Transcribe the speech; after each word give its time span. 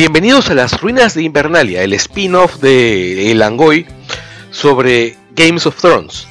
Bienvenidos 0.00 0.48
a 0.48 0.54
las 0.54 0.80
ruinas 0.80 1.12
de 1.12 1.24
Invernalia, 1.24 1.82
el 1.82 1.92
spin-off 1.92 2.56
de 2.60 3.30
El 3.30 3.42
Angoy 3.42 3.84
sobre 4.50 5.14
Games 5.36 5.66
of 5.66 5.78
Thrones. 5.78 6.26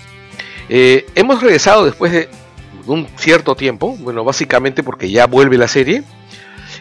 Eh, 0.70 1.06
hemos 1.14 1.40
regresado 1.40 1.86
después 1.86 2.12
de 2.12 2.30
un 2.88 3.08
cierto 3.16 3.56
tiempo, 3.56 3.96
bueno, 4.00 4.24
básicamente 4.24 4.82
porque 4.82 5.12
ya 5.12 5.28
vuelve 5.28 5.56
la 5.56 5.68
serie. 5.68 6.02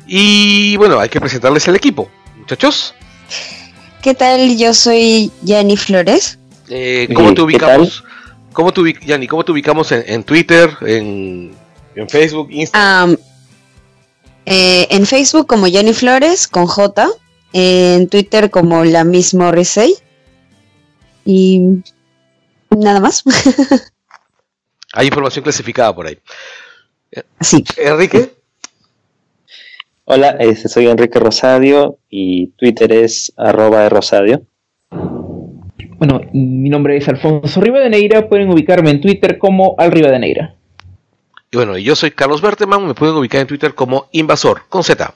Y 0.07 0.79
bueno, 0.79 0.99
hay 0.99 1.11
que 1.11 1.21
presentarles 1.21 1.69
el 1.69 1.77
equipo. 1.77 2.11
Muchachos. 2.39 2.95
¿Qué 4.01 4.15
tal? 4.15 4.57
Yo 4.57 4.73
soy 4.73 5.31
Yanni 5.43 5.77
Flores. 5.77 6.39
Eh, 6.71 7.07
¿Cómo 7.13 7.35
te 7.35 7.43
ubicamos? 7.43 8.03
¿Cómo 8.55 8.73
te, 8.73 8.95
Yanni, 9.05 9.27
¿cómo 9.27 9.45
te 9.45 9.53
ubicamos 9.53 9.93
en, 9.93 10.25
Twitter, 10.25 10.71
en, 10.81 11.55
Facebook, 12.09 12.49
Instagram? 12.51 13.19
Eh, 14.51 14.87
en 14.91 15.05
Facebook 15.05 15.47
como 15.47 15.67
Jenny 15.67 15.93
Flores 15.93 16.49
con 16.49 16.67
J, 16.67 17.09
en 17.53 18.09
Twitter 18.09 18.51
como 18.51 18.85
la 18.85 19.05
misma 19.05 19.51
Risey 19.53 19.95
y 21.25 21.83
nada 22.71 23.01
más. 23.01 23.23
Hay 24.95 25.07
información 25.07 25.43
clasificada 25.43 25.95
por 25.95 26.07
ahí. 26.07 26.19
Sí. 27.41 27.63
Enrique. 27.77 28.33
Hola, 30.05 30.31
este, 30.41 30.71
soy 30.71 30.87
Enrique 30.87 31.19
Rosadio 31.19 31.99
y 32.09 32.49
Twitter 32.53 32.91
es 32.93 33.31
arroba 33.37 33.83
de 33.83 33.89
Rosadio. 33.91 34.43
Bueno, 35.99 36.23
mi 36.33 36.71
nombre 36.71 36.97
es 36.97 37.07
Alfonso 37.09 37.61
Rivadeneira, 37.61 38.29
pueden 38.31 38.49
ubicarme 38.49 38.91
en 38.91 39.03
Twitter 39.03 39.37
como 39.37 39.75
Al 39.77 39.93
Rivadeneira. 39.93 40.58
Y 41.51 41.57
bueno, 41.57 41.79
yo 41.79 41.97
soy 41.97 42.11
Carlos 42.11 42.43
Berteman, 42.43 42.87
me 42.87 42.95
pueden 42.95 43.17
ubicar 43.17 43.41
en 43.41 43.47
Twitter 43.47 43.75
como 43.75 44.09
Invasor, 44.13 44.65
con 44.69 44.85
Z. 44.85 45.15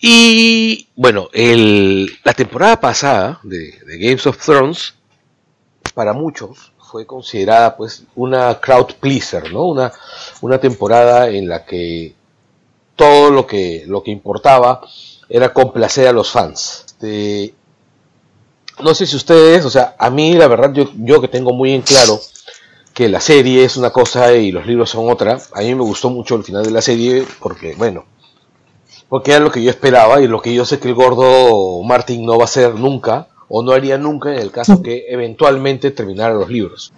Y 0.00 0.88
bueno, 0.94 1.28
la 1.32 2.32
temporada 2.34 2.80
pasada 2.80 3.40
de, 3.42 3.74
Games 3.98 4.26
of 4.28 4.38
Thrones, 4.38 4.94
para 5.92 6.12
muchos, 6.12 6.72
fue 6.78 7.04
considerada 7.04 7.76
pues 7.76 8.04
una 8.14 8.60
crowd 8.60 8.94
pleaser, 9.00 9.52
¿no? 9.52 9.66
Una, 9.66 9.92
una 10.40 10.58
temporada 10.58 11.28
en 11.28 11.48
la 11.48 11.64
que 11.64 12.14
todo 12.94 13.30
lo 13.30 13.46
que, 13.46 13.84
lo 13.86 14.04
que 14.04 14.12
importaba 14.12 14.82
era 15.28 15.52
complacer 15.52 16.06
a 16.06 16.12
los 16.12 16.30
fans. 16.30 16.84
Este, 16.86 17.54
no 18.80 18.94
sé 18.94 19.04
si 19.04 19.16
ustedes, 19.16 19.64
o 19.64 19.70
sea, 19.70 19.96
a 19.98 20.10
mí 20.10 20.34
la 20.34 20.46
verdad 20.46 20.72
yo, 20.72 20.90
yo 20.96 21.20
que 21.20 21.28
tengo 21.28 21.52
muy 21.52 21.72
en 21.72 21.82
claro 21.82 22.20
que 22.98 23.08
la 23.08 23.20
serie 23.20 23.62
es 23.62 23.76
una 23.76 23.90
cosa 23.90 24.34
y 24.34 24.50
los 24.50 24.66
libros 24.66 24.90
son 24.90 25.08
otra. 25.08 25.38
A 25.52 25.60
mí 25.60 25.72
me 25.72 25.82
gustó 25.82 26.10
mucho 26.10 26.34
el 26.34 26.42
final 26.42 26.64
de 26.64 26.72
la 26.72 26.82
serie 26.82 27.24
porque, 27.38 27.76
bueno, 27.76 28.06
porque 29.08 29.30
era 29.30 29.38
lo 29.38 29.52
que 29.52 29.62
yo 29.62 29.70
esperaba 29.70 30.20
y 30.20 30.26
lo 30.26 30.42
que 30.42 30.52
yo 30.52 30.64
sé 30.64 30.80
que 30.80 30.88
el 30.88 30.94
gordo 30.94 31.80
Martin 31.84 32.26
no 32.26 32.36
va 32.36 32.42
a 32.42 32.46
hacer 32.46 32.74
nunca 32.74 33.28
o 33.48 33.62
no 33.62 33.70
haría 33.70 33.98
nunca 33.98 34.32
en 34.32 34.40
el 34.40 34.50
caso 34.50 34.82
que 34.82 35.04
eventualmente 35.10 35.92
terminara 35.92 36.34
los 36.34 36.50
libros. 36.50 36.92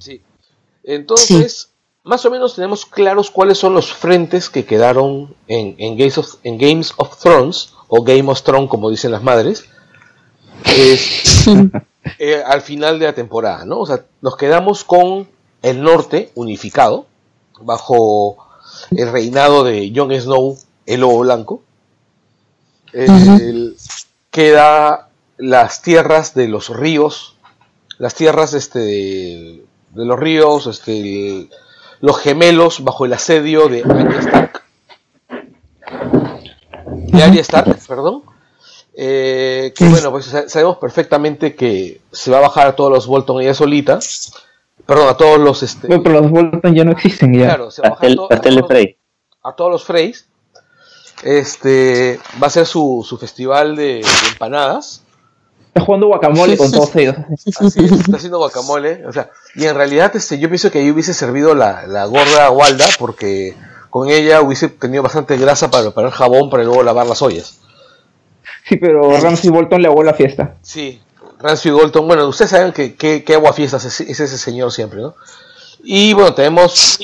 Sí. 0.00 0.20
Entonces, 0.82 1.68
más 2.02 2.26
o 2.26 2.30
menos 2.32 2.56
tenemos 2.56 2.84
claros 2.84 3.30
cuáles 3.30 3.58
son 3.58 3.74
los 3.74 3.92
frentes 3.92 4.50
que 4.50 4.64
quedaron 4.64 5.36
en, 5.46 5.76
en, 5.78 5.96
Games 5.96 6.18
of, 6.18 6.34
en 6.42 6.58
Games 6.58 6.94
of 6.96 7.16
Thrones 7.16 7.74
o 7.86 8.02
Game 8.02 8.28
of 8.28 8.42
Thrones 8.42 8.68
como 8.68 8.90
dicen 8.90 9.12
las 9.12 9.22
madres. 9.22 9.66
Es, 10.66 11.46
Eh, 12.18 12.42
al 12.44 12.62
final 12.62 12.98
de 12.98 13.06
la 13.06 13.14
temporada, 13.14 13.64
¿no? 13.64 13.80
O 13.80 13.86
sea, 13.86 14.04
nos 14.20 14.36
quedamos 14.36 14.84
con 14.84 15.28
el 15.62 15.82
norte 15.82 16.32
unificado, 16.34 17.06
bajo 17.60 18.36
el 18.90 19.10
reinado 19.12 19.62
de 19.62 19.92
Jon 19.94 20.12
Snow, 20.12 20.58
el 20.86 21.00
lobo 21.00 21.20
blanco. 21.20 21.62
queda 24.30 25.08
las 25.36 25.82
tierras 25.82 26.34
de 26.34 26.48
los 26.48 26.68
ríos, 26.70 27.36
las 27.98 28.14
tierras 28.14 28.54
este, 28.54 28.80
de, 28.80 29.64
los 29.94 30.18
ríos, 30.18 30.66
este, 30.66 31.48
los 32.00 32.18
gemelos 32.18 32.82
bajo 32.82 33.04
el 33.04 33.12
asedio 33.12 33.68
de 33.68 33.82
Arya 33.82 34.20
Stark. 34.20 34.62
De 37.12 37.22
Arya 37.22 37.40
Stark, 37.40 37.78
perdón. 37.86 38.31
Eh, 38.94 39.72
que 39.74 39.88
bueno, 39.88 40.10
pues 40.10 40.26
sabemos 40.48 40.76
perfectamente 40.76 41.54
que 41.54 42.00
se 42.10 42.30
va 42.30 42.38
a 42.38 42.42
bajar 42.42 42.66
a 42.66 42.76
todos 42.76 42.90
los 42.90 43.06
Bolton 43.06 43.40
ella 43.40 43.54
solita. 43.54 43.98
Perdón, 44.86 45.08
a 45.08 45.16
todos 45.16 45.38
los. 45.38 45.62
Este, 45.62 45.88
pero 46.00 46.20
los 46.20 46.30
Bolton 46.30 46.74
ya 46.74 46.84
no 46.84 46.92
existen 46.92 47.32
ya. 47.32 47.46
Claro, 47.46 47.70
se 47.70 47.82
va 47.82 47.88
a 47.88 47.90
bajar 47.92 48.10
a, 48.10 48.40
todos 49.54 49.70
los 49.70 49.84
Freys. 49.84 50.26
Este, 51.22 52.20
va 52.42 52.48
a 52.48 52.50
ser 52.50 52.66
su, 52.66 53.04
su 53.08 53.16
festival 53.16 53.76
de, 53.76 54.04
empanadas. 54.30 55.02
Está 55.68 55.80
jugando 55.80 56.08
guacamole 56.08 56.58
con 56.58 56.70
todos 56.70 56.94
ellos. 56.96 57.16
Así 57.60 57.84
está 57.84 58.16
haciendo 58.16 58.38
guacamole. 58.38 59.06
O 59.06 59.12
sea, 59.12 59.30
y 59.54 59.64
en 59.64 59.74
realidad 59.74 60.14
este, 60.14 60.38
yo 60.38 60.48
pienso 60.48 60.70
que 60.70 60.80
ahí 60.80 60.90
hubiese 60.90 61.14
servido 61.14 61.54
la, 61.54 61.86
la 61.86 62.04
gorda 62.04 62.50
Walda 62.50 62.86
porque 62.98 63.56
con 63.88 64.10
ella 64.10 64.42
hubiese 64.42 64.68
tenido 64.68 65.02
bastante 65.02 65.38
grasa 65.38 65.70
para 65.70 65.84
preparar 65.84 66.10
jabón 66.10 66.50
para 66.50 66.64
luego 66.64 66.82
lavar 66.82 67.06
las 67.06 67.22
ollas. 67.22 67.61
Sí, 68.68 68.76
pero 68.76 69.20
Ramsey 69.20 69.50
Bolton 69.50 69.82
le 69.82 69.88
hago 69.88 70.02
la 70.02 70.14
fiesta. 70.14 70.56
Sí, 70.62 71.00
Ramsey 71.42 71.72
Bolton, 71.72 72.06
bueno, 72.06 72.26
ustedes 72.28 72.52
saben 72.52 72.72
que, 72.72 72.94
que, 72.94 73.34
agua 73.34 73.52
fiestas 73.52 73.84
es, 73.84 74.00
ese 74.00 74.38
señor 74.38 74.70
siempre, 74.72 75.00
¿no? 75.00 75.14
Y 75.82 76.12
bueno, 76.12 76.32
tenemos 76.34 76.98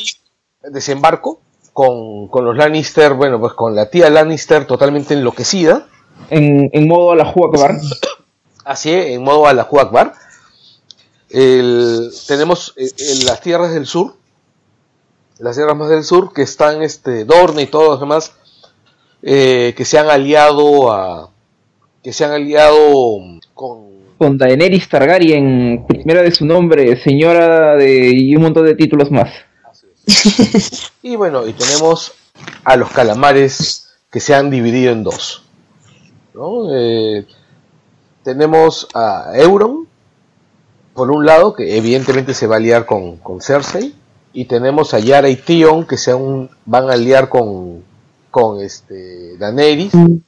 desembarco 0.62 1.40
con, 1.72 2.28
los 2.44 2.56
Lannister, 2.56 3.14
bueno, 3.14 3.40
pues 3.40 3.52
con 3.54 3.74
la 3.74 3.90
tía 3.90 4.10
Lannister 4.10 4.66
totalmente 4.66 5.14
enloquecida. 5.14 5.86
En, 6.30 6.68
en 6.72 6.88
modo 6.88 7.12
a 7.12 7.16
la 7.16 7.24
Akbar. 7.24 7.78
Así 8.64 8.92
es, 8.92 9.06
en 9.06 9.22
modo 9.22 9.46
a 9.46 9.54
la 9.54 9.62
Akbar. 9.62 10.14
tenemos 11.28 12.74
en 12.76 12.86
eh, 12.86 13.24
las 13.24 13.40
tierras 13.40 13.72
del 13.72 13.86
sur, 13.86 14.14
las 15.38 15.56
tierras 15.56 15.76
más 15.76 15.88
del 15.88 16.04
sur, 16.04 16.32
que 16.32 16.42
están 16.42 16.82
este, 16.82 17.24
Dorne 17.24 17.62
y 17.62 17.66
todos 17.66 17.88
los 17.88 18.00
demás, 18.00 18.32
eh, 19.22 19.74
que 19.76 19.84
se 19.84 19.98
han 19.98 20.08
aliado 20.08 20.92
a, 20.92 21.30
que 22.02 22.12
se 22.12 22.24
han 22.24 22.32
aliado 22.32 23.18
con... 23.54 23.88
Con 24.18 24.36
Daenerys 24.36 24.88
Targaryen, 24.88 25.84
primera 25.86 26.22
de 26.22 26.32
su 26.32 26.44
nombre, 26.44 26.96
señora 26.96 27.76
de... 27.76 28.10
y 28.12 28.34
un 28.34 28.42
montón 28.42 28.66
de 28.66 28.74
títulos 28.74 29.12
más. 29.12 29.30
y 31.02 31.14
bueno, 31.14 31.46
y 31.46 31.52
tenemos 31.52 32.14
a 32.64 32.76
los 32.76 32.90
calamares 32.90 33.90
que 34.10 34.18
se 34.18 34.34
han 34.34 34.50
dividido 34.50 34.92
en 34.92 35.04
dos. 35.04 35.44
Eh, 36.72 37.26
tenemos 38.24 38.88
a 38.94 39.32
Euron, 39.34 39.86
por 40.94 41.10
un 41.10 41.24
lado, 41.24 41.54
que 41.54 41.76
evidentemente 41.76 42.34
se 42.34 42.46
va 42.46 42.56
a 42.56 42.58
aliar 42.58 42.86
con, 42.86 43.18
con 43.18 43.40
Cersei, 43.40 43.94
y 44.32 44.46
tenemos 44.46 44.94
a 44.94 44.98
Yara 44.98 45.28
y 45.28 45.36
Tion 45.36 45.86
que 45.86 45.96
se 45.96 46.12
van 46.12 46.90
a 46.90 46.92
aliar 46.92 47.28
con, 47.28 47.84
con 48.30 48.60
este, 48.60 49.36
Daenerys. 49.38 49.94
Mm 49.94 50.18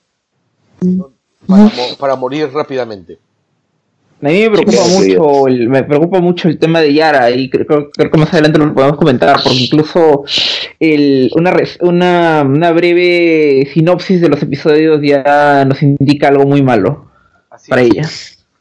para, 1.98 2.16
morir 2.16 2.50
rápidamente. 2.52 3.18
A 4.22 4.28
mí 4.28 4.40
me 4.42 4.50
preocupa 4.50 4.82
mucho 4.86 5.48
el, 5.48 5.68
me 5.68 5.82
preocupa 5.82 6.20
mucho 6.20 6.48
el 6.48 6.58
tema 6.58 6.80
de 6.80 6.92
Yara 6.92 7.30
y 7.30 7.48
creo, 7.48 7.90
que 7.90 8.18
más 8.18 8.32
adelante 8.34 8.58
lo 8.58 8.74
podemos 8.74 8.98
comentar 8.98 9.40
porque 9.42 9.58
incluso 9.58 10.24
el, 10.78 11.30
una, 11.34 11.56
una, 11.80 12.42
una, 12.46 12.72
breve 12.72 13.70
sinopsis 13.72 14.20
de 14.20 14.28
los 14.28 14.42
episodios 14.42 15.00
ya 15.02 15.64
nos 15.64 15.82
indica 15.82 16.28
algo 16.28 16.44
muy 16.44 16.62
malo 16.62 17.10
para 17.68 17.80
ella. 17.80 18.06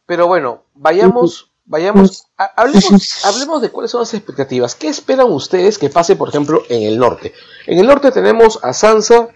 Pero 0.05 0.27
bueno, 0.27 0.63
vayamos, 0.75 1.48
vayamos, 1.69 2.25
hablemos, 2.35 3.23
hablemos 3.23 3.61
de 3.61 3.69
cuáles 3.69 3.91
son 3.91 4.01
las 4.01 4.13
expectativas. 4.13 4.75
¿Qué 4.75 4.89
esperan 4.89 5.31
ustedes 5.31 5.77
que 5.77 5.89
pase, 5.89 6.15
por 6.15 6.27
ejemplo, 6.27 6.63
en 6.67 6.83
el 6.83 6.97
norte? 6.97 7.31
En 7.67 7.79
el 7.79 7.87
norte 7.87 8.11
tenemos 8.11 8.59
a 8.63 8.73
Sansa, 8.73 9.29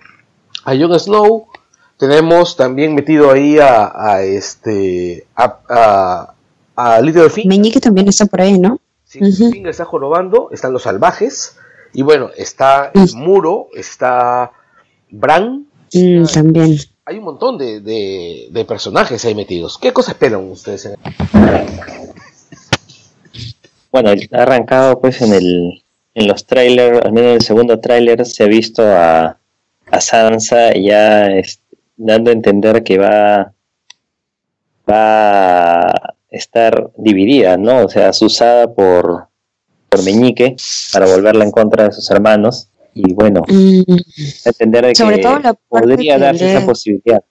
a 0.65 0.75
Jon 0.75 1.00
Snow, 1.00 1.47
tenemos 1.97 2.57
también 2.57 2.95
metido 2.95 3.31
ahí 3.31 3.59
a, 3.59 4.21
este 4.24 5.27
a, 5.35 6.33
a, 6.75 7.01
Littlefinger. 7.01 7.47
Meñique 7.47 7.80
también 7.80 8.09
está 8.09 8.25
por 8.25 8.41
ahí, 8.41 8.59
¿no? 8.59 8.79
Sí, 9.06 9.19
uh 9.21 9.69
está 9.69 9.86
jorobando, 9.86 10.50
están 10.51 10.74
los 10.74 10.83
salvajes, 10.83 11.57
y 11.94 12.01
bueno, 12.01 12.31
está 12.36 12.91
el 12.95 13.13
muro, 13.15 13.68
está 13.75 14.51
Bran. 15.12 15.68
Mm, 15.94 16.25
también. 16.25 16.77
Hay 17.06 17.18
un 17.19 17.25
montón 17.25 17.59
de, 17.59 17.81
de, 17.81 18.65
personajes 18.65 19.24
ahí 19.25 19.36
metidos. 19.36 19.77
¿Qué 19.77 19.94
cosa 19.94 20.13
esperan 20.13 20.50
ustedes? 20.50 20.89
Bueno, 23.93 24.09
ha 24.09 24.41
arrancado 24.41 24.99
pues 24.99 25.21
en 25.21 25.33
el 25.33 25.83
en 26.15 26.27
los 26.27 26.45
trailers, 26.45 27.05
al 27.05 27.13
menos 27.13 27.29
en 27.29 27.35
el 27.35 27.41
segundo 27.41 27.79
tráiler 27.79 28.25
se 28.25 28.43
ha 28.43 28.47
visto 28.47 28.83
a, 28.83 29.37
a 29.89 30.01
Sansa 30.01 30.73
ya 30.73 31.27
este, 31.27 31.63
dando 31.95 32.29
a 32.29 32.33
entender 32.33 32.83
que 32.83 32.97
va, 32.97 33.53
va 34.89 35.89
a 35.89 36.13
estar 36.29 36.91
dividida, 36.97 37.57
¿no? 37.57 37.85
O 37.85 37.89
sea, 37.89 38.09
asusada 38.09 38.73
por, 38.73 39.27
por 39.89 40.03
Meñique 40.03 40.55
para 40.91 41.07
volverla 41.07 41.45
en 41.45 41.51
contra 41.51 41.85
de 41.85 41.91
sus 41.91 42.09
hermanos. 42.11 42.69
Y 42.95 43.13
bueno, 43.13 43.41
mm. 43.47 43.81
entender 44.45 44.85
de 44.85 44.95
Sobre 44.95 45.15
que 45.17 45.23
todo 45.23 45.39
la 45.39 45.53
podría 45.53 46.19
darse 46.19 46.51
esa 46.51 46.65
posibilidad. 46.65 47.23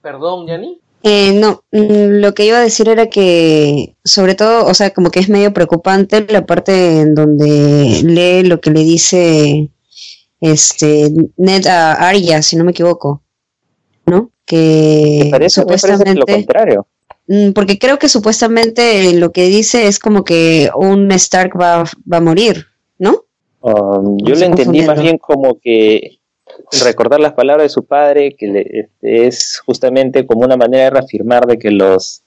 Perdón, 0.00 0.46
Yanni. 0.46 0.80
Eh, 1.06 1.34
no, 1.34 1.62
mm, 1.70 2.22
lo 2.22 2.32
que 2.32 2.46
iba 2.46 2.56
a 2.56 2.62
decir 2.62 2.88
era 2.88 3.10
que, 3.10 3.94
sobre 4.04 4.34
todo, 4.34 4.64
o 4.64 4.72
sea, 4.72 4.94
como 4.94 5.10
que 5.10 5.20
es 5.20 5.28
medio 5.28 5.52
preocupante 5.52 6.26
la 6.30 6.46
parte 6.46 7.02
en 7.02 7.14
donde 7.14 8.00
lee 8.02 8.48
lo 8.48 8.58
que 8.62 8.70
le 8.70 8.80
dice 8.80 9.68
este 10.40 11.12
Ned 11.36 11.66
a 11.66 11.92
Arya, 11.92 12.40
si 12.40 12.56
no 12.56 12.64
me 12.64 12.70
equivoco, 12.70 13.22
¿no? 14.06 14.30
Que 14.46 15.28
parece, 15.30 15.60
supuestamente, 15.60 16.14
lo 16.14 16.24
contrario. 16.24 16.86
Mm, 17.26 17.50
porque 17.50 17.78
creo 17.78 17.98
que 17.98 18.08
supuestamente 18.08 19.12
lo 19.12 19.30
que 19.30 19.44
dice 19.48 19.88
es 19.88 19.98
como 19.98 20.24
que 20.24 20.70
un 20.74 21.12
Stark 21.12 21.52
va, 21.60 21.84
va 22.10 22.16
a 22.16 22.22
morir, 22.22 22.66
¿no? 22.98 23.24
Um, 23.60 24.16
yo 24.24 24.34
lo 24.36 24.46
entendí 24.46 24.80
más 24.80 25.02
bien 25.02 25.18
como 25.18 25.58
que 25.60 26.18
recordar 26.84 27.20
las 27.20 27.32
palabras 27.32 27.64
de 27.64 27.68
su 27.68 27.84
padre, 27.84 28.34
que 28.36 28.88
este, 28.90 29.26
es 29.26 29.60
justamente 29.64 30.26
como 30.26 30.44
una 30.44 30.56
manera 30.56 30.84
de 30.84 30.90
reafirmar 30.90 31.46
de 31.46 31.58
que 31.58 31.70
los, 31.70 32.22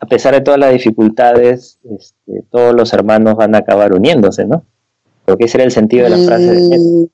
a 0.00 0.06
pesar 0.06 0.34
de 0.34 0.40
todas 0.40 0.60
las 0.60 0.72
dificultades, 0.72 1.78
este, 1.90 2.42
todos 2.50 2.74
los 2.74 2.92
hermanos 2.92 3.36
van 3.36 3.54
a 3.54 3.58
acabar 3.58 3.92
uniéndose, 3.92 4.44
¿no? 4.46 4.64
Porque 5.24 5.44
ese 5.44 5.58
era 5.58 5.64
el 5.64 5.72
sentido 5.72 6.04
de 6.04 6.10
la 6.10 6.26
frase. 6.26 6.44
De 6.44 7.08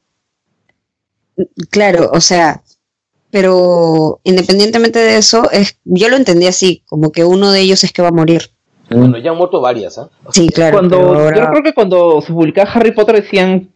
claro, 1.70 2.10
o 2.12 2.20
sea, 2.20 2.62
pero 3.30 4.20
independientemente 4.24 4.98
de 4.98 5.16
eso, 5.16 5.50
es, 5.50 5.78
yo 5.84 6.08
lo 6.08 6.16
entendí 6.16 6.46
así, 6.46 6.82
como 6.86 7.12
que 7.12 7.24
uno 7.24 7.50
de 7.50 7.60
ellos 7.60 7.82
es 7.84 7.92
que 7.92 8.02
va 8.02 8.08
a 8.08 8.12
morir. 8.12 8.50
Bueno, 8.90 9.16
ya 9.16 9.30
han 9.30 9.38
muerto 9.38 9.60
varias, 9.60 9.96
¿ah? 9.96 10.10
Sí, 10.30 10.48
claro. 10.48 10.78
Cuando, 10.78 11.30
Yo 11.30 11.46
creo 11.50 11.62
que 11.62 11.72
cuando 11.72 12.20
se 12.20 12.32
publicaba 12.32 12.70
Harry 12.72 12.92
Potter 12.92 13.22
decían 13.22 13.70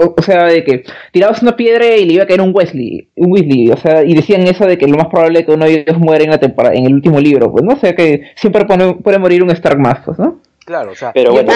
o, 0.00 0.22
sea, 0.22 0.44
de 0.44 0.64
que 0.64 0.84
tirabas 1.12 1.42
una 1.42 1.56
piedra 1.56 1.96
y 1.96 2.04
le 2.04 2.14
iba 2.14 2.24
a 2.24 2.26
caer 2.26 2.40
un 2.40 2.52
Wesley, 2.54 3.08
un 3.16 3.32
Weasley, 3.32 3.70
o 3.70 3.76
sea, 3.76 4.02
y 4.02 4.14
decían 4.14 4.42
eso 4.42 4.66
de 4.66 4.78
que 4.78 4.86
lo 4.86 4.96
más 4.96 5.08
probable 5.08 5.40
es 5.40 5.46
que 5.46 5.52
uno 5.52 5.66
de 5.66 5.84
ellos 5.86 5.98
muera 5.98 6.24
en 6.24 6.30
la 6.30 6.38
temporada, 6.38 6.74
en 6.74 6.86
el 6.86 6.94
último 6.94 7.20
libro, 7.20 7.52
pues, 7.52 7.64
¿no? 7.64 7.74
O 7.74 7.78
sea, 7.78 7.94
que 7.94 8.22
siempre 8.36 8.64
puede 8.64 9.18
morir 9.18 9.42
un 9.42 9.50
Stark 9.50 9.78
más, 9.78 9.98
pues, 10.04 10.18
¿no? 10.18 10.40
Claro, 10.64 10.92
o 10.92 10.94
sea, 10.94 11.12
pero 11.12 11.32
bueno, 11.32 11.52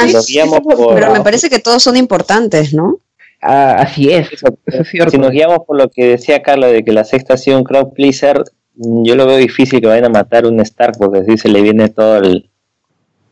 pero 0.94 1.12
me 1.12 1.20
parece 1.20 1.48
que 1.48 1.58
todos 1.58 1.82
son 1.82 1.96
importantes, 1.96 2.74
¿no? 2.74 2.98
Ah, 3.40 3.76
así 3.78 4.10
es, 4.10 4.32
eso, 4.32 4.46
es 4.66 4.88
cierto. 4.88 5.10
Si 5.10 5.18
nos 5.18 5.30
guiamos 5.30 5.58
por 5.66 5.76
lo 5.76 5.88
que 5.88 6.06
decía 6.06 6.42
Carla 6.42 6.68
de 6.68 6.82
que 6.82 6.92
la 6.92 7.04
sexta 7.04 7.34
ha 7.34 7.36
sido 7.36 7.58
un 7.58 7.64
crowd 7.64 7.92
pleaser, 7.92 8.42
yo 8.74 9.14
lo 9.14 9.26
veo 9.26 9.36
difícil 9.36 9.80
que 9.80 9.86
vayan 9.86 10.06
a 10.06 10.08
matar 10.08 10.46
un 10.46 10.58
Stark 10.60 10.96
porque 10.98 11.20
así 11.20 11.36
se 11.36 11.48
le 11.48 11.60
viene 11.60 11.90
todo 11.90 12.16
el 12.16 12.50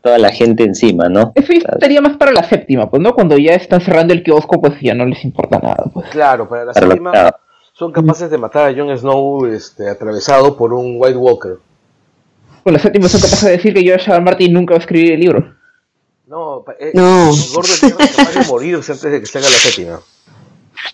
toda 0.03 0.19
la 0.19 0.31
gente 0.31 0.65
encima, 0.65 1.09
¿no? 1.09 1.33
Eso 1.35 1.53
estaría 1.53 2.01
más 2.01 2.17
para 2.17 2.33
la 2.33 2.43
séptima, 2.43 2.91
pues, 2.91 3.01
¿no? 3.01 3.15
Cuando 3.15 3.39
ya 3.39 3.53
están 3.53 3.81
cerrando 3.81 4.13
el 4.13 4.23
kiosco, 4.23 4.61
pues 4.61 4.75
ya 4.81 4.95
no 4.95 5.07
les 5.07 5.25
importa 5.25 5.59
nada, 5.59 5.85
pues. 5.93 6.11
Claro, 6.11 6.49
para 6.49 6.67
la 6.67 6.75
séptima 6.75 7.13
son 7.73 7.91
capaces 7.93 8.31
de 8.31 8.39
matar 8.39 8.71
a 8.71 8.75
Jon 8.75 8.97
Snow 8.97 9.47
este, 9.47 9.89
atravesado 9.89 10.57
por 10.57 10.75
un 10.75 10.97
White 10.99 11.17
Walker. 11.17 11.57
Con 12.63 12.73
la 12.73 12.79
séptima 12.79 13.09
son 13.09 13.21
capaces 13.21 13.45
de 13.45 13.51
decir 13.53 13.75
que 13.75 13.83
George 13.83 14.11
R. 14.11 14.21
Martin 14.21 14.53
nunca 14.53 14.75
va 14.75 14.79
a 14.79 14.81
escribir 14.81 15.13
el 15.13 15.21
libro. 15.21 15.55
No, 16.27 16.65
eh, 16.79 16.93
no. 16.95 17.31
el 17.31 17.53
gordo 17.53 17.73
es 17.73 17.81
capaz 17.81 18.35
de 18.35 18.47
morirse 18.47 18.93
antes 18.93 19.11
de 19.11 19.21
que 19.21 19.27
salga 19.27 19.49
la 19.49 19.57
séptima. 19.57 20.01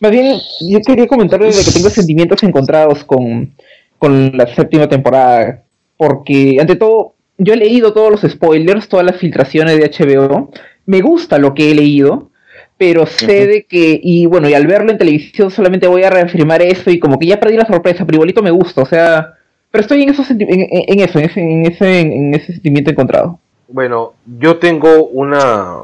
Más 0.01 0.11
bien, 0.11 0.39
yo 0.61 0.81
quería 0.81 1.07
comentarles 1.07 1.57
de 1.57 1.65
que 1.65 1.77
tengo 1.77 1.91
sentimientos 1.91 2.43
encontrados 2.43 3.05
con, 3.05 3.55
con 3.99 4.37
la 4.37 4.55
séptima 4.55 4.89
temporada. 4.89 5.63
Porque, 5.97 6.59
ante 6.61 6.77
todo, 6.77 7.15
yo 7.39 7.55
he 7.55 7.57
leído 7.57 7.93
todos 7.93 8.11
los 8.11 8.31
spoilers, 8.31 8.89
todas 8.89 9.07
las 9.07 9.17
filtraciones 9.17 9.79
de 9.79 9.89
HBO. 9.89 10.51
Me 10.87 11.01
gusta 11.01 11.39
lo 11.39 11.55
que 11.55 11.71
he 11.71 11.75
leído, 11.75 12.31
pero 12.77 13.07
sé 13.07 13.47
de 13.47 13.65
que, 13.65 13.99
y 14.03 14.27
bueno, 14.27 14.49
y 14.49 14.55
al 14.55 14.67
verlo 14.67 14.91
en 14.91 14.99
televisión 14.99 15.51
solamente 15.51 15.87
voy 15.87 16.03
a 16.03 16.11
reafirmar 16.11 16.63
eso 16.63 16.91
y 16.91 16.99
como 16.99 17.19
que 17.19 17.27
ya 17.27 17.41
perdí 17.41 17.57
la 17.57 17.67
sorpresa, 17.67 18.05
pero 18.05 18.17
igualito 18.17 18.43
me 18.43 18.51
gusta, 18.51 18.83
o 18.83 18.87
sea, 18.87 19.35
pero 19.71 19.83
estoy 19.83 20.03
en, 20.03 20.11
eso, 20.11 20.25
en, 20.29 20.41
en, 20.41 21.01
eso, 21.01 21.19
en 21.19 21.25
ese, 21.25 21.41
en, 21.41 21.67
ese, 21.67 22.01
en 22.01 22.35
ese 22.35 22.53
sentimiento 22.53 22.91
encontrado. 22.91 23.39
Bueno, 23.69 24.15
yo 24.39 24.57
tengo 24.57 25.07
una, 25.07 25.79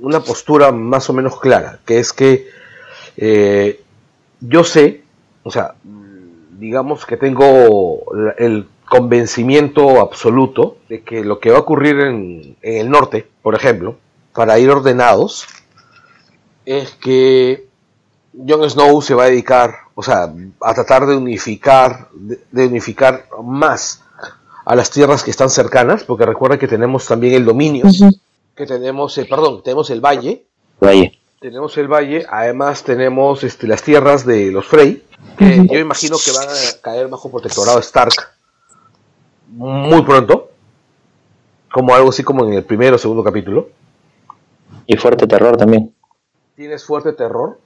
una 0.00 0.20
postura 0.20 0.72
más 0.72 1.08
o 1.10 1.12
menos 1.12 1.38
clara, 1.38 1.80
que 1.84 1.98
es 1.98 2.12
que 2.12 2.46
eh, 3.16 3.80
yo 4.40 4.64
sé, 4.64 5.02
o 5.42 5.50
sea, 5.50 5.74
digamos 6.58 7.04
que 7.04 7.16
tengo 7.16 8.04
el 8.38 8.66
convencimiento 8.88 10.00
absoluto 10.00 10.76
de 10.88 11.02
que 11.02 11.24
lo 11.24 11.40
que 11.40 11.50
va 11.50 11.58
a 11.58 11.60
ocurrir 11.60 12.00
en, 12.00 12.56
el 12.62 12.90
norte, 12.90 13.26
por 13.42 13.54
ejemplo, 13.54 13.96
para 14.32 14.58
ir 14.58 14.70
ordenados, 14.70 15.46
es 16.64 16.90
que 16.92 17.66
Jon 18.32 18.68
Snow 18.68 19.00
se 19.02 19.14
va 19.14 19.24
a 19.24 19.28
dedicar, 19.28 19.74
o 19.94 20.02
sea, 20.02 20.32
a 20.60 20.74
tratar 20.74 21.06
de 21.06 21.16
unificar, 21.16 22.08
de, 22.12 22.66
unificar 22.66 23.26
más 23.42 24.02
a 24.64 24.74
las 24.74 24.90
tierras 24.90 25.22
que 25.22 25.30
están 25.30 25.50
cercanas, 25.50 26.04
porque 26.04 26.26
recuerda 26.26 26.58
que 26.58 26.68
tenemos 26.68 27.06
también 27.06 27.34
el 27.34 27.44
dominio, 27.44 27.84
que 28.54 28.66
tenemos, 28.66 29.16
el, 29.18 29.28
perdón, 29.28 29.62
tenemos 29.62 29.90
el 29.90 30.00
valle, 30.00 30.46
valle, 30.80 31.18
tenemos 31.40 31.76
el 31.76 31.88
valle, 31.88 32.26
además 32.28 32.82
tenemos 32.82 33.44
este, 33.44 33.66
las 33.66 33.82
tierras 33.82 34.24
de 34.24 34.50
los 34.50 34.66
Frey, 34.66 35.04
que 35.36 35.66
yo 35.70 35.78
imagino 35.78 36.16
que 36.24 36.32
van 36.32 36.48
a 36.48 36.80
caer 36.80 37.08
bajo 37.08 37.30
protectorado 37.30 37.78
Stark 37.80 38.33
muy 39.54 40.02
pronto, 40.02 40.50
como 41.72 41.94
algo 41.94 42.10
así 42.10 42.22
como 42.22 42.44
en 42.46 42.54
el 42.54 42.64
primero 42.64 42.96
o 42.96 42.98
segundo 42.98 43.22
capítulo. 43.22 43.68
Y 44.86 44.96
fuerte 44.96 45.26
terror 45.26 45.56
también. 45.56 45.94
Tienes 46.56 46.84
fuerte 46.84 47.12
terror. 47.12 47.58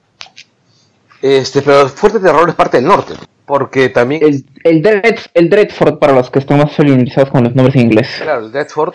Este, 1.21 1.61
pero 1.61 1.89
fuerte 1.89 2.19
terror 2.19 2.47
es 2.47 2.55
parte 2.55 2.77
del 2.77 2.85
norte, 2.85 3.13
porque 3.45 3.89
también 3.89 4.23
el 4.23 4.45
el, 4.63 5.19
el 5.33 5.49
Dreadford 5.49 5.99
para 5.99 6.13
los 6.13 6.29
que 6.29 6.39
están 6.39 6.59
más 6.59 6.73
familiarizados 6.73 7.29
con 7.29 7.43
los 7.43 7.53
nombres 7.55 7.75
en 7.75 7.81
inglés. 7.81 8.07
Claro, 8.21 8.45
el 8.45 8.51
Dreadford, 8.53 8.93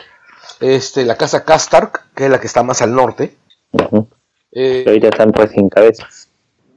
este, 0.60 1.04
la 1.04 1.16
casa 1.16 1.44
Castark, 1.44 2.06
que 2.14 2.24
es 2.24 2.30
la 2.30 2.40
que 2.40 2.46
está 2.46 2.62
más 2.62 2.80
al 2.80 2.94
norte. 2.94 3.36
Eh, 4.52 4.84
ahorita 4.86 5.08
están 5.08 5.32
pues 5.32 5.50
sin 5.50 5.68
cabezas. 5.68 6.28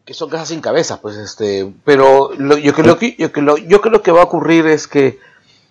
Que 0.04 0.14
son 0.14 0.30
casas 0.30 0.50
sin 0.50 0.62
cabezas, 0.62 1.00
pues 1.00 1.16
este, 1.16 1.72
pero 1.86 2.34
yo 2.34 2.74
creo 2.74 2.98
que 2.98 3.16
yo, 3.18 3.32
creo, 3.32 3.58
yo 3.58 3.82
creo 3.82 4.02
que 4.02 4.12
va 4.12 4.22
a 4.22 4.26
ocurrir 4.26 4.66
es 4.68 4.88
que 4.88 5.20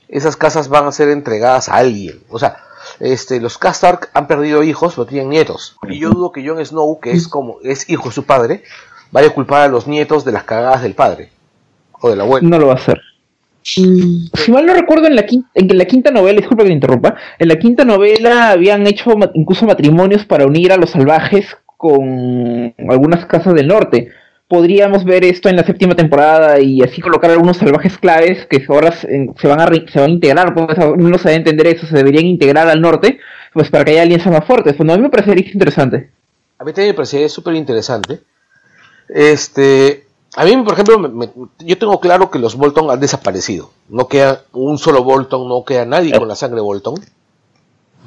esas 0.08 0.36
casas 0.36 0.68
van 0.68 0.86
a 0.86 0.92
ser 0.92 1.08
entregadas 1.08 1.68
a 1.68 1.76
alguien. 1.76 2.20
O 2.28 2.38
sea, 2.38 2.58
este, 3.00 3.40
los 3.40 3.58
Castark 3.58 4.10
han 4.14 4.26
perdido 4.26 4.62
hijos, 4.62 4.94
pero 4.94 5.06
tienen 5.06 5.30
nietos. 5.30 5.76
Y 5.88 5.98
yo 5.98 6.10
dudo 6.10 6.32
que 6.32 6.46
Jon 6.46 6.64
Snow, 6.64 7.00
que 7.00 7.10
es 7.12 7.28
como 7.28 7.58
es 7.62 7.88
hijo 7.90 8.08
de 8.08 8.14
su 8.14 8.24
padre, 8.24 8.62
vaya 9.10 9.28
a 9.28 9.34
culpar 9.34 9.62
a 9.62 9.68
los 9.68 9.86
nietos 9.86 10.24
de 10.24 10.32
las 10.32 10.44
cagadas 10.44 10.82
del 10.82 10.94
padre 10.94 11.30
o 12.00 12.10
del 12.10 12.20
abuelo. 12.20 12.48
No 12.48 12.58
lo 12.58 12.68
va 12.68 12.74
a 12.74 12.76
hacer. 12.76 13.00
Si 13.62 14.52
mal 14.52 14.64
no 14.64 14.74
recuerdo, 14.74 15.08
en 15.08 15.16
la, 15.16 15.26
quinta, 15.26 15.48
en 15.54 15.76
la 15.76 15.84
quinta 15.86 16.12
novela, 16.12 16.38
disculpa 16.38 16.62
que 16.62 16.68
te 16.68 16.74
interrumpa, 16.74 17.16
en 17.36 17.48
la 17.48 17.56
quinta 17.56 17.84
novela 17.84 18.50
habían 18.50 18.86
hecho 18.86 19.10
incluso 19.34 19.66
matrimonios 19.66 20.24
para 20.24 20.46
unir 20.46 20.72
a 20.72 20.76
los 20.76 20.90
salvajes 20.90 21.56
con 21.76 22.72
algunas 22.88 23.26
casas 23.26 23.54
del 23.54 23.66
norte 23.66 24.12
podríamos 24.48 25.04
ver 25.04 25.24
esto 25.24 25.48
en 25.48 25.56
la 25.56 25.64
séptima 25.64 25.94
temporada 25.94 26.60
y 26.60 26.82
así 26.82 27.00
colocar 27.00 27.30
algunos 27.30 27.56
salvajes 27.56 27.98
claves 27.98 28.46
que 28.46 28.64
ahora 28.68 28.92
se, 28.92 29.08
van, 29.48 29.60
a 29.60 29.66
se 29.90 30.00
van 30.00 30.10
a 30.10 30.12
integrar, 30.12 30.54
pues 30.54 30.78
no 30.96 31.18
se 31.18 31.28
debe 31.28 31.38
entender 31.38 31.66
eso, 31.66 31.86
se 31.86 31.96
deberían 31.96 32.26
integrar 32.26 32.68
al 32.68 32.80
norte, 32.80 33.18
pues 33.52 33.70
para 33.70 33.84
que 33.84 33.92
haya 33.92 34.02
alianzas 34.02 34.32
más 34.32 34.44
fuertes. 34.44 34.74
Pues 34.74 34.88
a 34.88 34.96
mí 34.96 35.02
me 35.02 35.10
parecería 35.10 35.50
interesante. 35.52 36.10
A 36.58 36.64
mí 36.64 36.72
también 36.72 36.90
me 36.90 36.94
parecería 36.94 37.28
súper 37.28 37.54
interesante. 37.54 38.20
Este, 39.08 40.06
a 40.36 40.44
mí, 40.44 40.56
por 40.58 40.74
ejemplo, 40.74 41.30
yo 41.60 41.78
tengo 41.78 42.00
claro 42.00 42.30
que 42.30 42.38
los 42.38 42.56
Bolton 42.56 42.90
han 42.90 43.00
desaparecido. 43.00 43.70
No 43.88 44.06
queda 44.06 44.42
un 44.52 44.78
solo 44.78 45.02
Bolton, 45.02 45.48
no 45.48 45.64
queda 45.64 45.84
nadie 45.84 46.16
con 46.16 46.28
la 46.28 46.34
sangre 46.34 46.60
Bolton. 46.60 46.94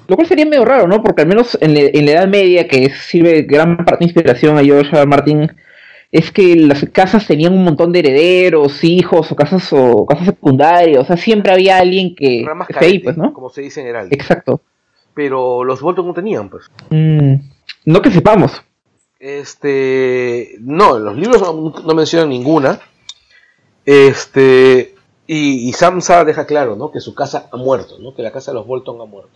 Lo 0.08 0.16
cual 0.16 0.28
sería 0.28 0.46
medio 0.46 0.66
raro, 0.66 0.88
¿no? 0.88 1.04
Porque 1.04 1.22
al 1.22 1.28
menos 1.28 1.58
en, 1.62 1.74
la 1.74 2.12
Edad 2.12 2.28
Media, 2.28 2.68
que 2.68 2.92
sirve 2.92 3.44
gran 3.44 3.78
parte 3.78 4.00
de 4.00 4.06
inspiración 4.06 4.58
a 4.58 4.64
George 4.64 5.06
Martin, 5.06 5.52
es 6.12 6.32
que 6.32 6.56
las 6.56 6.86
casas 6.92 7.28
tenían 7.28 7.54
un 7.54 7.64
montón 7.64 7.92
de 7.92 8.00
herederos, 8.00 8.84
hijos 8.84 9.32
o 9.32 9.36
casas 9.36 9.72
o 9.74 10.06
casas 10.08 10.26
secundarias, 10.26 11.04
o 11.04 11.06
sea, 11.06 11.18
siempre 11.18 11.52
había 11.52 11.78
alguien 11.78 12.16
que, 12.16 12.46
ahí, 12.76 13.00
pues, 13.00 13.16
¿no? 13.16 13.32
Como 13.34 13.50
se 13.50 13.62
dice 13.62 13.82
en 13.82 13.88
Heraldo. 13.88 14.16
Exacto. 14.16 14.62
Pero 15.14 15.64
los 15.64 15.82
Bolton 15.82 16.08
no 16.08 16.14
tenían, 16.14 16.50
pues. 16.50 16.66
Mm, 16.90 17.36
no 17.86 18.02
que 18.02 18.12
sepamos. 18.12 18.64
Este, 19.20 20.56
no, 20.62 20.98
los 20.98 21.16
libros 21.16 21.42
no, 21.42 21.94
mencionan 21.94 22.30
ninguna. 22.30 22.80
Este, 23.86 24.96
y, 25.28 25.70
y, 25.70 25.74
Samsa 25.74 26.24
deja 26.26 26.46
claro, 26.46 26.76
¿no? 26.76 26.92
Que 26.92 27.02
su 27.02 27.14
casa 27.14 27.50
ha 27.52 27.58
muerto, 27.58 28.00
¿no? 28.00 28.16
Que 28.16 28.24
la 28.24 28.32
casa 28.32 28.52
de 28.52 28.56
los 28.56 28.66
Bolton 28.66 29.00
ha 29.02 29.06
muerto. 29.06 29.32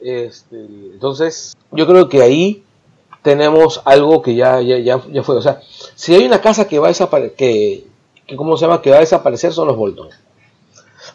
Este, 0.00 0.56
entonces, 0.56 1.56
yo 1.70 1.86
creo 1.86 2.08
que 2.08 2.22
ahí 2.22 2.64
tenemos 3.24 3.80
algo 3.86 4.20
que 4.20 4.34
ya, 4.34 4.60
ya, 4.60 4.78
ya, 4.78 5.22
fue. 5.22 5.36
O 5.36 5.42
sea, 5.42 5.62
si 5.94 6.14
hay 6.14 6.26
una 6.26 6.42
casa 6.42 6.68
que 6.68 6.78
va 6.78 6.88
a 6.88 6.90
desaparecer, 6.90 7.34
que, 7.34 7.86
¿cómo 8.36 8.58
se 8.58 8.66
llama? 8.66 8.82
Que 8.82 8.90
va 8.90 8.98
a 8.98 9.00
desaparecer 9.00 9.50
son 9.54 9.66
los 9.66 9.78
Bolton. 9.78 10.10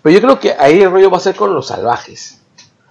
Pero 0.01 0.15
yo 0.15 0.19
creo 0.19 0.39
que 0.39 0.55
ahí 0.57 0.81
el 0.81 0.89
rollo 0.89 1.11
va 1.11 1.17
a 1.17 1.21
ser 1.21 1.35
con 1.35 1.53
los 1.53 1.67
salvajes. 1.67 2.41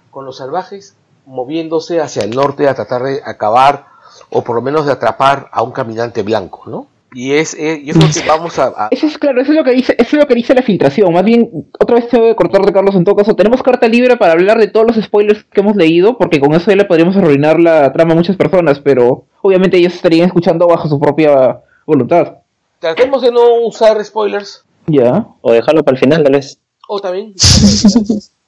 Con 0.09 0.25
los 0.25 0.37
salvajes 0.37 0.95
moviéndose 1.25 1.99
hacia 1.99 2.23
el 2.23 2.31
norte 2.31 2.69
a 2.69 2.75
tratar 2.75 3.03
de 3.03 3.21
acabar 3.23 3.87
o 4.29 4.41
por 4.41 4.55
lo 4.55 4.61
menos 4.61 4.85
de 4.85 4.93
atrapar 4.93 5.49
a 5.51 5.63
un 5.63 5.71
caminante 5.71 6.23
blanco, 6.23 6.63
¿no? 6.67 6.87
Y 7.13 7.33
es, 7.33 7.55
eh, 7.55 7.81
yo 7.83 7.93
creo 7.93 8.07
que 8.13 8.21
vamos 8.27 8.59
a, 8.59 8.87
Eso 8.91 9.07
es 9.07 9.17
claro, 9.17 9.41
eso 9.41 9.51
es 9.51 9.57
lo 9.57 9.63
que 9.63 9.71
dice, 9.71 9.95
eso 9.97 10.15
es 10.15 10.21
lo 10.21 10.27
que 10.27 10.35
dice 10.35 10.53
la 10.53 10.61
filtración. 10.61 11.11
Más 11.13 11.23
bien, 11.23 11.49
otra 11.79 11.95
vez 11.95 12.07
tengo 12.07 12.27
que 12.27 12.35
cortar 12.35 12.61
de 12.65 12.73
Carlos 12.73 12.95
en 12.95 13.03
todo 13.03 13.15
caso. 13.15 13.35
Tenemos 13.35 13.63
carta 13.63 13.87
libre 13.87 14.17
para 14.17 14.33
hablar 14.33 14.59
de 14.59 14.67
todos 14.67 14.87
los 14.87 15.03
spoilers 15.03 15.43
que 15.45 15.61
hemos 15.61 15.75
leído, 15.75 16.17
porque 16.17 16.39
con 16.39 16.53
eso 16.53 16.69
ya 16.69 16.77
le 16.77 16.85
podríamos 16.85 17.17
arruinar 17.17 17.59
la 17.59 17.91
trama 17.91 18.13
a 18.13 18.15
muchas 18.15 18.35
personas, 18.35 18.79
pero 18.79 19.25
obviamente 19.41 19.77
ellos 19.77 19.93
estarían 19.93 20.27
escuchando 20.27 20.67
bajo 20.67 20.87
su 20.87 20.99
propia 20.99 21.61
voluntad. 21.85 22.37
Tratemos 22.79 23.21
de 23.21 23.31
no 23.31 23.65
usar 23.65 24.03
spoilers. 24.03 24.63
Ya. 24.87 25.27
O 25.41 25.51
dejarlo 25.51 25.83
para 25.83 25.95
el 25.95 25.99
final, 25.99 26.23
tal 26.23 26.33
vez. 26.33 26.59
O 26.87 26.99
también. 26.99 27.33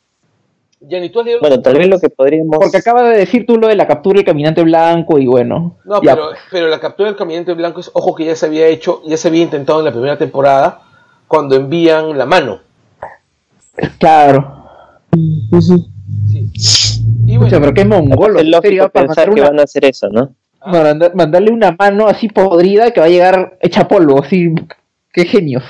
Bueno, 0.81 1.61
tal 1.61 1.77
vez 1.77 1.87
lo 1.87 1.99
que 1.99 2.09
podríamos. 2.09 2.57
Porque 2.57 2.77
acaba 2.77 3.07
de 3.07 3.17
decir 3.17 3.45
tú 3.45 3.57
lo 3.57 3.67
de 3.67 3.75
la 3.75 3.85
captura 3.85 4.17
del 4.17 4.25
caminante 4.25 4.63
blanco 4.63 5.19
y 5.19 5.27
bueno. 5.27 5.77
No, 5.85 6.01
pero, 6.01 6.29
pero, 6.49 6.67
la 6.69 6.79
captura 6.79 7.09
del 7.09 7.17
caminante 7.17 7.53
blanco 7.53 7.81
es, 7.81 7.91
ojo 7.93 8.15
que 8.15 8.25
ya 8.25 8.35
se 8.35 8.47
había 8.47 8.65
hecho, 8.65 9.03
ya 9.05 9.15
se 9.15 9.27
había 9.27 9.43
intentado 9.43 9.79
en 9.79 9.85
la 9.85 9.91
primera 9.91 10.17
temporada, 10.17 10.81
cuando 11.27 11.55
envían 11.55 12.17
la 12.17 12.25
mano. 12.25 12.61
Claro. 13.99 14.65
Sí. 15.59 16.91
Y 17.27 17.37
bueno, 17.37 17.45
o 17.45 17.49
sea, 17.49 17.59
pero 17.59 17.73
qué 17.73 17.85
mongolo. 17.85 18.39
Es 18.39 18.47
lógico 18.47 18.89
pensar 18.89 19.31
que 19.33 19.41
van 19.41 19.59
a 19.59 19.63
hacer 19.63 19.85
eso, 19.85 20.09
¿no? 20.09 20.33
Ah. 20.59 20.95
Mandarle 21.13 21.51
una 21.51 21.75
mano 21.77 22.07
así 22.07 22.27
podrida 22.27 22.89
que 22.91 22.99
va 22.99 23.05
a 23.05 23.09
llegar 23.09 23.57
hecha 23.61 23.87
polvo, 23.87 24.19
así. 24.23 24.53
Qué 25.13 25.25
genio. 25.25 25.61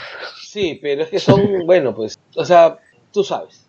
Sí, 0.42 0.80
pero 0.82 1.04
es 1.04 1.10
que 1.10 1.20
son, 1.20 1.66
bueno, 1.66 1.94
pues, 1.94 2.18
o 2.36 2.46
sea, 2.46 2.78
tú 3.12 3.24
sabes. 3.24 3.66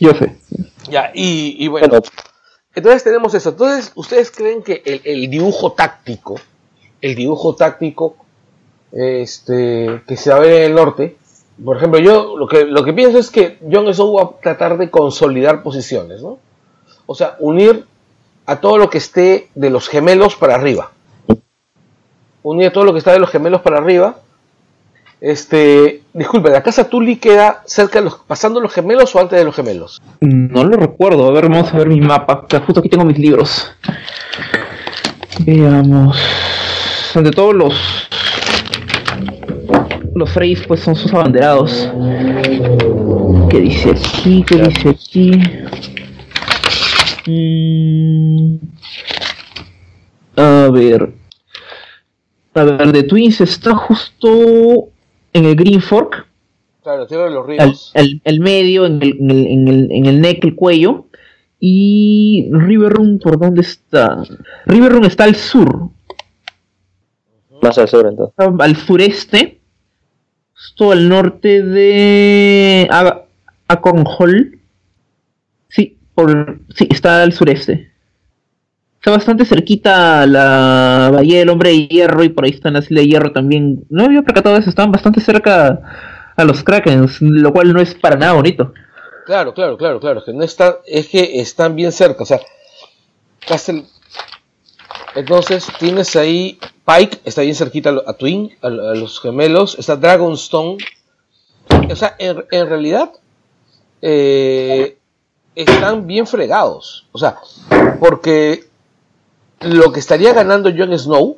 Yo 0.00 0.14
sé. 0.14 0.36
Ya, 0.90 1.10
y, 1.14 1.66
bueno. 1.68 2.00
Entonces 2.74 3.04
tenemos 3.04 3.34
eso. 3.34 3.50
Entonces, 3.50 3.92
¿ustedes 3.94 4.30
creen 4.30 4.62
que 4.62 4.82
el, 4.84 5.30
dibujo 5.30 5.72
táctico, 5.72 6.38
el 7.00 7.14
dibujo 7.14 7.54
táctico 7.56 8.16
este, 8.92 10.02
que 10.06 10.16
se 10.16 10.30
va 10.30 10.36
a 10.36 10.40
ver 10.40 10.52
en 10.52 10.62
el 10.62 10.74
norte, 10.74 11.16
por 11.64 11.78
ejemplo, 11.78 11.98
yo 11.98 12.36
lo 12.36 12.46
que, 12.46 12.64
lo 12.64 12.84
que 12.84 12.92
pienso 12.92 13.18
es 13.18 13.30
que 13.30 13.58
John 13.70 13.92
Snow 13.92 14.14
va 14.14 14.22
a 14.22 14.40
tratar 14.42 14.76
de 14.76 14.90
consolidar 14.90 15.62
posiciones, 15.62 16.20
¿no? 16.20 16.38
O 17.06 17.14
sea, 17.14 17.36
unir 17.38 17.86
a 18.44 18.60
todo 18.60 18.76
lo 18.76 18.90
que 18.90 18.98
esté 18.98 19.48
de 19.54 19.70
los 19.70 19.88
gemelos 19.88 20.36
para 20.36 20.54
arriba. 20.54 20.92
Unir 22.42 22.68
a 22.68 22.72
todo 22.72 22.84
lo 22.84 22.92
que 22.92 22.98
está 22.98 23.12
de 23.12 23.18
los 23.18 23.30
gemelos 23.30 23.62
para 23.62 23.78
arriba 23.78 24.18
este, 25.20 26.02
disculpe, 26.12 26.50
¿la 26.50 26.62
casa 26.62 26.88
Tully 26.88 27.16
queda 27.16 27.62
cerca 27.66 27.98
de 27.98 28.06
los, 28.06 28.16
pasando 28.26 28.60
los 28.60 28.72
gemelos 28.72 29.14
o 29.14 29.20
antes 29.20 29.38
de 29.38 29.44
los 29.44 29.54
gemelos? 29.54 30.00
No 30.20 30.64
lo 30.64 30.76
recuerdo, 30.76 31.26
a 31.26 31.32
ver, 31.32 31.48
vamos 31.48 31.72
a 31.72 31.78
ver 31.78 31.88
mi 31.88 32.00
mapa, 32.00 32.46
justo 32.64 32.80
aquí 32.80 32.88
tengo 32.88 33.04
mis 33.04 33.18
libros. 33.18 33.72
Veamos. 35.40 36.18
Ante 37.14 37.30
todos 37.30 37.54
los 37.54 38.08
los 40.14 40.30
Freys 40.30 40.62
pues 40.66 40.80
son 40.80 40.96
sus 40.96 41.12
abanderados. 41.12 41.90
¿Qué 43.50 43.60
dice 43.60 43.90
aquí? 43.90 44.44
¿Qué 44.46 44.56
dice 44.56 44.88
aquí? 44.88 45.30
Mm. 47.26 48.56
A 50.36 50.68
ver. 50.72 51.12
A 52.54 52.64
ver, 52.64 52.92
de 52.92 53.02
Twins 53.02 53.40
está 53.42 53.74
justo 53.74 54.88
en 55.36 55.44
el 55.44 55.54
Green 55.54 55.80
Fork. 55.80 56.26
Claro, 56.82 57.06
de 57.06 57.30
los 57.30 57.46
ríos. 57.46 57.92
El, 57.94 58.40
medio, 58.40 58.86
en 58.86 59.02
el, 59.02 59.16
en, 59.18 59.30
el, 59.30 59.46
en, 59.46 59.68
el, 59.68 59.88
en 59.90 60.06
el 60.06 60.20
neck, 60.20 60.44
el 60.44 60.54
cuello. 60.54 61.06
Y 61.58 62.48
River 62.52 62.92
Run, 62.92 63.18
¿por 63.18 63.38
dónde 63.38 63.62
está? 63.62 64.22
River 64.66 64.92
Run 64.92 65.04
está 65.04 65.24
al 65.24 65.34
sur. 65.34 65.90
Más 67.62 67.76
al 67.78 67.88
sur, 67.88 68.06
entonces. 68.06 68.34
Al 68.38 68.76
sureste. 68.76 69.60
Justo 70.54 70.92
al 70.92 71.08
norte 71.08 71.62
de 71.62 72.88
Acornhall. 73.68 74.58
Sí, 75.68 75.98
por, 76.14 76.60
sí, 76.74 76.88
está 76.90 77.22
al 77.22 77.32
sureste. 77.32 77.90
Está 79.06 79.14
bastante 79.18 79.44
cerquita 79.44 80.26
la 80.26 81.10
Bahía 81.12 81.38
del 81.38 81.50
Hombre 81.50 81.70
de 81.70 81.86
Hierro 81.86 82.24
y 82.24 82.28
por 82.28 82.44
ahí 82.44 82.50
están 82.50 82.72
las 82.72 82.86
Islas 82.86 83.04
de 83.04 83.08
Hierro 83.08 83.30
también. 83.30 83.84
No 83.88 84.02
había 84.02 84.22
percatado 84.22 84.56
de 84.56 84.62
eso, 84.62 84.70
estaban 84.70 84.90
bastante 84.90 85.20
cerca 85.20 85.80
a 86.34 86.44
los 86.44 86.64
Krakens, 86.64 87.22
lo 87.22 87.52
cual 87.52 87.72
no 87.72 87.80
es 87.80 87.94
para 87.94 88.16
nada 88.16 88.32
bonito. 88.32 88.74
Claro, 89.24 89.54
claro, 89.54 89.78
claro, 89.78 90.00
claro, 90.00 90.24
que 90.24 90.32
no 90.32 90.42
está, 90.42 90.78
es 90.84 91.06
que 91.06 91.40
están 91.40 91.76
bien 91.76 91.92
cerca, 91.92 92.24
o 92.24 92.26
sea, 92.26 92.40
Castle... 93.46 93.84
Entonces 95.14 95.68
tienes 95.78 96.16
ahí 96.16 96.58
Pike, 96.84 97.20
está 97.24 97.42
bien 97.42 97.54
cerquita 97.54 97.94
a 98.04 98.12
Twin, 98.14 98.56
a, 98.60 98.70
los 98.70 99.20
gemelos, 99.20 99.78
está 99.78 99.94
Dragonstone. 99.94 100.78
O 101.88 101.94
sea, 101.94 102.16
en, 102.18 102.44
en 102.50 102.68
realidad 102.68 103.12
eh, 104.02 104.98
están 105.54 106.08
bien 106.08 106.26
fregados. 106.26 107.06
O 107.12 107.18
sea, 107.18 107.36
porque 108.00 108.66
lo 109.60 109.92
que 109.92 110.00
estaría 110.00 110.32
ganando 110.32 110.70
Jon 110.76 110.96
Snow 110.98 111.36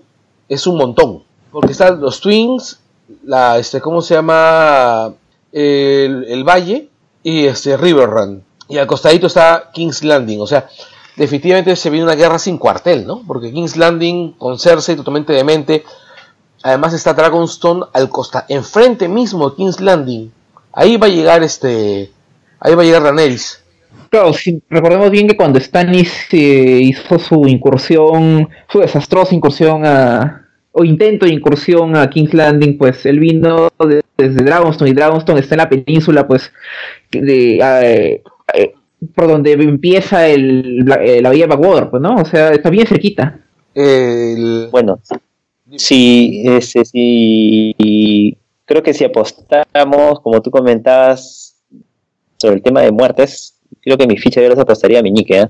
es 0.49 0.67
un 0.67 0.77
montón. 0.77 1.23
Porque 1.51 1.73
están 1.73 2.01
los 2.01 2.21
Twins, 2.21 2.81
la, 3.25 3.59
este, 3.59 3.81
¿cómo 3.81 4.03
se 4.03 4.15
llama? 4.15 5.15
El, 5.53 6.45
Valle 6.45 6.89
y 7.23 7.47
este 7.47 7.77
River 7.77 8.11
Run. 8.11 8.45
Y 8.69 8.79
al 8.79 8.87
costadito 8.87 9.27
está 9.27 9.71
King's 9.73 10.05
Landing. 10.05 10.41
O 10.41 10.47
sea, 10.47 10.69
definitivamente 11.17 11.75
se 11.75 11.91
viene 11.91 12.05
una 12.05 12.15
guerra 12.15 12.39
sin 12.39 12.59
cuartel, 12.59 13.07
¿no? 13.07 13.23
Porque 13.27 13.53
King's 13.53 13.77
Landing 13.77 14.33
con 14.33 14.59
Cersei 14.59 14.97
totalmente 14.97 15.33
demente. 15.33 15.85
Además 16.63 16.93
está 16.93 17.15
Dragonstone 17.15 17.87
al 17.93 18.11
costa, 18.11 18.45
enfrente 18.49 19.09
mismo 19.09 19.51
de 19.51 19.57
King's 19.57 19.81
Landing. 19.81 20.33
Ahí 20.73 20.97
va 20.97 21.07
a 21.07 21.11
llegar 21.11 21.43
este, 21.43 22.13
ahí 22.61 22.75
va 22.75 22.83
a 22.83 22.85
llegar 22.85 23.03
Daenerys. 23.03 23.63
Claro, 24.11 24.33
recordemos 24.71 25.11
bien 25.11 25.29
que 25.29 25.37
cuando 25.37 25.61
Stannis 25.61 26.13
eh, 26.33 26.81
hizo 26.83 27.19
su 27.19 27.47
incursión, 27.47 28.49
su 28.71 28.81
desastrosa 28.81 29.35
incursión 29.35 29.85
a, 29.85 30.49
o 30.73 30.85
intento 30.85 31.27
de 31.27 31.35
incursión 31.35 31.95
a 31.95 32.09
King's 32.09 32.33
Landing, 32.33 32.79
pues 32.79 33.05
él 33.05 33.21
vino 33.21 33.69
desde 34.17 34.45
Dragonstone 34.45 34.91
y 34.91 34.95
Dragonstone 34.95 35.41
está 35.41 35.57
en 35.57 35.59
la 35.59 35.69
península, 35.69 36.27
pues, 36.27 36.51
de, 37.11 37.59
eh, 37.59 38.23
eh, 38.55 38.75
por 39.15 39.29
donde 39.29 39.53
empieza 39.53 40.27
el, 40.27 40.79
la, 40.87 40.99
la 41.21 41.31
vía 41.31 41.47
Backwater, 41.47 41.91
pues, 41.91 42.03
¿no? 42.03 42.17
O 42.17 42.25
sea, 42.25 42.51
está 42.53 42.71
bien 42.71 42.87
cerquita. 42.87 43.39
Bueno, 44.71 45.01
sí, 45.77 46.43
ese, 46.47 46.85
sí, 46.85 48.37
creo 48.65 48.83
que 48.83 48.95
si 48.95 49.05
apostamos, 49.05 50.21
como 50.21 50.41
tú 50.41 50.51
comentabas, 50.51 51.57
sobre 52.39 52.57
el 52.57 52.63
tema 52.63 52.83
de 52.83 52.91
muertes, 52.91 53.58
creo 53.81 53.97
que 53.97 54.07
mi 54.07 54.17
ficha 54.17 54.41
yo 54.41 54.49
los 54.49 54.59
apostaría 54.59 55.01
a 55.01 55.03
Meñique, 55.03 55.41
¿eh? 55.41 55.49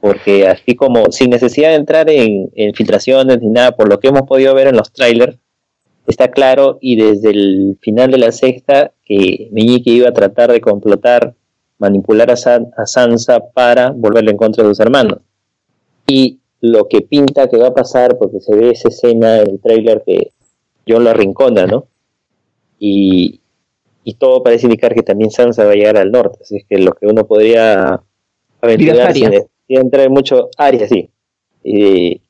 porque 0.00 0.46
así 0.46 0.74
como 0.74 1.10
sin 1.10 1.30
necesidad 1.30 1.70
de 1.70 1.76
entrar 1.76 2.10
en, 2.10 2.50
filtraciones 2.74 3.40
ni 3.40 3.48
nada, 3.48 3.72
por 3.72 3.88
lo 3.88 3.98
que 4.00 4.08
hemos 4.08 4.22
podido 4.22 4.54
ver 4.54 4.66
en 4.66 4.76
los 4.76 4.92
trailers, 4.92 5.38
está 6.06 6.30
claro 6.30 6.76
y 6.80 6.96
desde 6.96 7.30
el 7.30 7.78
final 7.80 8.10
de 8.10 8.18
la 8.18 8.30
sexta 8.30 8.92
que 9.04 9.48
Meñique 9.50 9.90
iba 9.90 10.10
a 10.10 10.12
tratar 10.12 10.52
de 10.52 10.60
complotar, 10.60 11.34
manipular 11.78 12.30
a, 12.30 12.34
a 12.34 12.86
Sansa 12.86 13.40
para 13.54 13.90
volverle 13.92 14.32
en 14.32 14.36
contra 14.36 14.62
de 14.62 14.70
sus 14.70 14.80
hermanos. 14.80 15.20
Y 16.06 16.40
lo 16.60 16.88
que 16.88 17.00
pinta 17.00 17.48
que 17.48 17.56
va 17.56 17.68
a 17.68 17.74
pasar, 17.74 18.16
porque 18.18 18.40
se 18.40 18.54
ve 18.54 18.70
esa 18.70 18.88
escena 18.88 19.40
en 19.40 19.50
el 19.50 19.60
trailer 19.60 20.02
que 20.04 20.32
John 20.88 21.04
lo 21.04 21.10
arrincona, 21.10 21.66
¿no? 21.66 21.86
Y, 22.78 23.40
y 24.04 24.14
todo 24.14 24.42
parece 24.42 24.66
indicar 24.66 24.94
que 24.94 25.02
también 25.02 25.30
Sansa 25.30 25.64
va 25.64 25.72
a 25.72 25.74
llegar 25.74 25.96
al 25.96 26.12
norte, 26.12 26.38
así 26.42 26.58
es 26.58 26.64
que 26.68 26.78
lo 26.78 26.92
que 26.92 27.06
uno 27.06 27.26
podría 27.26 28.02
aventurar 28.60 29.12
sin 29.12 29.30
necesidad 29.30 29.48
de 29.68 29.74
entrar 29.76 30.06
en 30.06 30.12
mucho 30.12 30.50
área, 30.56 30.86
sí, 30.86 31.10
y 31.62 32.20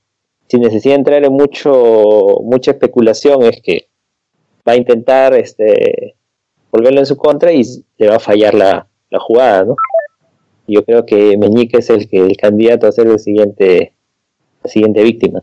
sin 0.46 0.60
necesidad 0.60 0.94
de 0.94 0.98
entrar 0.98 1.24
en 1.24 1.32
mucho 1.32 2.38
mucha 2.42 2.70
especulación 2.70 3.42
es 3.42 3.60
que 3.60 3.88
va 4.66 4.72
a 4.72 4.76
intentar 4.76 5.34
este 5.34 6.14
volverlo 6.70 7.00
en 7.00 7.06
su 7.06 7.16
contra 7.16 7.52
y 7.52 7.62
le 7.98 8.08
va 8.08 8.16
a 8.16 8.20
fallar 8.20 8.54
la, 8.54 8.88
jugada, 9.20 9.64
¿no? 9.64 9.76
Yo 10.66 10.84
creo 10.84 11.06
que 11.06 11.36
Meñique 11.36 11.78
es 11.78 11.90
el 11.90 12.08
que 12.08 12.18
el 12.18 12.36
candidato 12.36 12.88
a 12.88 12.92
ser 12.92 13.06
el 13.06 13.18
siguiente 13.18 13.92
la 14.62 14.70
siguiente 14.70 15.02
víctima. 15.02 15.42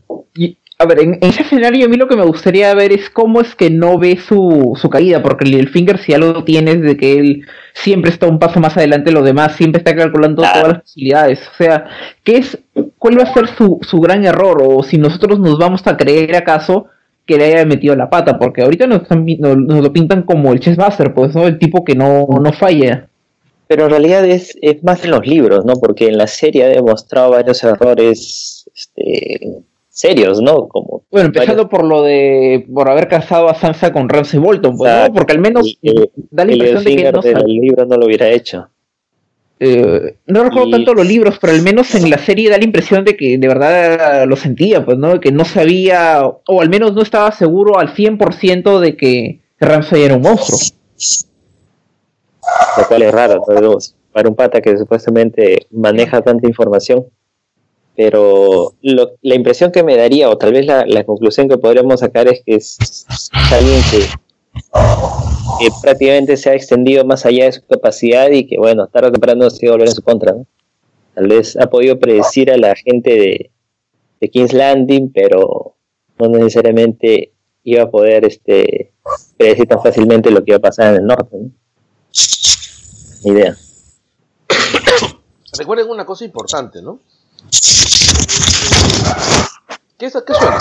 A 0.81 0.85
ver, 0.88 1.00
en, 1.00 1.19
ese 1.21 1.43
escenario 1.43 1.85
a 1.85 1.89
mí 1.89 1.95
lo 1.95 2.07
que 2.07 2.15
me 2.15 2.25
gustaría 2.25 2.73
ver 2.73 2.91
es 2.91 3.07
cómo 3.11 3.39
es 3.39 3.53
que 3.53 3.69
no 3.69 4.00
ve 4.00 4.17
su, 4.17 4.75
su 4.81 4.89
caída, 4.89 5.21
porque 5.21 5.47
el, 5.47 5.69
Finger 5.69 6.00
si 6.00 6.11
algo 6.11 6.43
tiene 6.43 6.71
es 6.71 6.81
de 6.81 6.97
que 6.97 7.19
él 7.19 7.45
siempre 7.73 8.09
está 8.09 8.25
un 8.25 8.39
paso 8.39 8.59
más 8.59 8.75
adelante 8.77 9.11
de 9.11 9.13
los 9.13 9.23
demás, 9.23 9.55
siempre 9.55 9.77
está 9.77 9.95
calculando 9.95 10.41
todas 10.41 10.67
las 10.67 10.81
posibilidades. 10.81 11.47
O 11.47 11.55
sea, 11.55 11.85
¿qué 12.23 12.38
es, 12.38 12.57
¿cuál 12.97 13.19
va 13.19 13.23
a 13.23 13.33
ser 13.33 13.47
su, 13.50 13.77
su 13.83 14.00
gran 14.00 14.25
error? 14.25 14.63
O 14.65 14.81
si 14.81 14.97
nosotros 14.97 15.39
nos 15.39 15.59
vamos 15.59 15.85
a 15.85 15.97
creer 15.97 16.35
acaso 16.35 16.88
que 17.27 17.38
le 17.38 17.45
haya 17.45 17.63
metido 17.63 17.95
la 17.95 18.09
pata, 18.09 18.39
porque 18.39 18.63
ahorita 18.63 18.88
nos, 18.88 19.03
nos, 19.11 19.83
lo 19.83 19.93
pintan 19.93 20.23
como 20.23 20.51
el 20.51 20.61
chessmaster, 20.61 21.13
pues, 21.13 21.35
¿no? 21.35 21.45
El 21.45 21.59
tipo 21.59 21.85
que 21.85 21.93
no, 21.93 22.25
no 22.27 22.53
falla. 22.53 23.07
Pero 23.67 23.83
en 23.83 23.91
realidad 23.91 24.25
es, 24.25 24.57
es 24.63 24.83
más 24.83 25.05
en 25.05 25.11
los 25.11 25.27
libros, 25.27 25.63
¿no? 25.63 25.73
Porque 25.75 26.07
en 26.07 26.17
la 26.17 26.25
serie 26.25 26.63
ha 26.63 26.69
demostrado 26.69 27.29
varios 27.29 27.63
errores 27.63 28.67
este, 28.75 29.61
serios, 29.91 30.41
¿no? 30.41 30.67
Como 30.69 31.03
bueno, 31.12 31.27
empezando 31.27 31.67
por 31.69 31.83
lo 31.83 32.01
de 32.01 32.65
por 32.74 32.89
haber 32.89 33.07
casado 33.07 33.50
a 33.50 33.53
Sansa 33.53 33.91
con 33.91 34.10
Ramsay 34.10 34.39
Bolton, 34.39 34.77
pues, 34.77 34.91
¿no? 34.91 35.13
Porque 35.13 35.33
al 35.33 35.39
menos 35.39 35.77
da 36.31 36.45
la 36.45 36.53
impresión 36.53 36.83
de 36.83 36.95
que 36.95 37.12
no 37.12 37.21
del 37.21 37.43
libro 37.43 37.86
no 37.86 37.98
lo 37.98 38.05
hubiera 38.05 38.29
hecho. 38.29 38.67
Eh, 39.63 40.15
no 40.25 40.43
recuerdo 40.43 40.71
tanto 40.71 40.95
los 40.95 41.05
libros, 41.05 41.38
pero 41.39 41.53
al 41.53 41.62
menos 41.62 41.93
en 41.93 42.10
la 42.10 42.17
serie 42.17 42.50
da 42.50 42.57
la 42.57 42.63
impresión 42.63 43.05
de 43.05 43.15
que 43.15 43.38
de 43.38 43.48
verdad 43.48 44.25
lo 44.25 44.36
sentía, 44.36 44.83
pues, 44.83 44.98
¿no? 44.98 45.19
Que 45.19 45.31
no 45.31 45.45
sabía, 45.45 46.24
o 46.25 46.62
al 46.62 46.69
menos 46.69 46.93
no 46.93 47.03
estaba 47.03 47.31
seguro 47.31 47.77
al 47.77 47.93
100% 47.93 48.79
de 48.79 48.98
que 48.98 49.41
Ramsay 49.60 50.01
era 50.01 50.15
un 50.15 50.24
monstruo. 50.24 50.57
Lo 52.77 52.88
cual 52.88 53.01
es 53.03 53.12
raro, 53.12 53.43
para 54.12 54.27
un 54.27 54.36
pata 54.36 54.62
que 54.62 54.77
supuestamente 54.77 55.67
maneja 55.69 56.21
tanta 56.21 56.48
información. 56.48 57.05
Pero 57.95 58.74
la 58.81 59.36
impresión 59.36 59.71
que 59.71 59.83
me 59.83 59.98
daría, 59.98 60.29
o 60.29 60.38
tal 60.38 60.53
vez 60.53 60.65
la, 60.65 61.03
conclusión 61.03 61.50
que 61.50 61.57
podríamos 61.57 62.00
sacar 62.00 62.27
es 62.27 62.41
que 62.45 62.55
es, 62.55 63.05
alguien 63.51 63.81
que, 63.91 64.05
prácticamente 65.81 66.38
se 66.38 66.50
ha 66.50 66.55
extendido 66.55 67.05
más 67.05 67.25
allá 67.25 67.45
de 67.45 67.51
su 67.51 67.65
capacidad 67.65 68.29
y 68.31 68.48
que, 68.48 68.57
bueno, 68.57 68.88
tarde 68.88 69.10
o 69.10 69.12
temprano 69.12 69.50
se 69.50 69.67
va 69.67 69.74
a 69.74 69.75
volver 69.75 69.89
en 69.89 69.95
su 69.95 70.01
contra. 70.01 70.36
Tal 71.13 71.27
vez 71.27 71.57
ha 71.57 71.69
podido 71.69 72.00
predecir 72.00 72.50
a 72.50 72.57
la 72.57 72.74
gente 72.75 73.12
de, 73.12 73.51
de 74.21 74.29
King's 74.29 74.53
Landing, 74.53 75.12
pero 75.12 75.75
no 76.17 76.29
necesariamente 76.29 77.33
iba 77.63 77.83
a 77.83 77.91
poder 77.91 78.25
este, 78.25 78.91
predecir 79.38 79.67
tan 79.67 79.81
fácilmente 79.83 80.31
lo 80.31 80.43
que 80.43 80.51
iba 80.51 80.57
a 80.57 80.62
pasar 80.62 80.95
en 80.95 81.01
el 81.01 81.07
norte. 81.07 81.38
¿no? 81.38 81.51
idea. 83.24 83.55
Recuerden 85.57 85.89
una 85.89 86.05
cosa 86.05 86.25
importante, 86.25 86.81
¿no? 86.81 87.00
¿Qué, 89.97 90.06
es, 90.06 90.17
qué 90.25 90.34
suena? 90.34 90.58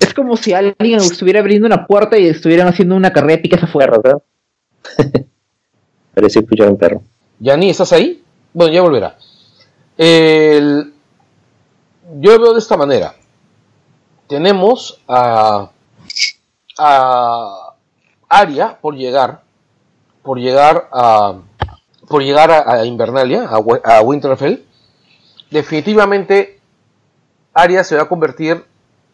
Es 0.00 0.14
como 0.14 0.36
si 0.36 0.52
alguien 0.52 1.00
estuviera 1.00 1.40
abriendo 1.40 1.66
una 1.66 1.86
puerta 1.86 2.18
y 2.18 2.26
estuvieran 2.26 2.68
haciendo 2.68 2.94
una 2.94 3.12
carrera 3.12 3.36
de 3.36 3.42
piques 3.42 3.62
afuera, 3.62 3.98
¿verdad? 4.02 4.22
Parece 6.14 6.40
escuchar 6.40 6.68
un 6.68 6.78
perro. 6.78 7.02
Yani, 7.40 7.70
¿estás 7.70 7.92
ahí? 7.92 8.22
Bueno, 8.52 8.72
ya 8.72 8.82
volverá. 8.82 9.16
El... 9.96 10.92
Yo 12.20 12.40
veo 12.40 12.52
de 12.52 12.58
esta 12.58 12.76
manera. 12.76 13.14
Tenemos 14.28 15.00
a, 15.08 15.70
a 16.78 17.74
Aria 18.28 18.78
por 18.80 18.94
llegar 18.94 19.46
por 20.26 20.40
llegar 20.40 20.88
a 20.92 21.36
por 22.08 22.22
llegar 22.22 22.50
a, 22.50 22.84
Invernalia, 22.84 23.48
a, 23.48 24.00
Winterfell, 24.00 24.62
definitivamente 25.50 26.60
Arya 27.52 27.84
se 27.84 27.96
va 27.96 28.02
a 28.02 28.08
convertir 28.08 28.64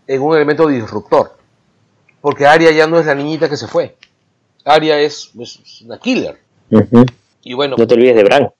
en 0.06 0.22
un 0.22 0.36
elemento 0.36 0.66
disruptor. 0.66 1.36
Porque 2.20 2.46
Arya 2.46 2.70
ya 2.70 2.86
no 2.86 2.98
es 2.98 3.06
la 3.06 3.14
niñita 3.14 3.48
que 3.48 3.56
se 3.56 3.66
fue. 3.66 3.96
Arya 4.64 4.98
es, 5.00 5.32
una 5.84 5.98
killer. 5.98 6.38
Y 7.42 7.54
bueno. 7.54 7.76
No 7.76 7.86
te 7.86 7.94
olvides 7.94 8.16
de 8.16 8.24
Bran. 8.24 8.50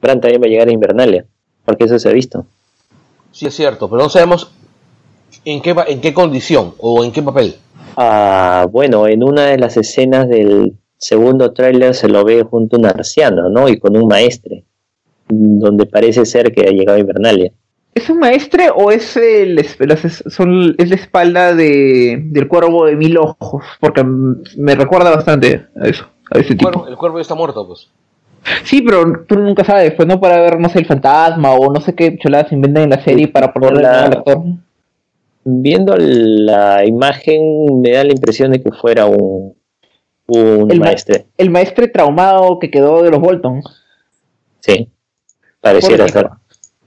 Bran 0.00 0.20
también 0.20 0.42
va 0.42 0.46
a 0.46 0.50
llegar 0.50 0.68
a 0.68 0.72
Invernalia. 0.72 1.24
Porque 1.64 1.84
eso 1.84 1.98
se 1.98 2.08
ha 2.08 2.12
visto. 2.12 2.46
Sí, 3.32 3.46
es 3.46 3.54
cierto, 3.54 3.88
pero 3.88 4.02
no 4.02 4.08
sabemos 4.10 4.52
en 5.44 5.62
qué, 5.62 5.74
en 5.88 6.00
qué 6.00 6.12
condición 6.12 6.74
o 6.78 7.04
en 7.04 7.12
qué 7.12 7.22
papel. 7.22 7.56
Ah, 7.96 8.66
bueno, 8.70 9.06
en 9.06 9.24
una 9.24 9.46
de 9.46 9.58
las 9.58 9.76
escenas 9.76 10.28
del 10.28 10.76
segundo 11.04 11.52
tráiler 11.52 11.94
se 11.94 12.08
lo 12.08 12.24
ve 12.24 12.42
junto 12.42 12.76
a 12.76 12.78
un 12.78 12.86
arciano, 12.86 13.50
¿no? 13.50 13.68
Y 13.68 13.78
con 13.78 13.94
un 13.94 14.08
maestre, 14.08 14.64
donde 15.28 15.84
parece 15.84 16.24
ser 16.24 16.50
que 16.52 16.62
ha 16.62 16.70
llegado 16.70 16.96
a 16.96 17.00
Invernalia. 17.00 17.52
¿Es 17.94 18.08
un 18.08 18.18
maestre 18.18 18.70
o 18.74 18.90
es, 18.90 19.14
el, 19.18 19.62
son, 20.28 20.74
es 20.78 20.88
la 20.88 20.96
espalda 20.96 21.54
de, 21.54 22.22
del 22.24 22.48
cuervo 22.48 22.86
de 22.86 22.96
mil 22.96 23.18
ojos? 23.18 23.64
Porque 23.80 24.02
me 24.02 24.74
recuerda 24.74 25.14
bastante 25.14 25.66
a 25.78 25.86
eso, 25.86 26.06
a 26.30 26.38
ese 26.38 26.54
tipo. 26.54 26.86
el 26.88 26.96
cuervo 26.96 27.18
ya 27.18 27.22
está 27.22 27.34
muerto, 27.34 27.66
pues. 27.66 27.90
Sí, 28.64 28.80
pero 28.80 29.24
tú 29.26 29.36
nunca 29.36 29.62
sabes, 29.62 29.92
pues 29.92 30.08
no 30.08 30.18
para 30.20 30.40
ver, 30.40 30.58
no 30.58 30.70
sé, 30.70 30.78
el 30.78 30.86
fantasma 30.86 31.52
o 31.52 31.72
no 31.72 31.80
sé 31.80 31.94
qué 31.94 32.18
choladas 32.18 32.50
inventan 32.50 32.84
en 32.84 32.90
la 32.90 33.04
serie 33.04 33.28
para 33.28 33.52
ponerle 33.52 33.86
al 33.86 34.12
actor. 34.12 34.42
Viendo 35.44 35.94
la 35.98 36.84
imagen 36.86 37.80
me 37.82 37.90
da 37.90 38.04
la 38.04 38.12
impresión 38.12 38.50
de 38.50 38.62
que 38.62 38.72
fuera 38.72 39.06
un, 39.06 39.54
un 40.26 40.70
el 40.70 40.80
maestre. 40.80 41.26
el 41.36 41.50
maestre 41.50 41.88
traumado 41.88 42.58
que 42.58 42.70
quedó 42.70 43.02
de 43.02 43.10
los 43.10 43.20
Bolton. 43.20 43.62
Sí, 44.60 44.88
pareciera 45.60 46.08
ser. 46.08 46.30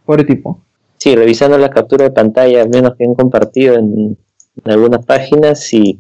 Pobre 0.06 0.24
tipo. 0.24 0.64
Sí, 0.98 1.16
revisando 1.16 1.58
la 1.58 1.70
captura 1.70 2.06
de 2.06 2.12
pantalla, 2.12 2.64
al 2.64 2.70
menos 2.70 2.96
que 2.98 3.06
han 3.06 3.14
compartido 3.14 3.76
en, 3.76 4.18
algunas 4.64 5.06
páginas, 5.06 5.72
y 5.74 6.00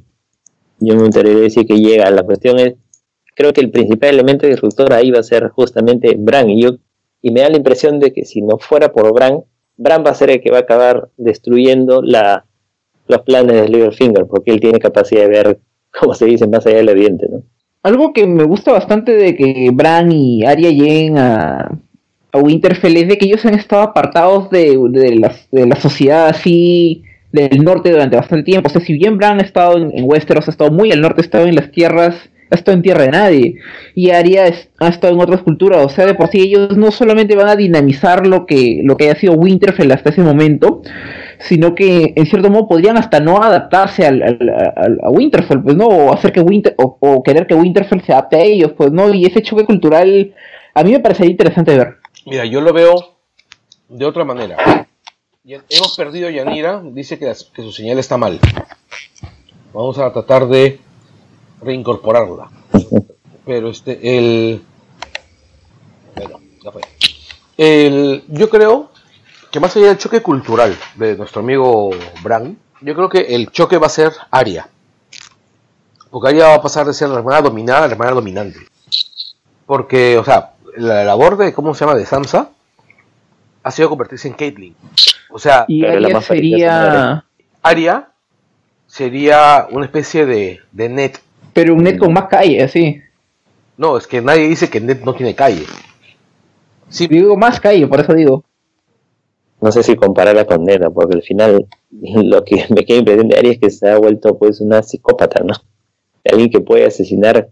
yo 0.79 0.95
me 0.95 1.05
enteré 1.05 1.35
de 1.35 1.41
decir 1.41 1.67
que 1.67 1.77
llega. 1.77 2.09
La 2.09 2.23
cuestión 2.23 2.57
es, 2.59 2.73
creo 3.35 3.53
que 3.53 3.61
el 3.61 3.69
principal 3.69 4.09
elemento 4.09 4.47
disruptor 4.47 4.91
ahí 4.93 5.11
va 5.11 5.19
a 5.19 5.23
ser 5.23 5.49
justamente 5.49 6.15
Bran, 6.17 6.49
y 6.49 6.63
yo 6.63 6.77
y 7.21 7.31
me 7.31 7.41
da 7.41 7.49
la 7.49 7.57
impresión 7.57 7.99
de 7.99 8.13
que 8.13 8.25
si 8.25 8.41
no 8.41 8.57
fuera 8.57 8.91
por 8.91 9.13
Bran, 9.13 9.43
Bran 9.75 10.03
va 10.05 10.11
a 10.11 10.15
ser 10.15 10.29
el 10.29 10.41
que 10.41 10.51
va 10.51 10.57
a 10.57 10.61
acabar 10.61 11.09
destruyendo 11.17 12.01
la, 12.01 12.45
los 13.07 13.21
planes 13.21 13.61
de 13.61 13.69
Littlefinger, 13.69 14.25
porque 14.27 14.51
él 14.51 14.59
tiene 14.59 14.79
capacidad 14.79 15.21
de 15.21 15.27
ver 15.27 15.59
como 15.99 16.13
se 16.13 16.25
dice, 16.25 16.47
más 16.47 16.65
allá 16.65 16.77
del 16.77 16.89
evidente, 16.89 17.27
¿no? 17.29 17.43
Algo 17.83 18.11
que 18.11 18.27
me 18.27 18.43
gusta 18.43 18.71
bastante 18.71 19.13
de 19.13 19.35
que 19.35 19.69
Bran 19.73 20.11
y 20.11 20.45
Arya 20.45 20.71
lleguen 20.71 21.17
a, 21.17 21.71
Winterfell 22.33 22.97
es 22.97 23.07
de 23.07 23.17
que 23.17 23.25
ellos 23.25 23.45
han 23.45 23.55
estado 23.55 23.81
apartados 23.81 24.49
de, 24.51 24.77
la, 25.51 25.75
sociedad 25.75 26.27
así 26.27 27.03
del 27.31 27.63
norte 27.63 27.89
durante 27.89 28.15
bastante 28.17 28.43
tiempo. 28.43 28.67
O 28.67 28.71
sea, 28.71 28.81
si 28.81 28.93
bien 28.93 29.17
Bran 29.17 29.39
ha 29.39 29.43
estado 29.43 29.77
en, 29.77 30.03
Westeros, 30.03 30.47
ha 30.47 30.51
estado 30.51 30.69
muy 30.69 30.91
al 30.91 31.01
norte, 31.01 31.21
ha 31.21 31.23
estado 31.23 31.45
en 31.45 31.55
las 31.55 31.71
tierras, 31.71 32.29
ha 32.51 32.55
estado 32.55 32.75
en 32.75 32.83
tierra 32.83 33.03
de 33.03 33.11
nadie. 33.11 33.55
Y 33.95 34.11
Arya 34.11 34.51
ha 34.79 34.87
estado 34.87 35.13
en 35.13 35.21
otras 35.21 35.41
culturas. 35.41 35.85
O 35.85 35.89
sea, 35.89 36.05
de 36.05 36.13
por 36.13 36.27
sí 36.27 36.41
ellos 36.41 36.77
no 36.77 36.91
solamente 36.91 37.35
van 37.35 37.47
a 37.47 37.55
dinamizar 37.55 38.27
lo 38.27 38.45
que, 38.45 38.81
lo 38.83 38.97
que 38.97 39.05
haya 39.05 39.19
sido 39.19 39.33
Winterfell 39.33 39.91
hasta 39.91 40.09
ese 40.09 40.21
momento, 40.21 40.81
sino 41.39 41.75
que 41.75 42.13
en 42.15 42.25
cierto 42.25 42.49
modo 42.49 42.67
podrían 42.67 42.97
hasta 42.97 43.19
no 43.19 43.41
adaptarse 43.41 44.05
al, 44.05 44.21
a 45.03 45.09
Winterfell, 45.09 45.61
pues, 45.61 45.75
¿no? 45.75 45.85
O 45.85 46.13
hacer 46.13 46.31
que 46.31 46.41
Winter, 46.41 46.75
o, 46.77 47.23
querer 47.23 47.47
que 47.47 47.55
Winterfell 47.55 48.03
se 48.03 48.13
adapte 48.13 48.37
a 48.37 48.41
ellos, 48.41 48.71
pues, 48.75 48.91
¿no? 48.91 49.13
Y 49.13 49.25
ese 49.25 49.41
choque 49.41 49.65
cultural 49.65 50.33
a 50.73 50.83
mí 50.83 50.91
me 50.91 50.99
parecería 50.99 51.31
interesante 51.31 51.77
ver. 51.77 51.97
Mira, 52.25 52.45
yo 52.45 52.61
lo 52.61 52.73
veo 52.73 53.17
de 53.89 54.05
otra 54.05 54.23
manera. 54.25 54.87
Hemos 55.45 55.95
perdido 55.95 56.27
a 56.27 56.31
Yanira, 56.31 56.81
dice 56.83 57.17
que, 57.17 57.31
que 57.53 57.61
su 57.61 57.71
señal 57.71 57.99
está 57.99 58.17
mal. 58.17 58.39
Vamos 59.73 59.97
a 59.97 60.11
tratar 60.11 60.47
de 60.47 60.79
reincorporarla. 61.61 62.49
Pero 63.45 63.69
este, 63.69 64.17
el... 64.17 64.61
Bueno, 66.15 66.39
ya 66.63 66.71
fue. 66.71 66.81
El, 67.57 68.23
yo 68.27 68.49
creo 68.49 68.89
que 69.51 69.59
más 69.59 69.75
allá 69.75 69.87
del 69.87 69.97
choque 69.97 70.21
cultural 70.21 70.75
de 70.95 71.15
nuestro 71.15 71.41
amigo 71.41 71.91
Bran, 72.21 72.57
yo 72.81 72.95
creo 72.95 73.09
que 73.09 73.35
el 73.35 73.51
choque 73.51 73.77
va 73.77 73.87
a 73.87 73.91
ser 73.91 74.13
Aria. 74.31 74.67
Porque 76.09 76.29
Aria 76.29 76.47
va 76.47 76.55
a 76.55 76.61
pasar 76.61 76.85
de 76.85 76.93
ser 76.93 77.09
la 77.09 77.17
hermana 77.17 77.41
dominada 77.41 77.85
a 77.85 77.87
la 77.87 77.93
hermana 77.93 78.11
dominante. 78.11 78.59
Porque, 79.65 80.17
o 80.17 80.23
sea, 80.23 80.53
la 80.75 81.03
labor 81.03 81.37
de, 81.37 81.53
¿cómo 81.53 81.73
se 81.73 81.85
llama?, 81.85 81.97
de 81.97 82.05
Sansa 82.05 82.49
ha 83.63 83.71
sido 83.71 83.89
convertirse 83.89 84.27
en 84.27 84.33
Caitlyn. 84.33 84.75
O 85.29 85.39
sea, 85.39 85.65
y 85.67 85.85
Aria 85.85 86.21
sería... 86.21 87.25
Aria 87.61 88.09
sería 88.85 89.67
una 89.71 89.85
especie 89.85 90.25
de, 90.25 90.61
de 90.71 90.89
Ned. 90.89 91.11
Pero 91.53 91.73
un 91.73 91.83
Ned 91.83 91.97
con 91.97 92.13
más 92.13 92.27
calle, 92.27 92.67
sí. 92.69 93.01
No, 93.75 93.97
es 93.97 94.07
que 94.07 94.21
nadie 94.21 94.47
dice 94.47 94.69
que 94.69 94.79
Ned 94.79 95.03
no 95.03 95.13
tiene 95.13 95.35
calle. 95.35 95.65
Sí. 96.89 97.07
Digo 97.07 97.35
más 97.35 97.59
calle, 97.59 97.85
por 97.87 97.99
eso 97.99 98.13
digo 98.13 98.43
no 99.59 99.71
sé 99.71 99.83
si 99.83 99.95
compararla 99.95 100.45
con 100.45 100.63
Neda, 100.63 100.89
porque 100.89 101.15
al 101.15 101.23
final 101.23 101.67
lo 101.91 102.43
que 102.43 102.65
me 102.69 102.85
queda 102.85 102.99
impresión 102.99 103.27
de 103.27 103.37
Ari 103.37 103.49
es 103.49 103.59
que 103.59 103.69
se 103.69 103.89
ha 103.89 103.97
vuelto 103.97 104.37
pues 104.37 104.61
una 104.61 104.83
psicópata, 104.83 105.43
¿no? 105.43 105.53
Alguien 106.29 106.49
que 106.49 106.59
puede 106.59 106.85
asesinar 106.85 107.49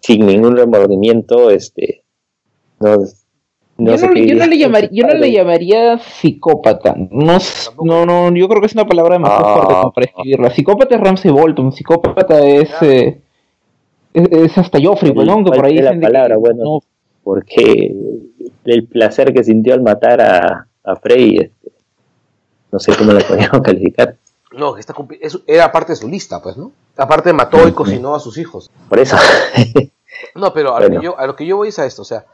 sin 0.00 0.26
ningún 0.26 0.56
remordimiento, 0.56 1.50
este, 1.50 2.02
no, 2.80 2.96
no 3.78 3.96
yo, 3.96 4.06
no, 4.06 4.14
yo, 4.14 4.34
no, 4.34 4.46
le 4.46 4.58
llamaría, 4.58 4.90
yo 4.92 5.06
no 5.06 5.14
le 5.14 5.32
llamaría 5.32 5.98
psicópata. 5.98 6.94
No, 7.10 7.38
no, 7.82 8.04
no, 8.04 8.34
yo 8.34 8.48
creo 8.48 8.60
que 8.60 8.66
es 8.66 8.74
una 8.74 8.86
palabra 8.86 9.14
demasiado 9.14 9.46
ah, 9.46 9.54
fuerte 9.54 9.90
para 9.94 10.06
escribirla. 10.06 10.50
Psicópata 10.50 10.94
es 10.96 11.00
Ramsey 11.00 11.30
Bolton, 11.30 11.72
psicópata 11.72 12.44
es, 12.44 12.70
eh, 12.82 13.20
es, 14.12 14.58
hasta 14.58 14.78
Joffrey, 14.82 15.12
pues, 15.12 15.26
¿no? 15.26 15.42
por 15.42 15.64
ahí 15.64 15.78
la 15.78 15.98
palabra, 15.98 16.36
bueno, 16.36 16.80
porque 17.22 17.94
el 18.64 18.86
placer 18.88 19.32
que 19.32 19.42
sintió 19.42 19.72
al 19.72 19.82
matar 19.82 20.20
a, 20.20 20.68
a 20.84 20.96
Frey, 20.96 21.38
este, 21.38 21.72
no 22.70 22.78
sé 22.78 22.96
cómo 22.96 23.12
la 23.12 23.26
podríamos 23.26 23.60
calificar. 23.64 24.16
No, 24.52 24.76
esta, 24.76 24.94
era 25.46 25.72
parte 25.72 25.92
de 25.92 25.96
su 25.96 26.08
lista, 26.08 26.40
pues, 26.40 26.56
¿no? 26.56 26.70
Aparte 26.96 27.32
mató 27.32 27.66
y 27.66 27.72
cocinó 27.72 28.14
a 28.14 28.20
sus 28.20 28.38
hijos. 28.38 28.70
Por 28.88 28.98
eso. 28.98 29.16
No, 30.36 30.52
pero 30.52 30.76
a, 30.76 30.80
lo, 30.80 30.90
que 30.90 31.04
yo, 31.04 31.18
a 31.18 31.26
lo 31.26 31.34
que 31.34 31.44
yo 31.44 31.56
voy 31.56 31.68
es 31.68 31.78
a 31.80 31.86
esto, 31.86 32.02
o 32.02 32.04
sea, 32.04 32.24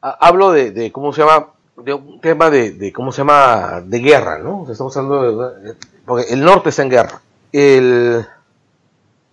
hablo 0.00 0.52
de, 0.52 0.92
¿cómo 0.92 1.12
se 1.12 1.22
llama? 1.22 1.48
De 1.76 1.94
un 1.94 2.20
tema 2.20 2.50
de, 2.50 2.92
¿cómo 2.94 3.10
se 3.10 3.18
llama? 3.18 3.82
De 3.84 3.98
guerra, 4.00 4.38
¿no? 4.38 4.66
estamos 4.70 4.94
hablando 4.96 5.50
de, 5.50 5.74
porque 6.04 6.32
el 6.32 6.44
norte 6.44 6.68
está 6.68 6.82
en 6.82 6.90
guerra. 6.90 7.22
El, 7.52 8.26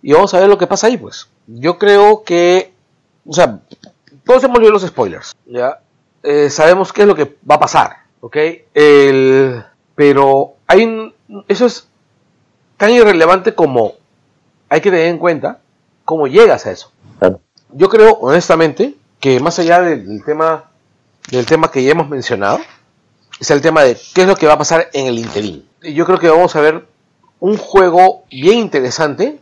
y 0.02 0.12
vamos 0.12 0.32
a 0.34 0.40
ver 0.40 0.48
lo 0.48 0.58
que 0.58 0.66
pasa 0.66 0.86
ahí, 0.86 0.96
pues. 0.96 1.28
Yo 1.46 1.78
creo 1.78 2.22
que, 2.24 2.72
o 3.26 3.32
sea, 3.32 3.60
todos 4.24 4.42
hemos 4.44 4.58
leído 4.58 4.72
los 4.72 4.86
spoilers, 4.86 5.36
¿ya? 5.46 5.80
Eh, 6.22 6.50
sabemos 6.50 6.92
qué 6.92 7.02
es 7.02 7.08
lo 7.08 7.14
que 7.14 7.36
va 7.48 7.56
a 7.56 7.60
pasar, 7.60 7.96
¿ok? 8.20 8.36
El, 8.74 9.64
pero 9.94 10.54
hay 10.66 11.12
eso 11.48 11.66
es 11.66 11.88
tan 12.76 12.90
irrelevante 12.90 13.54
como 13.54 13.94
hay 14.68 14.80
que 14.80 14.90
tener 14.90 15.06
en 15.06 15.18
cuenta 15.18 15.60
cómo 16.04 16.26
llegas 16.26 16.66
a 16.66 16.70
eso. 16.70 16.92
Yo 17.70 17.88
creo, 17.88 18.12
honestamente, 18.20 18.94
que 19.20 19.40
más 19.40 19.58
allá 19.58 19.80
del, 19.82 20.24
tema 20.24 20.70
del 21.30 21.44
tema 21.44 21.70
que 21.70 21.82
ya 21.82 21.92
hemos 21.92 22.08
mencionado, 22.08 22.60
es 23.38 23.50
el 23.50 23.60
tema 23.60 23.82
de 23.82 23.96
qué 24.14 24.22
es 24.22 24.26
lo 24.26 24.36
que 24.36 24.46
va 24.46 24.54
a 24.54 24.58
pasar 24.58 24.88
en 24.92 25.06
el 25.06 25.18
interín. 25.18 25.68
Yo 25.82 26.06
creo 26.06 26.18
que 26.18 26.28
vamos 26.28 26.56
a 26.56 26.60
ver 26.60 26.86
un 27.40 27.56
juego 27.56 28.24
bien 28.30 28.58
interesante 28.58 29.40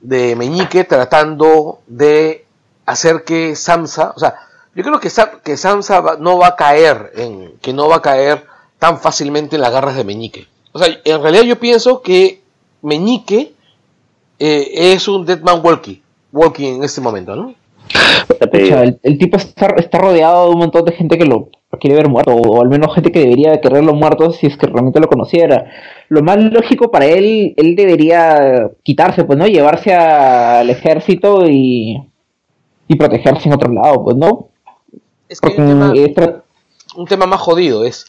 de 0.00 0.36
Meñique 0.36 0.84
tratando 0.84 1.80
de 1.86 2.46
hacer 2.84 3.24
que 3.24 3.56
Samsa, 3.56 4.12
o 4.14 4.18
sea, 4.20 4.36
yo 4.76 4.82
creo 4.82 5.00
que, 5.00 5.08
que 5.42 5.56
Samsa 5.56 6.18
no 6.20 6.38
va 6.38 6.48
a 6.48 6.56
caer 6.56 7.10
en, 7.16 7.52
que 7.62 7.72
no 7.72 7.88
va 7.88 7.96
a 7.96 8.02
caer 8.02 8.44
tan 8.78 8.98
fácilmente 8.98 9.56
en 9.56 9.62
las 9.62 9.72
garras 9.72 9.96
de 9.96 10.04
Meñique. 10.04 10.46
O 10.72 10.78
sea, 10.78 10.88
en 11.02 11.22
realidad 11.22 11.44
yo 11.44 11.58
pienso 11.58 12.02
que 12.02 12.42
Meñique 12.82 13.54
eh, 14.38 14.92
es 14.92 15.08
un 15.08 15.24
Deadman 15.24 15.64
Walkie, 15.64 16.02
walking 16.30 16.74
en 16.74 16.84
este 16.84 17.00
momento, 17.00 17.34
¿no? 17.34 17.54
el, 18.52 19.18
tipo 19.18 19.38
está, 19.38 19.68
está, 19.78 19.98
rodeado 19.98 20.48
de 20.48 20.54
un 20.54 20.58
montón 20.58 20.84
de 20.84 20.92
gente 20.92 21.16
que 21.16 21.24
lo 21.24 21.48
quiere 21.80 21.96
ver 21.96 22.08
muerto, 22.10 22.34
o 22.34 22.60
al 22.60 22.68
menos 22.68 22.94
gente 22.94 23.12
que 23.12 23.20
debería 23.20 23.58
quererlo 23.60 23.94
muerto 23.94 24.30
si 24.32 24.46
es 24.46 24.58
que 24.58 24.66
realmente 24.66 25.00
lo 25.00 25.08
conociera. 25.08 25.70
Lo 26.08 26.22
más 26.22 26.36
lógico 26.36 26.90
para 26.90 27.06
él, 27.06 27.54
él 27.56 27.76
debería 27.76 28.70
quitarse, 28.82 29.24
pues, 29.24 29.38
¿no? 29.38 29.46
Llevarse 29.46 29.94
al 29.94 30.68
ejército 30.68 31.48
y, 31.48 31.96
y 32.88 32.96
protegerse 32.96 33.48
en 33.48 33.54
otro 33.54 33.72
lado, 33.72 34.04
pues, 34.04 34.16
¿no? 34.16 34.48
Es 35.28 35.40
que 35.40 35.50
un 36.96 37.06
tema, 37.06 37.26
más 37.26 37.40
jodido 37.40 37.84
es 37.84 38.06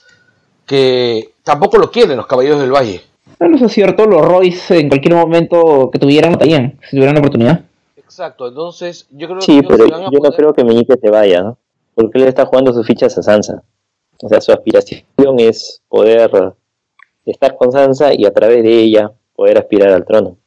que 0.65 1.32
tampoco 1.43 1.77
lo 1.77 1.91
quieren 1.91 2.17
los 2.17 2.27
caballeros 2.27 2.60
del 2.60 2.71
valle. 2.71 3.01
No, 3.39 3.47
no 3.49 3.65
es 3.65 3.71
cierto, 3.71 4.06
los 4.06 4.21
Royce 4.21 4.80
en 4.80 4.89
cualquier 4.89 5.15
momento 5.15 5.89
que 5.91 5.99
tuvieran 5.99 6.34
lo 6.34 6.39
si 6.39 6.91
tuvieran 6.91 7.15
la 7.15 7.19
oportunidad. 7.19 7.62
Exacto, 7.95 8.47
entonces 8.47 9.08
yo 9.12 9.27
creo 9.27 9.41
sí, 9.41 9.62
pero 9.67 9.88
yo 9.88 10.10
no 10.12 10.32
creo 10.32 10.53
que 10.53 10.63
Meñique 10.63 10.97
se 10.97 11.10
vaya, 11.10 11.41
¿no? 11.41 11.58
Porque 11.93 12.17
él 12.19 12.27
está 12.27 12.45
jugando 12.45 12.73
sus 12.73 12.86
fichas 12.86 13.17
a 13.17 13.23
Sansa. 13.23 13.63
O 14.21 14.30
sea, 14.30 14.41
su 14.41 14.51
aspiración 14.51 15.06
es 15.39 15.82
poder 15.88 16.32
estar 17.25 17.56
con 17.58 17.71
Sansa 17.71 18.13
y 18.13 18.25
a 18.25 18.34
través 18.34 18.63
de 18.63 18.73
ella 18.73 19.12
poder 19.36 19.58
aspirar 19.58 19.89
al 19.89 20.06
trono. 20.06 20.38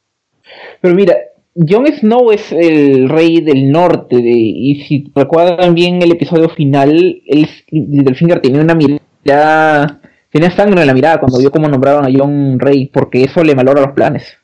Pero 0.80 0.94
mira, 0.94 1.16
Jon 1.54 1.86
Snow 1.86 2.30
es 2.30 2.52
el 2.52 3.08
rey 3.08 3.40
del 3.40 3.72
norte, 3.72 4.16
y 4.16 4.82
si 4.82 5.10
recuerdan 5.14 5.74
bien 5.74 6.00
el 6.00 6.12
episodio 6.12 6.48
final, 6.48 7.22
el, 7.26 7.48
Delfinger 7.70 8.40
tenía 8.40 8.62
una 8.62 8.74
mirada, 8.74 10.00
tenía 10.30 10.50
sangre 10.52 10.80
en 10.82 10.86
la 10.86 10.94
mirada 10.94 11.18
cuando 11.18 11.38
vio 11.38 11.50
cómo 11.50 11.68
nombraron 11.68 12.06
a 12.06 12.16
Jon 12.16 12.58
rey, 12.60 12.86
porque 12.86 13.24
eso 13.24 13.42
le 13.42 13.56
malora 13.56 13.82
los 13.82 13.94
planes. 13.94 14.36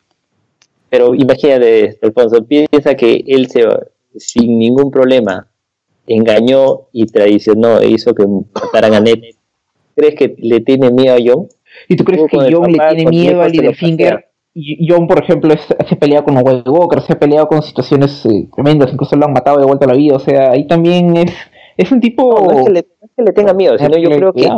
Pero 0.91 1.15
imagínate, 1.15 1.99
Alfonso, 2.03 2.45
piensa 2.45 2.95
que 2.95 3.23
él 3.27 3.49
se 3.49 3.65
sin 4.17 4.59
ningún 4.59 4.91
problema 4.91 5.47
engañó 6.07 6.89
y 6.93 7.07
traicionó 7.07 7.81
e 7.81 7.91
hizo 7.91 8.15
que 8.15 8.25
mataran 8.55 8.95
a 8.95 9.01
Ned. 9.01 9.19
¿Crees 9.95 10.15
que 10.15 10.35
le 10.39 10.61
tiene 10.61 10.91
miedo 10.91 11.15
a 11.15 11.19
Jon? 11.19 11.49
¿Y 11.89 11.97
tú 11.97 12.05
crees 12.05 12.23
que 12.31 12.37
Jon 12.53 12.73
le 12.73 12.79
tiene 12.79 13.11
miedo 13.11 13.43
a 13.43 13.49
Littlefinger? 13.49 14.29
Jon, 14.89 15.07
por 15.07 15.23
ejemplo, 15.23 15.55
se 15.57 15.95
ha 15.95 15.99
peleado 15.99 16.25
con 16.25 16.37
White 16.37 16.71
Walker, 16.71 17.03
se 17.03 17.13
ha 17.13 17.19
peleado 17.19 17.47
con 17.47 17.63
situaciones 17.63 18.25
eh, 18.27 18.49
tremendas, 18.55 18.93
incluso 18.93 19.15
lo 19.17 19.27
han 19.27 19.33
matado 19.33 19.59
de 19.59 19.67
vuelta 19.67 19.85
a 19.85 19.89
la 19.89 19.95
vida. 19.95 20.17
O 20.17 20.21
sea, 20.21 20.53
ahí 20.53 20.67
también 20.67 21.17
es, 21.17 21.33
es 21.77 21.93
un 21.93 22.01
tipo. 22.01 22.41
No, 22.41 22.61
es, 22.61 22.85
que 23.17 23.23
le, 23.23 23.33
tenga 23.33 23.53
miedo, 23.55 23.79
sino 23.79 23.97
yo 23.99 24.11
creo 24.11 24.33
que 24.33 24.49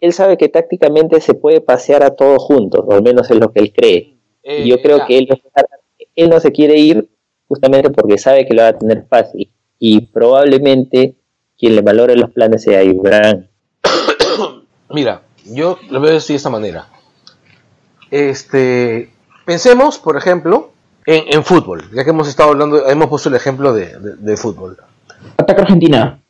él 0.00 0.12
sabe 0.12 0.36
que 0.36 0.48
tácticamente 0.48 1.20
se 1.20 1.34
puede 1.34 1.60
pasear 1.60 2.02
a 2.02 2.10
todos 2.10 2.42
juntos, 2.42 2.84
o 2.86 2.92
al 2.92 3.02
menos 3.02 3.30
es 3.30 3.38
lo 3.38 3.52
que 3.52 3.60
él 3.60 3.72
cree 3.72 4.12
y 4.42 4.68
yo 4.68 4.80
creo 4.80 5.06
que 5.06 5.18
él, 5.18 5.28
él 6.16 6.30
no 6.30 6.40
se 6.40 6.52
quiere 6.52 6.78
ir 6.78 7.08
justamente 7.48 7.90
porque 7.90 8.18
sabe 8.18 8.46
que 8.46 8.54
lo 8.54 8.62
va 8.62 8.68
a 8.68 8.78
tener 8.78 9.06
fácil. 9.08 9.50
Y 9.78 10.06
probablemente 10.06 11.16
quien 11.58 11.76
le 11.76 11.82
valore 11.82 12.16
los 12.16 12.30
planes 12.30 12.62
sea 12.62 12.82
Ibran. 12.82 13.48
Mira, 14.90 15.22
yo 15.44 15.78
lo 15.90 16.00
veo 16.00 16.16
así 16.16 16.32
de 16.32 16.36
esta 16.38 16.50
manera. 16.50 16.88
Este, 18.10 19.10
pensemos, 19.44 19.98
por 19.98 20.16
ejemplo, 20.16 20.70
en, 21.04 21.42
fútbol, 21.44 21.90
ya 21.92 22.04
que 22.04 22.10
hemos 22.10 22.28
estado 22.28 22.50
hablando, 22.50 22.88
hemos 22.88 23.08
puesto 23.08 23.28
el 23.28 23.34
ejemplo 23.34 23.72
de, 23.72 23.96
de 23.98 24.36
fútbol. 24.36 24.78
Ataca 25.36 25.62
Argentina. 25.62 26.20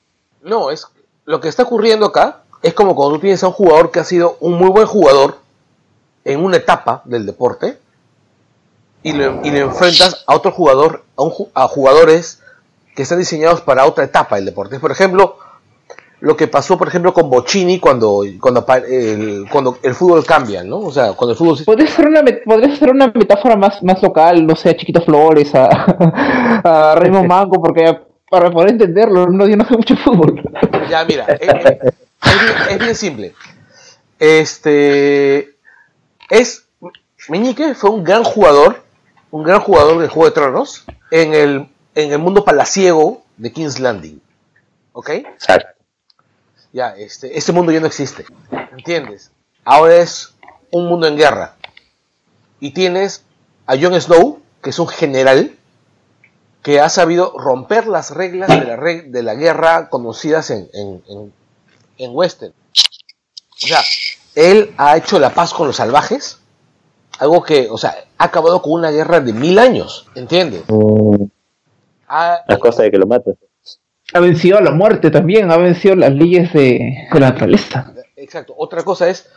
No, 0.42 0.70
es 0.70 0.87
lo 1.25 1.40
que 1.40 1.48
está 1.48 1.62
ocurriendo 1.62 2.07
acá 2.07 2.42
es 2.62 2.75
como 2.75 2.94
cuando 2.94 3.16
tú 3.16 3.22
tienes 3.22 3.42
a 3.42 3.48
un 3.48 3.53
jugador 3.53 3.90
que 3.90 4.01
ha 4.01 4.05
sido 4.05 4.37
un 4.40 4.55
muy 4.55 4.70
buen 4.70 4.87
jugador 4.87 5.38
en 6.25 6.44
una 6.44 6.57
etapa 6.57 7.03
del 7.05 7.27
deporte 7.27 7.79
y 9.03 9.12
le, 9.12 9.27
enfrentas 9.59 10.22
a 10.27 10.37
otro 10.37 10.53
jugador, 10.53 11.05
a, 11.55 11.66
jugadores 11.66 12.40
que 12.94 13.03
están 13.03 13.18
diseñados 13.18 13.61
para 13.62 13.85
otra 13.85 14.05
etapa 14.05 14.37
del 14.37 14.44
deporte. 14.44 14.79
Por 14.79 14.92
ejemplo, 14.92 15.38
lo 16.23 16.37
que 16.37 16.47
pasó, 16.47 16.79
por 16.79 16.87
ejemplo, 16.87 17.13
con 17.13 17.29
Bocini 17.29 17.81
cuando, 17.81 18.23
cuando, 18.41 18.65
el, 18.89 19.47
cuando 19.51 19.79
el 19.83 19.93
fútbol 19.93 20.25
cambia, 20.25 20.63
¿no? 20.63 20.79
O 20.79 20.93
sea, 20.93 21.15
cuando 21.15 21.33
el 21.33 21.37
fútbol... 21.37 21.59
Podría 21.65 21.89
ser 21.89 22.07
una, 22.07 22.23
podría 22.45 22.77
ser 22.77 22.91
una 22.91 23.09
metáfora 23.09 23.57
más, 23.57 23.83
más 23.83 24.01
local, 24.03 24.47
no 24.47 24.55
sé, 24.55 24.71
a 24.71 24.77
Chiquito 24.77 25.03
Flores, 25.03 25.53
a, 25.55 25.67
a 26.65 26.95
Raymond 26.95 27.27
Manco, 27.27 27.61
porque 27.61 27.99
para 28.31 28.53
poder 28.53 28.71
entenderlo, 28.71 29.27
no, 29.27 29.49
yo 29.49 29.57
no 29.57 29.67
sé 29.67 29.77
mucho 29.77 29.97
fútbol. 29.97 30.41
Ya, 30.89 31.05
mira, 31.05 31.27
es, 31.27 32.79
bien 32.79 32.95
simple. 32.95 33.35
Este... 34.19 35.57
Es... 36.31 36.69
Meñique 37.29 37.75
fue 37.75 37.91
un 37.91 38.05
gran 38.05 38.23
jugador 38.23 38.83
un 39.33 39.43
gran 39.43 39.61
jugador 39.61 39.99
de 39.99 40.09
Juego 40.09 40.29
de 40.29 40.35
Tronos 40.35 40.85
en 41.11 41.35
el, 41.35 41.69
en 41.95 42.13
el 42.13 42.19
mundo 42.19 42.45
palaciego 42.45 43.23
de 43.39 43.51
King's 43.51 43.81
Landing. 43.81 44.21
¿Ok? 44.93 45.09
Exacto. 45.09 45.72
Ya, 46.73 46.95
este, 46.97 47.37
este 47.37 47.53
mundo 47.53 47.73
ya 47.73 47.81
no 47.81 47.87
existe. 47.87 48.25
¿Entiendes? 48.73 49.31
Ahora 49.65 49.97
es 49.97 50.35
un 50.71 50.89
mundo 50.89 51.07
en 51.07 51.17
guerra. 51.17 51.57
Y 52.61 52.71
tienes 52.73 53.25
a 53.67 53.77
Jon 53.79 54.01
Snow, 54.01 54.41
que 54.63 54.71
es 54.71 54.79
un 54.79 54.89
general 54.89 55.57
que 56.63 56.81
ha 56.81 56.89
sabido 56.89 57.37
romper 57.37 57.87
las 57.87 58.11
reglas 58.11 58.49
de 58.49 58.65
la, 58.65 58.77
de 58.77 59.23
la 59.23 59.35
guerra 59.35 59.89
conocidas 59.89 60.51
en, 60.51 60.69
en, 60.73 61.03
en, 61.09 61.33
en 61.99 62.11
Western. 62.15 62.53
O 63.65 63.67
sea, 63.67 63.83
él 64.35 64.73
ha 64.77 64.97
hecho 64.97 65.19
la 65.19 65.35
paz 65.35 65.53
con 65.53 65.67
los 65.67 65.77
salvajes 65.77 66.39
algo 67.23 67.43
que, 67.43 67.69
o 67.71 67.79
sea, 67.79 67.95
ha 68.19 68.25
acabado 68.25 68.61
con 68.63 68.73
una 68.73 68.91
guerra 68.91 69.21
de 69.21 69.33
mil 69.33 69.59
años, 69.59 70.07
¿entiendes? 70.17 70.65
Mm. 70.67 71.25
la 72.09 72.59
cosa 72.59 72.83
de 72.83 72.91
que 72.91 72.99
lo 72.99 73.07
mates. 73.07 73.37
Ha 74.12 74.20
vencido 74.20 74.59
a 74.59 74.61
la 74.61 74.70
muerte 74.70 75.11
también, 75.11 75.51
ha 75.51 75.57
vencido 75.57 75.96
las 75.96 76.12
leyes 76.12 76.53
de, 76.53 77.09
la 77.12 77.20
naturaleza. 77.20 77.92
Exacto. 78.16 78.55
Otra 78.57 78.83
cosa 78.83 79.09
es, 79.09 79.29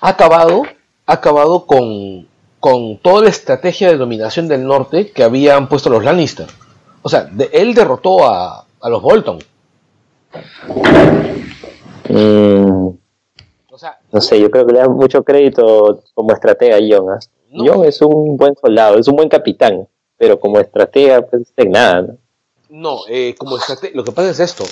ha 0.00 0.08
acabado, 0.08 0.62
ha 1.06 1.12
acabado 1.12 1.66
con, 1.66 2.26
con 2.60 2.98
toda 2.98 3.22
la 3.22 3.28
estrategia 3.28 3.88
de 3.88 3.96
dominación 3.96 4.48
del 4.48 4.66
norte 4.66 5.10
que 5.10 5.22
habían 5.22 5.68
puesto 5.68 5.90
los 5.90 6.04
Lannister. 6.04 6.46
O 7.02 7.08
sea, 7.08 7.30
él 7.52 7.74
derrotó 7.74 8.26
a, 8.26 8.66
a 8.80 8.88
los 8.88 9.02
Bolton. 9.02 9.38
Mm 12.08 12.94
no 14.14 14.20
sé, 14.20 14.40
yo 14.40 14.48
creo 14.48 14.64
que 14.64 14.72
le 14.72 14.78
da 14.78 14.88
mucho 14.88 15.24
crédito 15.24 16.00
como 16.14 16.32
estratega 16.32 16.76
a 16.76 16.80
John. 16.80 17.10
¿ah? 17.10 17.18
John 17.52 17.84
es 17.84 18.00
un 18.00 18.36
buen 18.36 18.54
soldado, 18.54 18.96
es 18.96 19.08
un 19.08 19.16
buen 19.16 19.28
capitán, 19.28 19.88
pero 20.16 20.38
como 20.38 20.60
estratega, 20.60 21.22
pues 21.22 21.52
de 21.56 21.68
nada. 21.68 22.02
No, 22.02 22.16
no 22.68 23.00
eh, 23.08 23.34
como 23.36 23.58
lo 23.92 24.04
que 24.04 24.12
pasa 24.12 24.30
es 24.30 24.40
esto. 24.40 24.64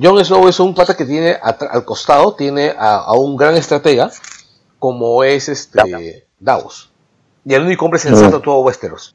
John 0.00 0.24
Snow 0.24 0.48
es 0.48 0.60
un 0.60 0.74
pata 0.74 0.96
que 0.96 1.04
tiene 1.04 1.36
al 1.42 1.84
costado, 1.84 2.34
tiene 2.34 2.72
a, 2.78 3.12
un 3.14 3.36
gran 3.36 3.56
estratega, 3.56 4.10
como 4.78 5.24
es 5.24 5.48
este 5.48 6.26
Davos. 6.38 6.90
Y 7.44 7.54
el 7.54 7.62
único 7.62 7.84
hombre 7.84 7.98
sensato 7.98 8.38
de 8.38 8.44
todo 8.44 8.60
Westeros. 8.60 9.14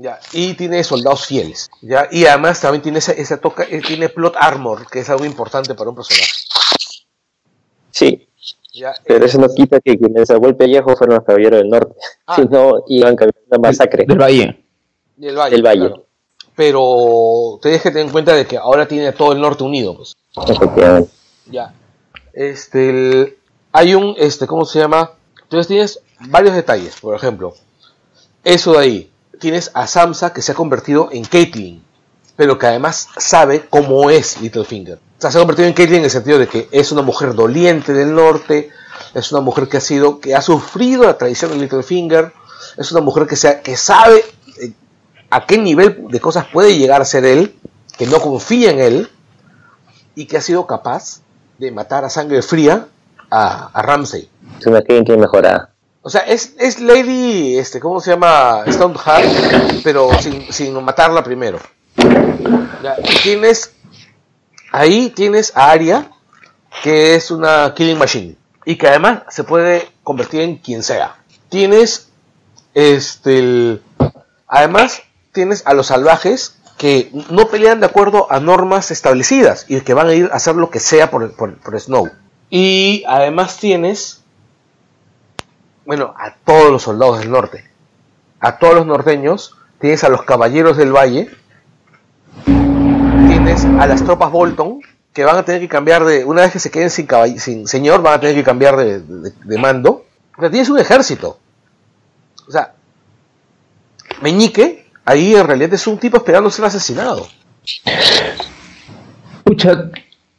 Ya, 0.00 0.18
y 0.32 0.54
tiene 0.54 0.84
soldados 0.84 1.26
fieles. 1.26 1.68
¿ya? 1.82 2.08
Y 2.10 2.24
además 2.24 2.60
también 2.60 2.82
tiene 2.82 2.98
esa, 2.98 3.12
esa 3.12 3.36
toca, 3.38 3.64
eh, 3.64 3.80
tiene 3.84 4.08
plot 4.08 4.36
armor, 4.38 4.88
que 4.88 5.00
es 5.00 5.10
algo 5.10 5.24
importante 5.24 5.74
para 5.74 5.90
un 5.90 5.96
personaje. 5.96 6.32
Sí. 7.90 8.28
pero 9.04 9.26
eso 9.26 9.38
no 9.38 9.48
quita 9.48 9.80
que 9.80 9.98
quienes 9.98 10.28
salvó 10.28 10.46
el 10.46 10.56
pellejo 10.56 10.96
fueron 10.96 11.16
los 11.16 11.24
caballeros 11.24 11.60
del 11.60 11.68
norte. 11.68 11.94
Ah. 12.26 12.36
si 12.36 12.44
no, 12.44 12.84
iban 12.86 13.16
a 13.20 13.24
una 13.24 13.58
masacre. 13.58 14.04
Del, 14.06 14.18
Valle. 14.18 14.64
Del 15.16 15.36
Valle. 15.36 15.56
Del 15.56 15.62
Valle. 15.62 16.07
Pero 16.58 17.60
tenés 17.62 17.80
que 17.82 17.92
tener 17.92 18.06
en 18.06 18.10
cuenta 18.10 18.34
de 18.34 18.44
que 18.44 18.56
ahora 18.56 18.88
tiene 18.88 19.12
todo 19.12 19.30
el 19.30 19.40
norte 19.40 19.62
unido, 19.62 19.96
pues. 19.96 20.16
Ya. 21.48 21.72
Este, 22.32 23.38
hay 23.70 23.94
un, 23.94 24.16
este, 24.18 24.48
¿cómo 24.48 24.64
se 24.64 24.80
llama? 24.80 25.12
Entonces 25.40 25.68
tienes 25.68 26.00
varios 26.18 26.56
detalles, 26.56 26.96
por 27.00 27.14
ejemplo, 27.14 27.54
eso 28.42 28.72
de 28.72 28.78
ahí. 28.78 29.12
Tienes 29.38 29.70
a 29.72 29.86
Samsa 29.86 30.32
que 30.32 30.42
se 30.42 30.50
ha 30.50 30.56
convertido 30.56 31.10
en 31.12 31.24
Caitlyn, 31.24 31.80
pero 32.34 32.58
que 32.58 32.66
además 32.66 33.06
sabe 33.16 33.66
cómo 33.70 34.10
es 34.10 34.40
Littlefinger. 34.40 34.96
O 34.96 35.20
sea, 35.20 35.30
se 35.30 35.38
ha 35.38 35.40
convertido 35.40 35.68
en 35.68 35.74
Caitlyn 35.74 36.00
en 36.00 36.06
el 36.06 36.10
sentido 36.10 36.40
de 36.40 36.48
que 36.48 36.68
es 36.72 36.90
una 36.90 37.02
mujer 37.02 37.36
doliente 37.36 37.92
del 37.92 38.12
norte, 38.12 38.70
es 39.14 39.30
una 39.30 39.42
mujer 39.42 39.68
que 39.68 39.76
ha 39.76 39.80
sido, 39.80 40.18
que 40.18 40.34
ha 40.34 40.42
sufrido 40.42 41.04
la 41.04 41.16
traición 41.18 41.52
de 41.52 41.58
Littlefinger, 41.58 42.32
es 42.76 42.90
una 42.90 43.00
mujer 43.00 43.28
que, 43.28 43.36
sea, 43.36 43.62
que 43.62 43.76
sabe 43.76 44.24
eh, 44.60 44.72
a 45.30 45.46
qué 45.46 45.58
nivel 45.58 46.06
de 46.08 46.20
cosas 46.20 46.46
puede 46.52 46.76
llegar 46.76 47.00
a 47.02 47.04
ser 47.04 47.24
él, 47.24 47.54
que 47.96 48.06
no 48.06 48.20
confía 48.20 48.70
en 48.70 48.80
él, 48.80 49.10
y 50.14 50.26
que 50.26 50.36
ha 50.36 50.40
sido 50.40 50.66
capaz 50.66 51.20
de 51.58 51.70
matar 51.70 52.04
a 52.04 52.10
sangre 52.10 52.42
fría 52.42 52.88
a, 53.30 53.70
a 53.72 53.82
Ramsey. 53.82 54.28
Es 54.58 54.66
una 54.66 54.82
que 54.82 55.16
mejorada. 55.16 55.70
O 56.02 56.10
sea, 56.10 56.22
es, 56.22 56.54
es 56.58 56.80
Lady, 56.80 57.58
este, 57.58 57.80
¿cómo 57.80 58.00
se 58.00 58.12
llama? 58.12 58.64
Stoneheart, 58.68 59.82
pero 59.84 60.10
sin, 60.20 60.50
sin 60.52 60.82
matarla 60.82 61.22
primero. 61.22 61.58
tienes, 63.22 63.74
ahí 64.72 65.10
tienes 65.10 65.54
a 65.54 65.70
Arya, 65.70 66.10
que 66.82 67.14
es 67.14 67.30
una 67.30 67.74
killing 67.74 67.98
machine, 67.98 68.36
y 68.64 68.76
que 68.76 68.88
además 68.88 69.22
se 69.28 69.44
puede 69.44 69.88
convertir 70.02 70.40
en 70.40 70.56
quien 70.56 70.82
sea. 70.82 71.16
Tienes, 71.48 72.08
este, 72.74 73.80
además 74.46 75.02
tienes 75.38 75.66
a 75.66 75.74
los 75.74 75.86
salvajes 75.88 76.56
que 76.76 77.10
no 77.30 77.48
pelean 77.48 77.80
de 77.80 77.86
acuerdo 77.86 78.30
a 78.30 78.40
normas 78.40 78.90
establecidas 78.90 79.66
y 79.68 79.80
que 79.80 79.94
van 79.94 80.08
a 80.08 80.14
ir 80.14 80.30
a 80.32 80.36
hacer 80.36 80.54
lo 80.54 80.70
que 80.70 80.80
sea 80.80 81.10
por, 81.10 81.32
por 81.34 81.80
Snow. 81.80 82.10
Y 82.50 83.04
además 83.06 83.56
tienes 83.58 84.18
bueno, 85.88 86.12
a 86.18 86.34
todos 86.44 86.70
los 86.70 86.82
soldados 86.82 87.20
del 87.20 87.30
norte, 87.30 87.64
a 88.40 88.58
todos 88.58 88.74
los 88.74 88.84
norteños, 88.84 89.56
tienes 89.80 90.04
a 90.04 90.10
los 90.10 90.22
caballeros 90.22 90.76
del 90.76 90.94
valle, 90.94 91.30
tienes 92.44 93.64
a 93.64 93.86
las 93.86 94.04
tropas 94.04 94.30
Bolton, 94.30 94.80
que 95.14 95.24
van 95.24 95.38
a 95.38 95.46
tener 95.46 95.62
que 95.62 95.68
cambiar 95.68 96.04
de, 96.04 96.26
una 96.26 96.42
vez 96.42 96.52
que 96.52 96.58
se 96.58 96.70
queden 96.70 96.90
sin, 96.90 97.08
sin 97.40 97.66
señor, 97.66 98.02
van 98.02 98.12
a 98.12 98.20
tener 98.20 98.36
que 98.36 98.44
cambiar 98.44 98.76
de, 98.76 99.58
mando. 99.58 100.04
O 100.36 100.40
sea, 100.42 100.50
tienes 100.50 100.68
un 100.68 100.78
ejército. 100.78 101.38
O 102.46 102.52
sea, 102.52 102.74
Meñique, 104.20 104.77
ahí 105.08 105.34
en 105.34 105.46
realidad 105.46 105.74
es 105.74 105.86
un 105.86 105.98
tipo 105.98 106.18
esperando 106.18 106.50
ser 106.50 106.66
asesinado. 106.66 107.26
Escucha, 109.38 109.90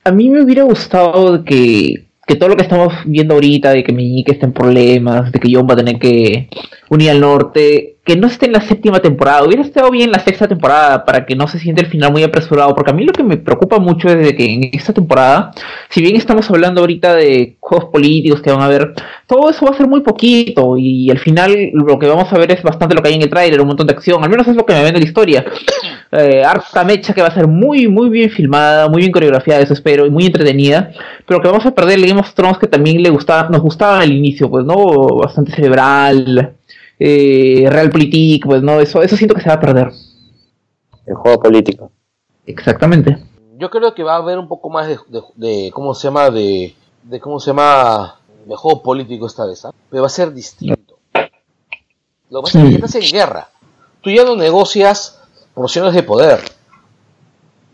a 0.03 0.11
mí 0.11 0.29
me 0.29 0.43
hubiera 0.43 0.63
gustado 0.63 1.43
que 1.43 2.09
que 2.29 2.35
todo 2.35 2.49
lo 2.49 2.55
que 2.55 2.61
estamos 2.61 2.93
viendo 3.05 3.33
ahorita, 3.33 3.71
de 3.71 3.83
que 3.83 3.91
Meñique 3.91 4.33
está 4.33 4.45
en 4.45 4.53
problemas, 4.53 5.31
de 5.31 5.39
que 5.39 5.49
John 5.51 5.65
va 5.67 5.73
a 5.73 5.77
tener 5.77 5.97
que 5.97 6.47
unir 6.87 7.09
al 7.09 7.19
norte, 7.19 7.97
que 8.09 8.15
no 8.15 8.25
esté 8.25 8.47
en 8.47 8.53
la 8.53 8.61
séptima 8.61 9.01
temporada, 9.01 9.43
hubiera 9.43 9.61
estado 9.61 9.91
bien 9.91 10.11
la 10.11 10.17
sexta 10.17 10.47
temporada 10.47 11.05
para 11.05 11.27
que 11.27 11.35
no 11.35 11.47
se 11.47 11.59
siente 11.59 11.81
el 11.81 11.87
final 11.91 12.11
muy 12.11 12.23
apresurado, 12.23 12.73
porque 12.73 12.89
a 12.89 12.93
mí 12.95 13.05
lo 13.05 13.13
que 13.13 13.21
me 13.21 13.37
preocupa 13.37 13.77
mucho 13.77 14.07
es 14.07 14.17
de 14.17 14.35
que 14.35 14.51
en 14.51 14.69
esta 14.73 14.93
temporada, 14.93 15.51
si 15.89 16.01
bien 16.01 16.15
estamos 16.15 16.49
hablando 16.49 16.81
ahorita 16.81 17.13
de 17.13 17.57
juegos 17.59 17.91
políticos 17.91 18.41
que 18.41 18.49
van 18.49 18.61
a 18.61 18.65
haber, 18.65 18.95
todo 19.27 19.47
eso 19.51 19.63
va 19.63 19.73
a 19.73 19.77
ser 19.77 19.87
muy 19.87 20.01
poquito 20.01 20.75
y 20.75 21.11
al 21.11 21.19
final 21.19 21.69
lo 21.71 21.99
que 21.99 22.07
vamos 22.07 22.33
a 22.33 22.37
ver 22.39 22.51
es 22.51 22.63
bastante 22.63 22.95
lo 22.95 23.03
que 23.03 23.09
hay 23.09 23.13
en 23.13 23.21
el 23.21 23.29
trailer, 23.29 23.61
un 23.61 23.67
montón 23.67 23.85
de 23.85 23.93
acción, 23.93 24.23
al 24.23 24.29
menos 24.31 24.47
es 24.47 24.55
lo 24.55 24.65
que 24.65 24.73
me 24.73 24.81
vende 24.81 24.99
la 24.99 25.05
historia. 25.05 25.45
Eh, 26.11 26.43
harta 26.43 26.83
mecha 26.83 27.13
que 27.13 27.21
va 27.21 27.27
a 27.27 27.35
ser 27.35 27.47
muy, 27.47 27.87
muy 27.87 28.09
bien 28.09 28.31
filmada, 28.31 28.89
muy 28.89 29.01
bien 29.01 29.11
coreografiada, 29.11 29.61
eso 29.61 29.73
espero, 29.73 30.07
y 30.07 30.09
muy 30.09 30.25
entretenida, 30.25 30.89
pero 31.27 31.39
que 31.39 31.47
vamos 31.47 31.63
a 31.67 31.75
perder 31.75 31.99
el 31.99 32.07
Game 32.07 32.19
of 32.19 32.33
Thrones 32.33 32.57
que 32.57 32.65
también 32.65 33.03
le 33.03 33.11
gustaba, 33.11 33.47
nos 33.47 33.61
gustaba 33.61 33.99
al 33.99 34.11
inicio, 34.11 34.49
pues, 34.49 34.65
¿no? 34.65 34.75
Bastante 35.19 35.51
cerebral, 35.51 36.55
eh, 36.99 37.65
realpolitik, 37.69 38.45
pues, 38.45 38.61
¿no? 38.61 38.79
Eso, 38.79 39.01
eso 39.01 39.15
siento 39.15 39.33
que 39.35 39.41
se 39.41 39.49
va 39.49 39.55
a 39.55 39.59
perder. 39.59 39.91
El 41.05 41.15
juego 41.15 41.41
político. 41.41 41.91
Exactamente. 42.45 43.17
Yo 43.57 43.69
creo 43.69 43.93
que 43.93 44.03
va 44.03 44.13
a 44.13 44.17
haber 44.17 44.37
un 44.37 44.47
poco 44.47 44.69
más 44.69 44.87
de, 44.87 45.71
¿cómo 45.73 45.93
se 45.93 46.07
llama? 46.07 46.29
De, 46.29 46.75
de, 47.03 47.19
¿cómo 47.19 47.39
se 47.39 47.47
llama? 47.47 48.19
De 48.45 48.55
juego 48.55 48.81
político 48.81 49.27
esta 49.27 49.45
vez, 49.45 49.65
¿ah? 49.65 49.71
Pero 49.89 50.03
va 50.03 50.07
a 50.07 50.09
ser 50.09 50.33
distinto. 50.33 50.97
Lo 52.29 52.41
que 52.41 52.45
pasa 52.45 52.59
es 52.59 52.65
que 52.65 52.71
ya 52.71 52.75
estás 52.77 52.95
en 52.95 53.11
guerra. 53.11 53.49
Tú 54.01 54.11
ya 54.11 54.23
no 54.23 54.35
negocias 54.35 55.19
porciones 55.53 55.93
de 55.93 56.03
poder. 56.03 56.39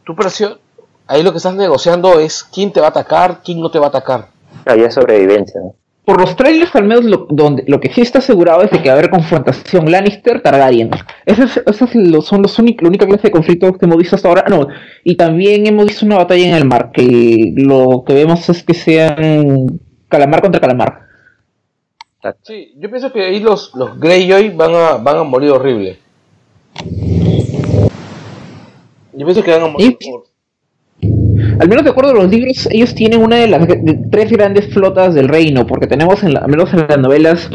Tu 0.06 0.16
presión, 0.16 0.60
ahí 1.08 1.24
lo 1.24 1.32
que 1.32 1.38
estás 1.38 1.56
negociando 1.56 2.20
es 2.20 2.44
quién 2.44 2.72
te 2.72 2.80
va 2.80 2.88
a 2.88 2.90
atacar, 2.90 3.42
quién 3.44 3.60
no 3.60 3.70
te 3.70 3.80
va 3.80 3.88
a 3.88 3.90
atacar. 3.90 4.30
Había 4.66 4.90
sobrevivencia. 4.90 5.62
Por 6.06 6.22
los 6.22 6.36
trailers, 6.36 6.76
al 6.76 6.84
menos 6.84 7.04
lo, 7.06 7.26
donde, 7.30 7.64
lo 7.68 7.80
que 7.80 7.92
sí 7.92 8.02
está 8.02 8.20
asegurado 8.20 8.62
es 8.62 8.70
de 8.70 8.80
que 8.80 8.90
va 8.90 8.96
a 8.96 8.98
haber 9.00 9.10
confrontación 9.10 9.90
Lannister-Targaryen. 9.90 10.92
Esos, 11.26 11.58
esos 11.66 11.90
son 12.26 12.44
los 12.44 12.60
únicos, 12.60 12.84
la 12.84 12.90
única 12.90 13.08
clase 13.08 13.24
de 13.24 13.32
conflictos 13.32 13.78
que 13.78 13.86
hemos 13.86 13.98
visto 13.98 14.16
hasta 14.16 14.28
ahora. 14.28 14.46
No, 14.48 14.68
y 15.04 15.16
también 15.16 15.66
hemos 15.66 15.88
visto 15.88 16.06
una 16.06 16.18
batalla 16.18 16.48
en 16.48 16.54
el 16.54 16.66
mar, 16.66 16.92
que 16.94 17.54
lo 17.56 18.04
que 18.06 18.14
vemos 18.14 18.48
es 18.48 18.62
que 18.62 18.76
sean 18.76 19.80
calamar 20.08 20.42
contra 20.42 20.62
calamar. 20.62 21.06
Sí, 22.44 22.74
yo 22.78 22.90
pienso 22.90 23.12
que 23.12 23.24
ahí 23.24 23.40
los, 23.40 23.74
los 23.76 24.00
Greyjoy 24.00 24.50
van 24.50 24.74
a, 24.74 24.98
van 24.98 25.18
a 25.18 25.24
morir 25.24 25.52
horrible. 25.52 26.00
Yo 29.14 29.26
pienso 29.26 29.44
que 29.44 29.52
van 29.52 29.64
a 29.64 29.68
morir 29.68 29.98
Al 31.60 31.70
menos 31.70 31.84
de 31.84 31.90
acuerdo 31.90 32.12
a 32.12 32.16
los 32.16 32.30
libros, 32.30 32.68
ellos 32.72 32.94
tienen 32.96 33.22
una 33.22 33.38
de 33.38 33.48
las 33.48 33.68
tres 34.12 34.32
grandes 34.32 34.74
flotas 34.74 35.14
del 35.14 35.28
reino, 35.28 35.66
porque 35.66 35.88
tenemos, 35.88 36.24
en 36.24 36.38
al 36.38 36.48
menos 36.48 36.74
en 36.74 36.86
las 36.88 36.98
novelas, 36.98 37.50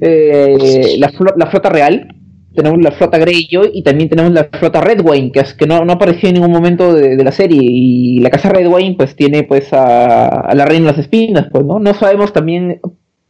eh, 0.00 0.96
la, 0.98 1.08
flota 1.48 1.68
real, 1.68 2.08
tenemos 2.54 2.80
la 2.80 2.92
flota 2.92 3.18
Greyjoy 3.18 3.70
y 3.74 3.82
también 3.82 4.08
tenemos 4.08 4.32
la 4.32 4.44
flota 4.44 4.80
Redwine, 4.80 5.32
que, 5.32 5.40
es, 5.40 5.54
que 5.54 5.66
no, 5.66 5.84
no 5.84 5.94
apareció 5.94 6.28
en 6.28 6.36
ningún 6.36 6.52
momento 6.52 6.92
de, 6.94 7.22
la 7.22 7.32
serie. 7.32 7.60
Y 7.62 8.20
la 8.20 8.30
casa 8.30 8.48
Redwine 8.48 8.96
pues 8.96 9.16
tiene 9.16 9.42
pues 9.42 9.72
a, 9.72 10.52
la 10.54 10.64
reina 10.64 10.86
de 10.86 10.92
las 10.92 10.98
espinas, 10.98 11.46
pues 11.50 11.64
no 11.64 11.78
no 11.78 11.94
sabemos 11.94 12.32
también 12.32 12.80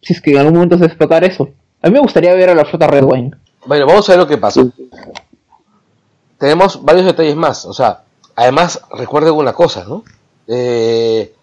si 0.01 0.13
es 0.13 0.21
que 0.21 0.33
en 0.33 0.39
algún 0.39 0.55
momento 0.55 0.77
se 0.77 0.81
va 0.81 0.87
a 0.87 0.89
explotar 0.89 1.25
eso. 1.25 1.51
A 1.83 1.89
mí 1.89 1.95
me 1.95 2.01
gustaría 2.01 2.35
ver 2.35 2.51
a 2.51 2.55
la 2.55 2.65
flota 2.65 2.87
Redwine. 2.87 3.33
Bueno, 3.67 3.87
vamos 3.87 4.09
a 4.09 4.13
ver 4.13 4.21
lo 4.21 4.27
que 4.27 4.39
pasa 4.39 4.63
tenemos 6.43 6.83
varios 6.83 7.07
detalles 7.07 7.37
más. 7.37 7.65
O 7.67 7.73
sea, 7.73 8.03
además, 8.37 8.81
recuerden 8.93 9.35
una 9.35 9.53
cosa, 9.53 9.85
¿no? 9.85 10.05
Eh, 10.47 11.35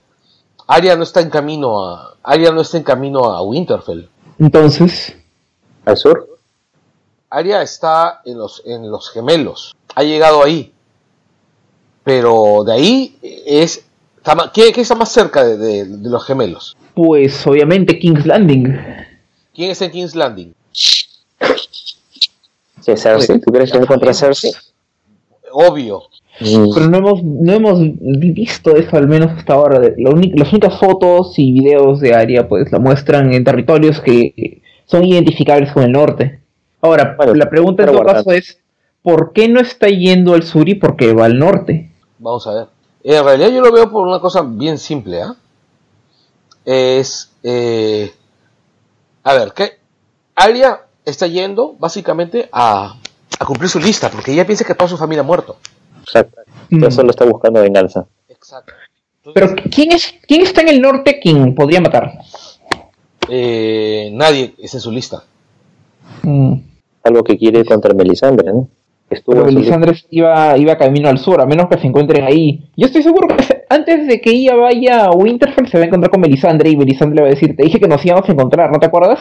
Arya 0.67 0.95
no 0.95 1.04
está 1.04 1.21
en 1.21 1.30
camino 1.30 1.84
a. 1.84 2.15
Arya 2.23 2.52
no 2.52 2.62
está 2.62 2.78
en 2.78 2.84
camino 2.84 3.25
a 3.25 3.41
Winterfell. 3.41 4.08
Entonces. 4.38 5.15
¿Al 5.86 5.97
sur? 5.97 6.38
Arya 7.30 7.62
está 7.62 8.21
en 8.25 8.38
los, 8.38 8.62
en 8.65 8.89
los 8.89 9.10
gemelos. 9.10 9.75
Ha 9.95 10.04
llegado 10.04 10.43
ahí. 10.43 10.73
Pero 12.04 12.63
de 12.65 12.73
ahí 12.73 13.19
es. 13.21 13.84
¿Quién, 14.54 14.80
está 14.80 14.95
más 14.95 15.12
cerca 15.12 15.43
de, 15.43 15.86
los 15.88 16.23
gemelos? 16.23 16.78
Pues 16.93 17.47
obviamente 17.47 17.97
King's 17.97 18.25
Landing. 18.25 18.78
¿Quién 19.56 19.71
está 19.71 19.86
en 19.86 19.91
King's 19.91 20.13
Landing? 20.13 20.54
Cersei. 22.82 23.39
¿Tú 23.39 23.52
crees 23.52 23.71
que 23.71 23.78
es 23.80 23.86
contra 23.86 24.13
Cersei? 24.13 24.52
obvio. 25.52 26.04
Mm. 26.39 26.73
Pero 26.73 26.89
no 26.89 26.97
hemos, 26.97 27.23
no 27.23 27.54
hemos 27.54 27.80
visto 27.99 28.75
eso 28.75 28.95
al 28.97 29.08
menos 29.08 29.32
hasta 29.32 29.54
ahora. 29.54 29.80
las 29.97 30.52
únicas 30.52 30.80
fotos 30.80 31.38
y 31.38 31.52
videos 31.52 31.99
de 31.99 32.13
Aria 32.13 32.47
pues 32.47 32.71
la 32.71 32.80
muestran 32.80 33.34
en 33.34 33.43
territorios 33.43 33.99
que 33.99 34.62
son 34.86 35.04
identificables 35.04 35.71
con 35.71 35.84
el 35.84 35.91
norte. 35.91 36.41
Ahora, 36.82 37.17
la 37.36 37.49
pregunta 37.49 37.84
en 37.84 37.91
todo 37.91 38.04
caso 38.04 38.32
es, 38.32 38.60
¿por 39.02 39.34
qué 39.34 39.49
no 39.49 39.60
está 39.60 39.88
yendo 39.88 40.34
al 40.34 40.43
sur 40.43 40.69
y 40.69 40.75
por 40.75 40.95
qué 40.95 41.13
va 41.13 41.25
al 41.25 41.38
norte? 41.38 41.91
Vamos 42.17 42.47
a 42.47 42.54
ver. 42.54 42.67
En 43.04 43.23
realidad 43.23 43.49
yo 43.49 43.62
lo 43.62 43.71
veo 43.71 43.91
por 43.91 44.08
una 44.08 44.19
cosa 44.19 44.41
bien 44.41 44.78
simple. 44.78 45.21
¿ah? 45.21 45.36
Es... 46.63 47.32
Eh, 47.43 48.12
a 49.23 49.34
ver, 49.34 49.52
¿qué? 49.54 49.71
Aria 50.36 50.82
está 51.06 51.28
yendo 51.28 51.75
básicamente 51.78 52.47
a 52.52 52.95
a 53.39 53.45
cumplir 53.45 53.69
su 53.69 53.80
lista, 53.80 54.10
porque 54.10 54.34
ella 54.34 54.45
piensa 54.45 54.65
que 54.65 54.75
toda 54.75 54.89
su 54.89 54.97
familia 54.97 55.21
ha 55.21 55.25
muerto. 55.25 55.58
Exacto. 56.10 56.41
Mm. 56.69 56.91
solo 56.91 57.10
está 57.12 57.26
buscando 57.26 57.62
venganza. 57.62 58.08
Exacto. 58.28 58.74
Pero 59.34 59.56
¿quién, 59.74 59.91
es, 59.91 60.13
¿quién 60.28 60.41
está 60.41 60.62
en 60.62 60.69
el 60.69 60.82
norte 60.82 61.19
quien 61.19 61.54
podría 61.54 61.82
matar? 61.82 62.19
Eh, 63.30 64.10
nadie 64.13 64.56
es 64.58 64.74
en 64.74 64.80
su 64.80 64.91
lista. 64.91 65.24
Mm. 66.24 66.56
Algo 67.04 67.24
que 67.24 67.38
quiere 67.38 67.63
contra 67.63 67.93
Melisandre, 67.93 68.52
¿no? 68.52 68.69
Pero 69.26 69.45
Melisandre 69.45 69.93
iba, 70.12 70.56
iba 70.58 70.78
camino 70.78 71.10
al 71.10 71.17
sur, 71.17 71.41
a 71.41 71.45
menos 71.45 71.67
que 71.67 71.80
se 71.80 71.88
encuentren 71.88 72.24
ahí. 72.24 72.69
Yo 72.76 72.86
estoy 72.86 73.02
seguro 73.02 73.28
que 73.28 73.63
antes 73.69 74.08
de 74.08 74.22
que 74.22 74.32
ella 74.32 74.56
vaya 74.56 75.06
a 75.06 75.12
Winterfell 75.12 75.67
se 75.67 75.78
va 75.78 75.84
a 75.84 75.88
encontrar 75.88 76.12
con 76.12 76.22
Melisandre 76.22 76.69
y 76.69 76.78
Melisandre 76.78 77.15
le 77.15 77.22
va 77.22 77.28
a 77.28 77.32
decir, 77.32 77.56
te 77.56 77.63
dije 77.63 77.80
que 77.80 77.88
nos 77.88 78.06
íbamos 78.06 78.30
a 78.30 78.32
encontrar, 78.32 78.72
¿no 78.72 78.80
te 78.80 78.86
acuerdas? 78.86 79.19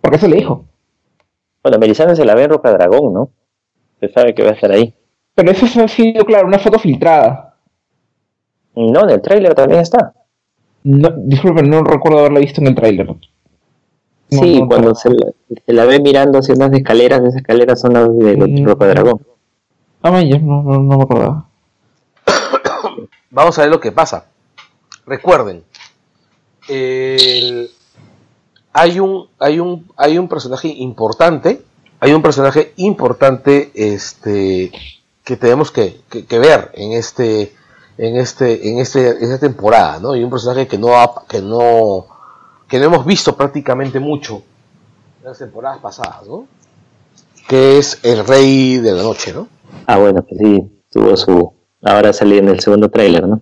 Porque 0.00 0.16
eso 0.18 0.28
le 0.28 0.36
dijo. 0.36 0.66
Bueno, 1.62 1.78
Melisandre 1.78 2.16
se 2.16 2.24
la 2.24 2.34
ve 2.34 2.44
en 2.44 2.50
Roca 2.50 2.72
Dragón, 2.72 3.12
¿no? 3.12 3.30
Se 4.00 4.08
sabe 4.10 4.34
que 4.34 4.42
va 4.42 4.50
a 4.50 4.54
estar 4.54 4.70
ahí. 4.70 4.94
Pero 5.40 5.52
eso 5.52 5.82
ha 5.82 5.88
sido, 5.88 6.26
claro, 6.26 6.46
una 6.46 6.58
foto 6.58 6.78
filtrada. 6.78 7.54
No, 8.76 9.04
en 9.04 9.10
el 9.10 9.22
tráiler 9.22 9.54
también 9.54 9.80
está. 9.80 10.12
No, 10.84 11.08
disculpen, 11.16 11.70
no 11.70 11.82
recuerdo 11.82 12.18
haberla 12.18 12.40
visto 12.40 12.60
en 12.60 12.66
el 12.66 12.74
tráiler. 12.74 13.08
sí, 14.28 14.62
cuando 14.68 14.94
se 14.94 15.08
la, 15.64 15.86
ve 15.86 15.98
mirando 15.98 16.40
hacia 16.40 16.54
unas 16.54 16.74
escaleras, 16.74 17.22
esas 17.22 17.36
escaleras 17.36 17.80
son 17.80 17.94
las 17.94 18.18
de 18.18 18.36
mm. 18.36 18.66
Roca 18.66 18.86
Dragón. 18.88 19.22
Ah, 20.02 20.10
no, 20.10 20.62
no, 20.62 20.78
no 20.78 20.96
me 20.98 21.04
acordaba. 21.04 21.46
Vamos 23.30 23.58
a 23.58 23.62
ver 23.62 23.70
lo 23.70 23.80
que 23.80 23.92
pasa. 23.92 24.26
Recuerden, 25.06 25.64
hay, 26.68 27.70
un, 29.00 29.26
hay, 29.38 29.58
un, 29.58 29.90
hay 29.96 30.18
un 30.18 30.28
personaje 30.28 30.68
importante, 30.68 31.62
hay 31.98 32.12
un 32.12 32.20
personaje 32.20 32.74
importante 32.76 33.70
este, 33.74 34.70
que 35.30 35.36
tenemos 35.36 35.70
que, 35.70 36.02
ver 36.30 36.70
en 36.74 36.92
este 36.92 37.54
en 37.98 38.16
este 38.16 38.68
en 38.68 38.78
este 38.78 39.10
esta 39.24 39.38
temporada, 39.38 39.98
¿no? 40.00 40.16
Y 40.16 40.24
un 40.24 40.30
personaje 40.30 40.66
que 40.66 40.78
no 40.78 40.90
que 41.28 41.40
no 41.40 42.06
que 42.68 42.78
no 42.78 42.84
hemos 42.86 43.06
visto 43.06 43.36
prácticamente 43.36 44.00
mucho 44.00 44.42
en 45.20 45.28
las 45.28 45.38
temporadas 45.38 45.78
pasadas, 45.78 46.26
¿no? 46.26 46.46
Que 47.48 47.78
es 47.78 47.98
el 48.02 48.26
rey 48.26 48.78
de 48.78 48.92
la 48.92 49.02
noche, 49.02 49.32
¿no? 49.32 49.48
Ah, 49.86 49.98
bueno, 49.98 50.24
que 50.24 50.36
sí, 50.36 50.70
tuvo 50.90 51.16
su 51.16 51.52
ahora 51.82 52.12
salió 52.12 52.38
en 52.38 52.48
el 52.48 52.60
segundo 52.60 52.90
tráiler, 52.90 53.26
¿no? 53.26 53.40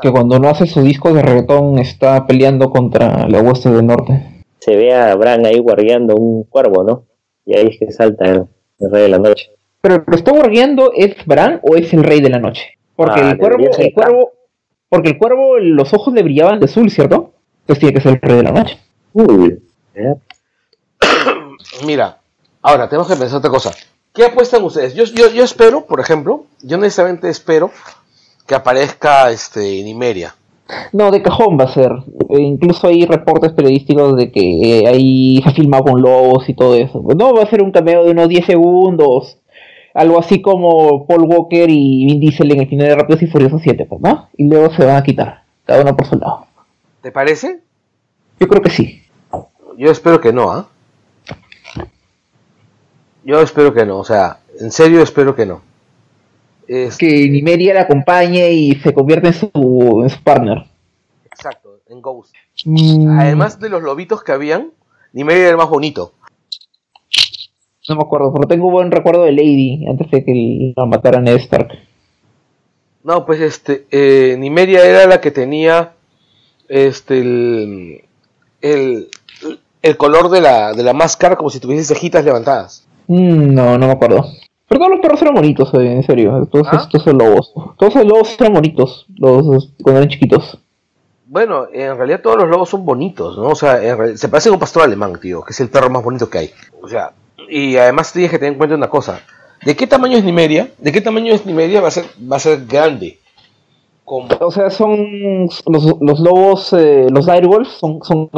que 0.00 0.12
cuando 0.12 0.38
no 0.38 0.48
hace 0.48 0.66
su 0.66 0.80
disco 0.82 1.12
de 1.12 1.22
reggaetón 1.22 1.78
está 1.78 2.26
peleando 2.26 2.70
contra 2.70 3.28
la 3.28 3.40
hueste 3.40 3.70
del 3.70 3.86
norte. 3.86 4.44
Se 4.60 4.76
ve 4.76 4.94
a 4.94 5.14
Bran 5.14 5.44
ahí 5.46 5.58
guardiando 5.58 6.14
un 6.14 6.44
cuervo, 6.44 6.84
¿no? 6.84 7.04
Y 7.44 7.56
ahí 7.56 7.68
es 7.68 7.78
que 7.78 7.90
salta 7.92 8.26
el, 8.26 8.44
rey 8.78 9.02
de 9.02 9.08
la 9.08 9.18
noche. 9.18 9.50
¿Pero 9.88 10.04
lo 10.06 10.16
está 10.16 10.32
guardiando 10.32 10.92
es 10.94 11.16
Bran 11.24 11.60
o 11.62 11.74
es 11.74 11.94
el 11.94 12.04
rey 12.04 12.20
de 12.20 12.28
la 12.28 12.38
noche? 12.38 12.76
Porque 12.94 13.20
ah, 13.22 13.30
el 13.30 13.38
cuervo, 13.38 13.64
el 13.78 13.94
cuervo, 13.94 14.32
porque 14.90 15.08
el 15.08 15.18
cuervo, 15.18 15.58
los 15.58 15.94
ojos 15.94 16.12
le 16.12 16.22
brillaban 16.22 16.60
de 16.60 16.66
azul, 16.66 16.90
¿cierto? 16.90 17.32
Entonces 17.60 17.80
tiene 17.80 17.94
que 17.94 18.02
ser 18.02 18.12
el 18.12 18.20
rey 18.20 18.36
de 18.36 18.42
la 18.42 18.50
noche. 18.50 18.78
Uy. 19.14 19.62
Mira, 21.86 22.18
ahora 22.60 22.86
tenemos 22.90 23.08
que 23.08 23.16
pensar 23.16 23.38
otra 23.38 23.50
cosa. 23.50 23.70
¿Qué 24.12 24.26
apuestan 24.26 24.62
ustedes? 24.62 24.94
Yo, 24.94 25.04
yo, 25.04 25.30
yo 25.32 25.42
espero, 25.42 25.86
por 25.86 26.00
ejemplo, 26.00 26.44
yo 26.60 26.76
necesariamente 26.76 27.30
espero 27.30 27.70
que 28.46 28.54
aparezca 28.54 29.30
este 29.30 29.60
Nimeria. 29.84 30.34
No, 30.92 31.10
de 31.10 31.22
cajón 31.22 31.58
va 31.58 31.64
a 31.64 31.72
ser. 31.72 31.92
E 32.28 32.42
incluso 32.42 32.88
hay 32.88 33.06
reportes 33.06 33.52
periodísticos 33.52 34.16
de 34.18 34.30
que 34.30 34.80
eh, 34.80 34.86
ahí 34.86 35.40
se 35.42 35.48
ha 35.48 35.52
filmado 35.52 35.84
con 35.84 36.02
lobos 36.02 36.46
y 36.46 36.52
todo 36.52 36.74
eso. 36.74 37.02
No, 37.16 37.32
va 37.32 37.44
a 37.44 37.48
ser 37.48 37.62
un 37.62 37.72
cameo 37.72 38.04
de 38.04 38.10
unos 38.10 38.28
10 38.28 38.44
segundos. 38.44 39.38
Algo 39.98 40.20
así 40.20 40.40
como 40.40 41.08
Paul 41.08 41.22
Walker 41.22 41.68
y 41.68 42.06
Vin 42.06 42.20
Diesel 42.20 42.52
en 42.52 42.60
el 42.60 42.68
final 42.68 42.86
de 42.86 42.94
Rápidos 42.94 43.20
y 43.20 43.26
Furiosos 43.26 43.60
7, 43.64 43.84
pues, 43.84 44.00
¿no? 44.00 44.28
Y 44.36 44.48
luego 44.48 44.72
se 44.72 44.84
van 44.84 44.94
a 44.94 45.02
quitar, 45.02 45.42
cada 45.66 45.82
uno 45.82 45.96
por 45.96 46.06
su 46.06 46.16
lado. 46.16 46.46
¿Te 47.02 47.10
parece? 47.10 47.62
Yo 48.38 48.46
creo 48.46 48.62
que 48.62 48.70
sí. 48.70 49.02
Yo 49.76 49.90
espero 49.90 50.20
que 50.20 50.32
no, 50.32 50.52
¿ah? 50.52 50.68
Yo 53.24 53.40
espero 53.40 53.74
que 53.74 53.84
no, 53.84 53.98
o 53.98 54.04
sea, 54.04 54.38
en 54.60 54.70
serio 54.70 55.02
espero 55.02 55.34
que 55.34 55.46
no. 55.46 55.62
Que 56.68 57.28
Nimeria 57.28 57.74
la 57.74 57.80
acompañe 57.80 58.52
y 58.52 58.76
se 58.76 58.94
convierte 58.94 59.26
en 59.26 59.34
su, 59.34 60.00
en 60.04 60.10
su 60.10 60.22
partner. 60.22 60.64
Exacto, 61.24 61.80
en 61.88 62.00
Ghost. 62.00 62.36
Mm. 62.64 63.18
Además 63.18 63.58
de 63.58 63.68
los 63.68 63.82
lobitos 63.82 64.22
que 64.22 64.30
habían, 64.30 64.70
Nimeria 65.12 65.42
era 65.42 65.50
el 65.50 65.56
más 65.56 65.68
bonito. 65.68 66.12
No 67.88 67.96
me 67.96 68.02
acuerdo, 68.02 68.32
pero 68.34 68.46
tengo 68.46 68.66
un 68.66 68.72
buen 68.72 68.90
recuerdo 68.90 69.24
de 69.24 69.32
Lady 69.32 69.86
antes 69.88 70.10
de 70.10 70.24
que 70.24 70.72
la 70.76 70.84
mataran 70.84 71.26
a 71.26 71.32
Stark. 71.32 71.68
No, 73.02 73.24
pues 73.24 73.40
este, 73.40 73.86
eh, 73.90 74.36
Nimeria 74.38 74.84
era 74.84 75.06
la 75.06 75.20
que 75.20 75.30
tenía 75.30 75.92
este 76.68 77.20
el, 77.20 78.04
el, 78.60 79.08
el 79.80 79.96
color 79.96 80.28
de 80.28 80.42
la, 80.42 80.74
de 80.74 80.82
la 80.82 80.92
máscara 80.92 81.36
como 81.36 81.48
si 81.48 81.60
tuviese 81.60 81.94
cejitas 81.94 82.24
levantadas. 82.24 82.86
Mm, 83.06 83.54
no, 83.54 83.78
no 83.78 83.86
me 83.86 83.92
acuerdo. 83.92 84.26
Pero 84.68 84.80
todos 84.80 84.90
los 84.90 85.00
perros 85.00 85.22
eran 85.22 85.34
bonitos, 85.34 85.72
eh, 85.72 85.92
en 85.92 86.02
serio. 86.02 86.46
Todos 86.50 86.66
¿Ah? 86.70 86.80
estos 86.82 87.06
lobos. 87.06 87.54
Todos 87.78 87.94
los 87.94 88.04
lobos 88.04 88.36
eran 88.38 88.52
bonitos 88.52 89.06
los, 89.16 89.72
cuando 89.82 90.00
eran 90.00 90.10
chiquitos. 90.10 90.58
Bueno, 91.24 91.68
en 91.72 91.96
realidad 91.96 92.20
todos 92.22 92.36
los 92.36 92.48
lobos 92.48 92.68
son 92.68 92.84
bonitos, 92.84 93.38
¿no? 93.38 93.48
O 93.48 93.54
sea, 93.54 93.80
se 94.16 94.28
parece 94.28 94.48
a 94.48 94.52
un 94.52 94.58
pastor 94.58 94.82
alemán, 94.82 95.18
tío, 95.20 95.42
que 95.42 95.52
es 95.52 95.60
el 95.60 95.68
perro 95.68 95.90
más 95.90 96.02
bonito 96.02 96.28
que 96.28 96.38
hay. 96.38 96.50
O 96.82 96.88
sea, 96.88 97.12
y 97.48 97.76
además 97.76 98.12
tienes 98.12 98.30
que 98.30 98.38
tener 98.38 98.52
en 98.52 98.58
cuenta 98.58 98.76
una 98.76 98.88
cosa. 98.88 99.20
¿De 99.64 99.76
qué 99.76 99.86
tamaño 99.86 100.16
es 100.16 100.24
Nimeria? 100.24 100.68
¿De 100.78 100.92
qué 100.92 101.00
tamaño 101.00 101.32
es 101.32 101.44
Nimeria? 101.44 101.80
Va 101.80 101.88
a 101.88 101.92
ser, 101.92 102.04
va 102.30 102.36
a 102.36 102.40
ser 102.40 102.64
grande. 102.66 103.18
O 104.04 104.50
sea, 104.50 104.70
son 104.70 105.48
los, 105.66 105.96
los 106.00 106.20
lobos, 106.20 106.72
eh, 106.72 107.08
los 107.10 107.26
direwolves 107.26 107.68
son, 107.68 108.00
son 108.02 108.30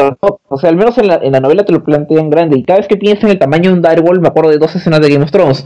O 0.49 0.59
sea, 0.59 0.69
al 0.69 0.75
menos 0.75 0.99
en 0.99 1.07
la, 1.07 1.21
en 1.23 1.31
la 1.31 1.39
novela 1.39 1.65
te 1.65 1.73
lo 1.73 1.85
plantean 1.85 2.29
grande. 2.29 2.59
Y 2.59 2.65
cada 2.65 2.81
vez 2.81 2.89
que 2.89 2.97
pienso 2.97 3.27
en 3.27 3.33
el 3.33 3.39
tamaño 3.39 3.71
de 3.71 3.77
un 3.77 3.83
direwolf, 3.83 4.21
me 4.21 4.29
acuerdo 4.29 4.51
de 4.51 4.59
dos 4.59 4.75
escenas 4.75 5.01
de 5.01 5.11
Game 5.11 5.25
of 5.25 5.31
Thrones. 5.31 5.65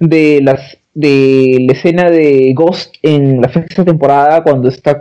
De 0.00 0.40
las 0.42 0.78
de 0.94 1.64
la 1.66 1.72
escena 1.72 2.08
de 2.08 2.52
Ghost 2.54 2.94
en 3.02 3.40
la 3.40 3.52
sexta 3.52 3.84
temporada, 3.84 4.42
cuando 4.42 4.68
está 4.68 4.98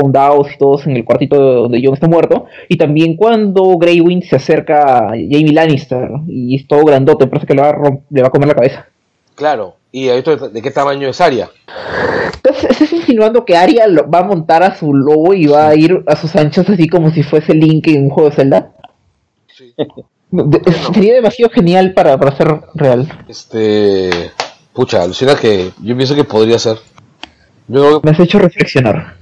con 0.00 0.12
Davos 0.12 0.48
y 0.54 0.58
todos 0.58 0.86
en 0.86 0.96
el 0.96 1.04
cuartito 1.04 1.36
donde 1.36 1.82
Jon 1.82 1.94
está 1.94 2.08
muerto. 2.08 2.46
Y 2.68 2.76
también 2.76 3.16
cuando 3.16 3.76
Grey 3.76 4.00
Wind 4.00 4.24
se 4.24 4.36
acerca 4.36 4.98
a 4.98 5.08
Jamie 5.10 5.52
Lannister 5.52 6.08
y 6.26 6.56
es 6.56 6.66
todo 6.66 6.84
grandote, 6.84 7.26
parece 7.26 7.46
que 7.46 7.54
le 7.54 7.62
va 7.62 7.70
a, 7.70 7.98
le 8.10 8.22
va 8.22 8.28
a 8.28 8.30
comer 8.30 8.48
la 8.48 8.54
cabeza. 8.54 8.86
Claro, 9.34 9.76
¿y 9.92 10.06
de 10.06 10.62
qué 10.62 10.70
tamaño 10.70 11.08
es 11.08 11.20
Arya? 11.20 11.50
¿Estás 12.42 12.92
insinuando 12.92 13.44
que 13.44 13.56
Arya 13.56 13.86
va 14.12 14.20
a 14.20 14.24
montar 14.24 14.62
a 14.62 14.74
su 14.74 14.92
lobo 14.92 15.34
y 15.34 15.46
va 15.46 15.68
a 15.68 15.74
ir 15.74 16.02
a 16.06 16.16
sus 16.16 16.34
anchas 16.36 16.68
así 16.68 16.88
como 16.88 17.10
si 17.10 17.22
fuese 17.22 17.54
Link 17.54 17.86
en 17.88 18.04
un 18.04 18.10
juego 18.10 18.30
de 18.30 18.36
Zelda? 18.36 18.72
Sí. 19.46 19.74
Sería 20.94 21.14
demasiado 21.14 21.50
genial 21.52 21.92
para, 21.92 22.16
para 22.18 22.36
ser 22.36 22.60
real. 22.74 23.08
Este. 23.28 24.30
Pucha, 24.72 25.02
alucina 25.02 25.34
que 25.34 25.72
yo 25.82 25.96
pienso 25.96 26.14
que 26.14 26.24
podría 26.24 26.58
ser. 26.58 26.78
Yo... 27.66 28.00
Me 28.04 28.12
has 28.12 28.20
hecho 28.20 28.38
reflexionar. 28.38 29.16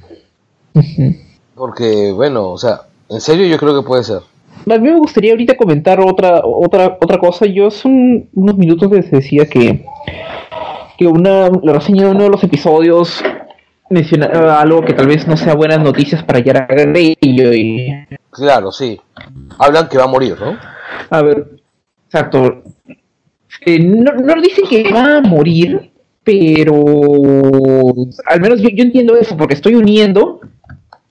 Porque, 1.54 2.12
bueno, 2.12 2.50
o 2.50 2.58
sea, 2.58 2.82
en 3.08 3.20
serio 3.20 3.46
yo 3.46 3.58
creo 3.58 3.80
que 3.80 3.86
puede 3.86 4.04
ser. 4.04 4.20
A 4.70 4.78
mí 4.78 4.88
me 4.88 4.98
gustaría 4.98 5.32
ahorita 5.32 5.56
comentar 5.56 6.00
otra 6.00 6.42
otra 6.44 6.98
otra 7.00 7.18
cosa. 7.18 7.46
Yo 7.46 7.70
son 7.70 8.28
unos 8.34 8.56
minutos 8.56 8.90
les 8.90 9.10
decía 9.10 9.46
que 9.46 9.84
que 10.98 11.06
una 11.06 11.48
la 11.62 11.74
reseña 11.74 12.04
de 12.04 12.10
uno 12.10 12.24
de 12.24 12.30
los 12.30 12.42
episodios 12.44 13.22
mencionaba 13.90 14.60
algo 14.60 14.82
que 14.82 14.92
tal 14.92 15.06
vez 15.06 15.26
no 15.26 15.36
sea 15.36 15.54
buenas 15.54 15.80
noticias 15.80 16.22
para 16.22 16.40
Yara 16.40 16.66
Grey 16.66 17.16
y... 17.20 18.16
Claro, 18.30 18.70
sí. 18.70 19.00
Hablan 19.58 19.88
que 19.88 19.98
va 19.98 20.04
a 20.04 20.08
morir, 20.08 20.36
¿no? 20.38 20.58
A 21.10 21.22
ver, 21.22 21.48
exacto. 22.06 22.62
Eh, 23.64 23.78
no, 23.80 24.12
no 24.12 24.40
dicen 24.40 24.66
que 24.68 24.92
va 24.92 25.16
a 25.16 25.20
morir, 25.20 25.90
pero 26.22 26.74
al 28.26 28.40
menos 28.40 28.60
yo, 28.60 28.68
entiendo 28.68 29.16
eso 29.16 29.36
porque 29.36 29.54
estoy 29.54 29.74
uniendo 29.74 30.40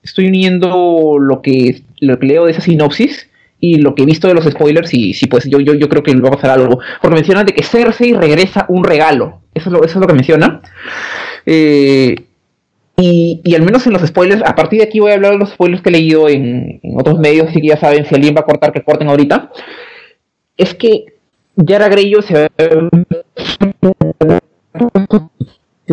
estoy 0.02 0.26
uniendo 0.26 1.16
lo 1.18 1.42
que, 1.42 1.82
lo 2.00 2.18
que 2.18 2.26
leo 2.26 2.46
de 2.46 2.52
esa 2.52 2.60
sinopsis 2.60 3.28
y 3.60 3.78
lo 3.78 3.94
que 3.94 4.02
he 4.02 4.06
visto 4.06 4.28
de 4.28 4.34
los 4.34 4.44
spoilers 4.44 4.92
y 4.94 5.14
sí, 5.14 5.26
pues 5.26 5.44
yo, 5.48 5.58
yo, 5.60 5.74
yo 5.74 5.88
creo 5.88 6.02
que 6.02 6.14
va 6.16 6.28
a 6.28 6.32
pasar 6.32 6.50
algo. 6.50 6.78
Porque 7.02 7.16
mencionan 7.16 7.46
de 7.46 7.54
que 7.54 7.64
Cersei 7.64 8.12
regresa 8.12 8.66
un 8.68 8.84
regalo. 8.84 9.40
Eso 9.54 9.68
es 9.68 9.72
lo, 9.72 9.84
eso 9.84 9.98
es 9.98 10.00
lo 10.00 10.06
que 10.06 10.14
menciona. 10.14 10.62
Eh, 11.44 12.14
y, 12.96 13.40
y, 13.44 13.54
al 13.54 13.62
menos 13.62 13.86
en 13.86 13.92
los 13.92 14.02
spoilers, 14.02 14.42
a 14.42 14.54
partir 14.56 14.80
de 14.80 14.86
aquí 14.86 14.98
voy 14.98 15.12
a 15.12 15.14
hablar 15.14 15.32
de 15.32 15.38
los 15.38 15.50
spoilers 15.50 15.82
que 15.82 15.88
he 15.88 15.92
leído 15.92 16.28
en, 16.28 16.80
otros 16.96 17.18
medios, 17.18 17.48
así 17.48 17.60
que 17.60 17.68
ya 17.68 17.76
saben, 17.76 18.04
si 18.04 18.14
alguien 18.14 18.34
va 18.34 18.40
a 18.40 18.44
cortar, 18.44 18.72
que 18.72 18.82
corten 18.82 19.08
ahorita. 19.08 19.52
Es 20.56 20.74
que 20.74 21.14
Yara 21.54 21.88
Greyo 21.88 22.22
se 22.22 22.48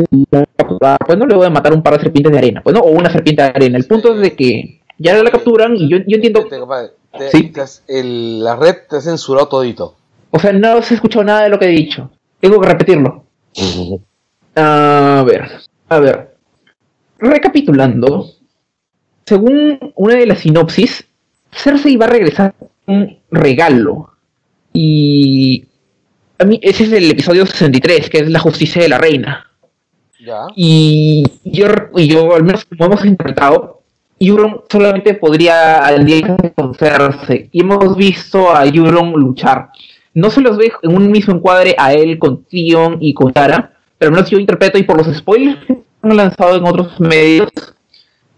pues 0.01 1.17
no 1.17 1.25
le 1.25 1.35
voy 1.35 1.45
a 1.45 1.49
matar 1.49 1.73
un 1.73 1.83
par 1.83 1.93
de 1.93 2.03
serpientes 2.03 2.31
de 2.31 2.37
arena, 2.37 2.61
pues 2.63 2.73
no, 2.75 2.81
o 2.81 2.89
una 2.89 3.09
serpiente 3.09 3.43
de 3.43 3.49
arena. 3.49 3.77
El 3.77 3.85
punto 3.85 4.13
es 4.13 4.19
de 4.19 4.35
que 4.35 4.81
ya 4.97 5.21
la 5.21 5.31
capturan 5.31 5.75
y 5.75 5.89
yo, 5.89 5.97
yo 6.07 6.15
entiendo 6.15 6.47
sí. 7.31 7.51
la 8.03 8.55
red 8.55 8.75
te 8.89 8.97
ha 8.97 9.01
censurado 9.01 9.47
todito. 9.47 9.95
O 10.31 10.39
sea, 10.39 10.51
no 10.51 10.81
se 10.81 10.93
ha 10.93 10.95
escuchado 10.95 11.23
nada 11.23 11.43
de 11.43 11.49
lo 11.49 11.59
que 11.59 11.65
he 11.65 11.69
dicho. 11.69 12.11
Tengo 12.39 12.59
que 12.59 12.67
repetirlo. 12.67 13.23
A 14.55 15.23
ver, 15.25 15.49
a 15.89 15.99
ver. 15.99 16.35
Recapitulando, 17.17 18.29
según 19.25 19.79
una 19.95 20.15
de 20.15 20.25
las 20.25 20.39
sinopsis, 20.39 21.07
Cersei 21.51 21.95
va 21.95 22.05
a 22.05 22.09
regresar 22.09 22.53
un 22.85 23.17
regalo. 23.31 24.11
Y 24.73 25.65
a 26.37 26.43
mí 26.43 26.59
ese 26.61 26.83
es 26.83 26.91
el 26.91 27.09
episodio 27.09 27.45
63, 27.45 28.09
que 28.09 28.17
es 28.19 28.29
la 28.29 28.39
justicia 28.39 28.81
de 28.81 28.89
la 28.89 28.97
reina. 28.97 29.51
Y 30.55 31.23
yo, 31.43 31.67
y 31.95 32.07
yo 32.07 32.35
al 32.35 32.43
menos 32.43 32.65
como 32.65 32.85
hemos 32.85 33.05
interpretado, 33.05 33.81
Euron 34.19 34.61
solamente 34.69 35.13
podría 35.13 35.83
conocerse. 36.55 37.49
Y 37.51 37.61
hemos 37.61 37.95
visto 37.95 38.55
a 38.55 38.65
Euron 38.65 39.11
luchar. 39.13 39.69
No 40.13 40.29
se 40.29 40.41
los 40.41 40.57
ve 40.57 40.71
en 40.81 40.95
un 40.95 41.11
mismo 41.11 41.33
encuadre 41.33 41.75
a 41.77 41.93
él 41.93 42.17
con 42.17 42.43
Tion 42.45 42.97
y 43.01 43.13
con 43.13 43.33
Tara, 43.33 43.73
pero 43.97 44.09
al 44.09 44.15
menos 44.15 44.29
yo 44.29 44.39
interpreto 44.39 44.77
y 44.77 44.83
por 44.83 44.97
los 44.97 45.15
spoilers 45.15 45.65
que 45.65 45.77
han 46.01 46.15
lanzado 46.15 46.55
en 46.55 46.65
otros 46.65 46.99
medios, 46.99 47.49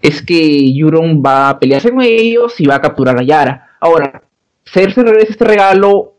es 0.02 0.22
que 0.22 0.72
Euron 0.76 1.22
va 1.24 1.50
a 1.50 1.60
pelearse 1.60 1.92
con 1.92 2.02
ellos 2.02 2.60
y 2.60 2.66
va 2.66 2.76
a 2.76 2.82
capturar 2.82 3.20
a 3.20 3.24
Yara. 3.24 3.68
Ahora, 3.80 4.24
Cersei 4.66 5.04
regresa 5.04 5.32
este 5.32 5.46
regalo, 5.46 6.14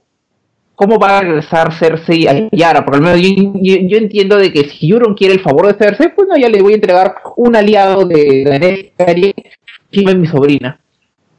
¿cómo 0.78 0.96
va 0.96 1.18
a 1.18 1.20
regresar 1.22 1.74
Cersei 1.74 2.28
a 2.28 2.48
Yara? 2.52 2.84
Porque 2.84 2.98
al 2.98 3.02
menos 3.02 3.20
yo, 3.20 3.98
entiendo 3.98 4.36
de 4.36 4.52
que 4.52 4.68
si 4.68 4.90
Euron 4.90 5.14
quiere 5.14 5.34
el 5.34 5.40
favor 5.40 5.66
de 5.66 5.74
Cersei, 5.74 6.14
pues 6.14 6.28
no, 6.28 6.36
ya 6.36 6.48
le 6.48 6.62
voy 6.62 6.72
a 6.72 6.76
entregar 6.76 7.16
un 7.36 7.56
aliado 7.56 8.04
de 8.04 8.44
Daenerys, 8.96 9.34
que 9.90 10.00
es 10.00 10.14
mi 10.14 10.26
sobrina. 10.28 10.78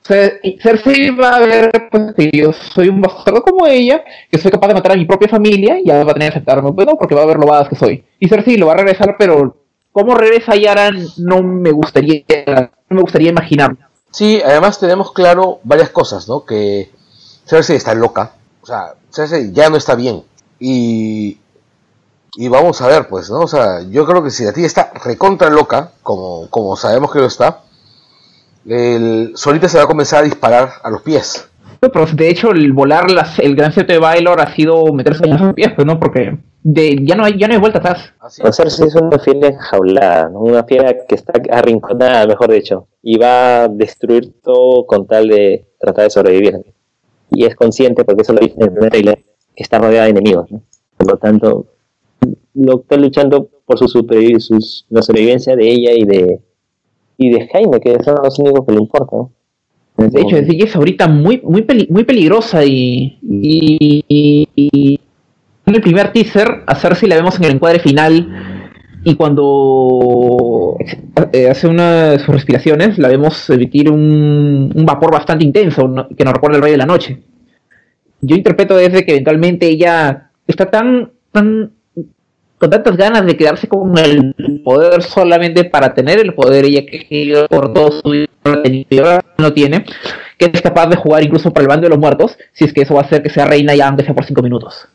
Cersei 0.03 1.11
va 1.11 1.37
a 1.37 1.39
ver 1.39 1.71
pues, 1.89 2.15
que 2.17 2.29
yo 2.33 2.51
soy 2.51 2.89
un 2.89 2.99
bastardo 2.99 3.41
como 3.41 3.65
ella, 3.65 4.03
que 4.29 4.39
soy 4.39 4.51
capaz 4.51 4.67
de 4.67 4.73
matar 4.73 4.91
a 4.91 4.95
mi 4.95 5.05
propia 5.05 5.29
familia 5.29 5.79
y 5.79 5.85
ya 5.85 6.03
va 6.03 6.11
a 6.11 6.13
tener 6.15 6.31
que 6.31 6.39
aceptarme, 6.39 6.71
bueno, 6.71 6.97
porque 6.97 7.15
va 7.15 7.21
a 7.21 7.27
ver 7.27 7.37
lo 7.37 7.47
badas 7.47 7.69
que 7.69 7.75
soy. 7.75 8.03
Y 8.19 8.27
Cersei 8.27 8.57
lo 8.57 8.67
va 8.67 8.73
a 8.73 8.77
regresar, 8.77 9.15
pero 9.17 9.55
cómo 9.93 10.15
regresa 10.15 10.57
Yara 10.57 10.91
no 11.17 11.43
me 11.43 11.71
gustaría, 11.71 12.23
no 12.89 12.95
me 12.95 13.01
gustaría 13.01 13.29
imaginar. 13.29 13.77
Sí, 14.11 14.41
además 14.43 14.79
tenemos 14.79 15.13
claro 15.13 15.59
varias 15.63 15.91
cosas, 15.91 16.27
¿no? 16.27 16.43
Que 16.43 16.89
Cersei 17.45 17.77
está 17.77 17.93
loca, 17.93 18.33
o 18.62 18.66
sea, 18.66 18.95
Cersei 19.12 19.51
ya 19.51 19.70
no 19.70 19.78
está 19.78 19.95
bien. 19.95 20.24
Y, 20.60 21.38
y 22.36 22.47
vamos 22.47 22.82
a 22.82 22.88
ver, 22.88 23.07
pues, 23.07 23.30
¿no? 23.30 23.39
O 23.39 23.47
sea, 23.47 23.82
yo 23.89 24.05
creo 24.05 24.24
que 24.24 24.30
si 24.30 24.43
la 24.43 24.53
tía 24.53 24.66
está 24.66 24.91
recontra 25.03 25.49
loca, 25.49 25.91
como, 26.03 26.49
como 26.49 26.76
sabemos 26.76 27.12
que 27.12 27.20
lo 27.20 27.26
está, 27.26 27.64
el, 28.68 29.32
solita 29.36 29.68
se 29.68 29.78
va 29.78 29.84
a 29.84 29.88
comenzar 29.88 30.20
a 30.20 30.26
disparar 30.26 30.74
a 30.84 30.89
los 30.89 31.01
pies. 31.01 31.47
Pero 31.80 32.05
de 32.05 32.30
hecho 32.30 32.51
el 32.51 32.74
volar 32.74 33.10
las, 33.10 33.39
el 33.39 33.55
gran 33.55 33.72
cierto 33.72 33.93
de 33.93 33.99
Baylor 33.99 34.41
ha 34.41 34.53
sido 34.53 34.91
meterse 34.93 35.24
en 35.26 35.39
los 35.39 35.53
pies, 35.53 35.72
pues, 35.76 35.88
¿no? 35.88 35.97
Porque 35.97 36.38
de, 36.62 36.97
ya 37.05 37.16
no 37.16 37.24
hay 37.24 37.39
ya 37.39 37.47
no 37.47 37.53
hay 37.53 37.60
vuelta 37.60 37.80
atrás. 37.80 38.12
Cersei 38.51 38.88
es 38.88 38.95
una 38.95 39.18
fiera 39.18 39.47
enjaulada, 39.47 40.30
¿no? 40.30 40.41
una 40.41 40.64
fiera 40.66 40.93
que 41.07 41.16
está 41.16 41.34
arrinconada, 41.51 42.28
mejor 42.28 42.51
dicho, 42.51 42.88
y 43.01 43.18
va 43.18 43.64
a 43.64 43.68
destruir 43.70 44.41
todo 44.43 44.86
con 44.86 45.07
tal 45.07 45.30
de 45.30 45.68
tratar 45.80 46.03
de 46.03 46.10
sobrevivir. 46.10 46.62
Y 47.32 47.45
es 47.45 47.55
consciente, 47.55 48.03
porque 48.03 48.23
eso 48.23 48.34
lo 48.34 48.39
dice 48.39 48.55
en 48.57 48.84
el 48.84 48.89
trailer, 48.89 49.23
que 49.55 49.63
está 49.63 49.80
rodeada 49.80 50.05
de 50.05 50.11
enemigos. 50.11 50.51
¿no? 50.51 50.61
Por 50.97 51.11
lo 51.11 51.17
tanto, 51.17 51.65
lo 52.53 52.80
está 52.82 52.97
luchando 52.97 53.49
por 53.65 53.77
su, 53.77 53.88
sus, 53.88 54.86
la 54.89 55.01
sobrevivencia 55.01 55.55
de 55.55 55.69
ella 55.69 55.91
y 55.93 56.05
de 56.05 56.41
y 57.19 57.30
de 57.30 57.47
Jaime, 57.49 57.80
que 57.82 58.01
son 58.01 58.15
los 58.23 58.39
únicos 58.39 58.65
que 58.65 58.71
le 58.71 58.80
importan. 58.80 59.27
De 59.97 60.21
hecho, 60.21 60.38
ella 60.38 60.63
es 60.63 60.75
ahorita 60.75 61.09
muy, 61.09 61.41
muy, 61.43 61.65
muy 61.89 62.05
peligrosa 62.05 62.63
y, 62.63 63.19
y, 63.21 64.99
en 65.65 65.75
el 65.75 65.82
primer 65.82 66.13
teaser 66.13 66.63
a 66.65 66.75
Cersei 66.75 67.09
la 67.09 67.17
vemos 67.17 67.38
en 67.38 67.43
el 67.43 67.51
encuadre 67.51 67.80
final 67.80 68.48
y 69.03 69.15
cuando 69.15 70.77
eh, 71.31 71.49
hace 71.49 71.67
una 71.67 72.19
sus 72.19 72.27
respiraciones 72.27 72.97
la 72.97 73.07
vemos 73.07 73.49
emitir 73.49 73.89
un, 73.89 74.71
vapor 74.85 75.11
bastante 75.11 75.45
intenso 75.45 76.07
que 76.17 76.23
nos 76.25 76.33
recuerda 76.33 76.57
el 76.57 76.63
Rey 76.63 76.71
de 76.73 76.77
la 76.77 76.85
Noche. 76.85 77.21
Yo 78.21 78.35
interpreto 78.35 78.75
desde 78.75 79.05
que 79.05 79.13
eventualmente 79.13 79.67
ella 79.67 80.31
está 80.47 80.65
tan, 80.69 81.11
tan 81.31 81.71
con 82.57 82.69
tantas 82.69 82.97
ganas 82.97 83.25
de 83.25 83.37
quedarse 83.37 83.69
con 83.69 83.97
el 83.97 84.35
poder 84.65 85.01
solamente 85.01 85.63
para 85.63 85.93
tener 85.93 86.19
el 86.19 86.33
poder, 86.33 86.65
ella 86.65 86.85
que 86.85 87.45
por 87.49 87.73
todo 87.73 88.01
su 88.01 88.09
vida 88.09 89.23
no 89.37 89.53
tiene, 89.53 89.85
que 90.37 90.51
es 90.53 90.61
capaz 90.61 90.87
de 90.87 90.97
jugar 90.97 91.23
incluso 91.23 91.53
para 91.53 91.63
el 91.63 91.69
bando 91.69 91.85
de 91.85 91.89
los 91.91 91.99
muertos, 91.99 92.37
si 92.51 92.65
es 92.65 92.73
que 92.73 92.81
eso 92.81 92.95
va 92.95 93.01
a 93.01 93.03
hacer 93.05 93.23
que 93.23 93.29
sea 93.29 93.45
reina 93.45 93.73
ya 93.75 93.87
aunque 93.87 94.03
sea 94.03 94.13
por 94.13 94.25
cinco 94.25 94.41
minutos. 94.41 94.89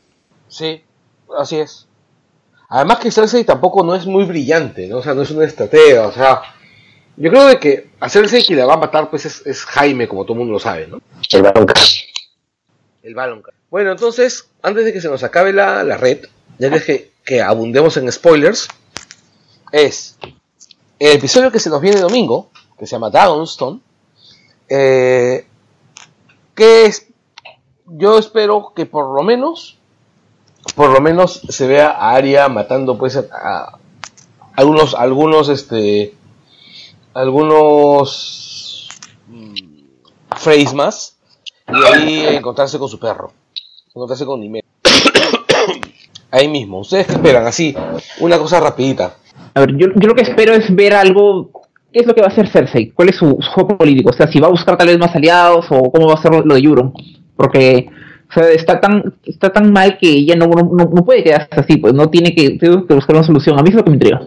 Sí, 0.48 0.82
así 1.38 1.56
es. 1.56 1.88
Además 2.68 2.98
que 2.98 3.10
Cersei 3.10 3.44
tampoco 3.44 3.84
no 3.84 3.94
es 3.94 4.06
muy 4.06 4.24
brillante, 4.24 4.88
¿no? 4.88 4.98
O 4.98 5.02
sea, 5.02 5.14
no 5.14 5.22
es 5.22 5.30
una 5.30 5.44
estratega, 5.44 6.06
o 6.06 6.12
sea, 6.12 6.42
yo 7.16 7.30
creo 7.30 7.46
de 7.46 7.58
que 7.58 7.90
a 8.00 8.08
Cersei 8.08 8.44
quien 8.44 8.58
la 8.58 8.66
va 8.66 8.74
a 8.74 8.78
matar 8.78 9.10
pues 9.10 9.26
es, 9.26 9.64
Jaime, 9.64 10.08
como 10.08 10.24
todo 10.24 10.32
el 10.34 10.38
mundo 10.40 10.54
lo 10.54 10.58
sabe, 10.58 10.86
¿no? 10.86 11.00
El 11.30 11.42
Balonca. 11.42 11.74
El 13.02 13.14
Balonca. 13.14 13.52
Bueno, 13.70 13.92
entonces, 13.92 14.48
antes 14.62 14.84
de 14.84 14.92
que 14.92 15.00
se 15.00 15.08
nos 15.08 15.22
acabe 15.22 15.52
la, 15.52 15.84
la 15.84 15.96
red, 15.96 16.26
ya 16.58 16.70
dije 16.70 17.12
que 17.24 17.42
abundemos 17.42 17.96
en 17.96 18.10
spoilers, 18.10 18.68
es 19.72 20.16
el 20.98 21.12
episodio 21.12 21.50
que 21.50 21.58
se 21.58 21.70
nos 21.70 21.80
viene 21.80 22.00
domingo, 22.00 22.50
que 22.78 22.86
se 22.86 22.92
llama 22.92 23.10
Dragonstone, 23.10 23.80
eh, 24.68 25.46
que 26.54 26.86
es, 26.86 27.06
yo 27.86 28.18
espero 28.18 28.72
que 28.74 28.86
por 28.86 29.14
lo 29.14 29.22
menos, 29.22 29.78
por 30.74 30.90
lo 30.90 31.00
menos 31.00 31.42
se 31.48 31.66
vea 31.66 31.88
a 31.90 32.14
Arya 32.14 32.48
matando 32.48 32.98
pues 32.98 33.16
a, 33.16 33.78
algunos, 34.56 34.94
algunos, 34.94 35.48
este, 35.48 36.14
algunos 37.12 38.88
mm, 39.28 39.54
Freys 40.36 40.74
más, 40.74 41.16
y 41.68 41.84
ahí 41.92 42.26
encontrarse 42.36 42.78
con 42.78 42.88
su 42.88 42.98
perro, 42.98 43.32
encontrarse 43.88 44.26
con 44.26 44.40
Nime 44.40 44.62
ahí 46.30 46.48
mismo. 46.48 46.80
¿Ustedes 46.80 47.06
qué 47.06 47.12
esperan? 47.12 47.46
Así, 47.46 47.74
una 48.20 48.38
cosa 48.38 48.60
rapidita. 48.60 49.16
A 49.54 49.60
ver, 49.60 49.76
yo, 49.76 49.88
yo, 49.94 50.08
lo 50.08 50.14
que 50.14 50.22
espero 50.22 50.52
es 50.54 50.74
ver 50.74 50.94
algo. 50.94 51.50
¿Qué 51.92 52.00
es 52.00 52.06
lo 52.06 52.14
que 52.14 52.22
va 52.22 52.26
a 52.26 52.30
hacer 52.30 52.48
Cersei? 52.48 52.90
¿Cuál 52.90 53.10
es 53.10 53.16
su, 53.16 53.38
juego 53.54 53.78
político? 53.78 54.10
O 54.10 54.12
sea, 54.12 54.26
si 54.26 54.40
va 54.40 54.48
a 54.48 54.50
buscar 54.50 54.76
tal 54.76 54.88
vez 54.88 54.98
más 54.98 55.14
aliados 55.14 55.66
o 55.70 55.92
cómo 55.92 56.08
va 56.08 56.14
a 56.14 56.22
ser 56.22 56.32
lo 56.44 56.54
de 56.54 56.60
Euron. 56.60 56.92
Porque 57.36 57.88
o 58.34 58.40
sea, 58.40 58.50
está 58.50 58.80
tan 58.80 59.14
está 59.24 59.52
tan 59.52 59.72
mal 59.72 59.96
que 59.96 60.10
ella 60.10 60.34
no, 60.34 60.46
no, 60.46 61.04
puede 61.04 61.22
quedarse 61.22 61.48
así, 61.52 61.76
pues 61.76 61.94
no 61.94 62.10
tiene 62.10 62.34
que, 62.34 62.58
tiene 62.58 62.84
que, 62.86 62.94
buscar 62.94 63.14
una 63.14 63.24
solución. 63.24 63.58
A 63.58 63.62
mí 63.62 63.68
es 63.68 63.76
lo 63.76 63.84
que 63.84 63.90
me 63.90 63.96
intriga. 63.96 64.20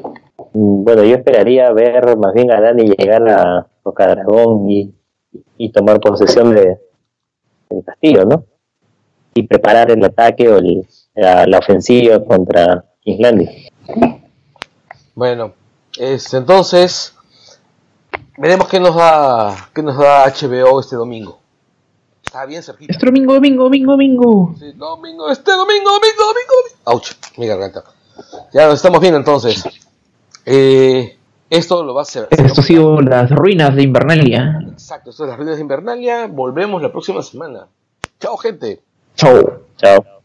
Mm, 0.54 0.84
bueno, 0.86 1.04
yo 1.04 1.16
esperaría 1.16 1.72
ver 1.74 2.16
más 2.18 2.34
bien 2.34 2.52
a 2.52 2.62
Dani 2.62 2.94
llegar 2.98 3.28
a 3.28 3.68
Rocadragón 3.84 4.70
y, 4.70 4.94
y 5.58 5.72
tomar 5.74 6.00
posesión 6.00 6.56
de, 6.56 6.78
del 7.70 7.84
castillo, 7.84 8.24
¿no? 8.24 8.46
Y 9.34 9.44
preparar 9.44 9.92
el 9.92 10.04
ataque 10.04 10.48
o 10.48 10.58
el, 10.58 10.88
la, 11.14 11.58
ofensiva 11.58 12.24
contra 12.24 12.86
Islandia. 13.04 13.52
Bueno, 15.16 15.54
este, 16.00 16.38
entonces 16.38 17.14
veremos 18.38 18.70
qué 18.70 18.80
nos 18.80 18.96
da 18.96 19.70
qué 19.76 19.84
nos 19.84 19.98
da 19.98 20.26
HBO 20.28 20.80
este 20.80 20.96
domingo. 20.96 21.37
Está 22.28 22.46
bien, 22.46 22.62
Sergio. 22.62 22.88
Este 22.90 23.06
domingo, 23.06 23.34
domingo, 23.36 23.64
domingo, 23.64 23.92
domingo. 23.94 24.56
Sí, 24.60 24.74
domingo, 24.74 25.32
este 25.32 25.52
domingo, 25.52 25.92
domingo, 25.92 26.24
domingo. 26.28 26.54
Ouch, 26.84 27.12
mi 27.38 27.48
garganta. 27.48 27.86
Ya 28.54 28.66
nos 28.66 28.76
estamos 28.76 29.00
viendo 29.00 29.18
entonces. 29.18 29.64
Eh, 30.46 31.18
esto 31.50 31.84
lo 31.84 31.94
va 31.94 32.02
a 32.02 32.04
hacer. 32.04 32.28
Esto 32.30 32.62
ha 32.62 32.64
sido 32.64 33.02
las 33.02 33.32
ruinas 33.32 33.74
de 33.76 33.84
Invernalia. 33.84 34.60
Exacto, 34.74 35.12
esto 35.12 35.24
es 35.24 35.30
las 35.30 35.38
ruinas 35.38 35.56
de 35.56 35.62
Invernalia. 35.62 36.28
Volvemos 36.28 36.82
la 36.82 36.92
próxima 36.92 37.24
semana. 37.24 37.68
Chao, 38.20 38.36
gente. 38.36 38.82
Chao. 39.16 39.62
Chao. 39.78 40.17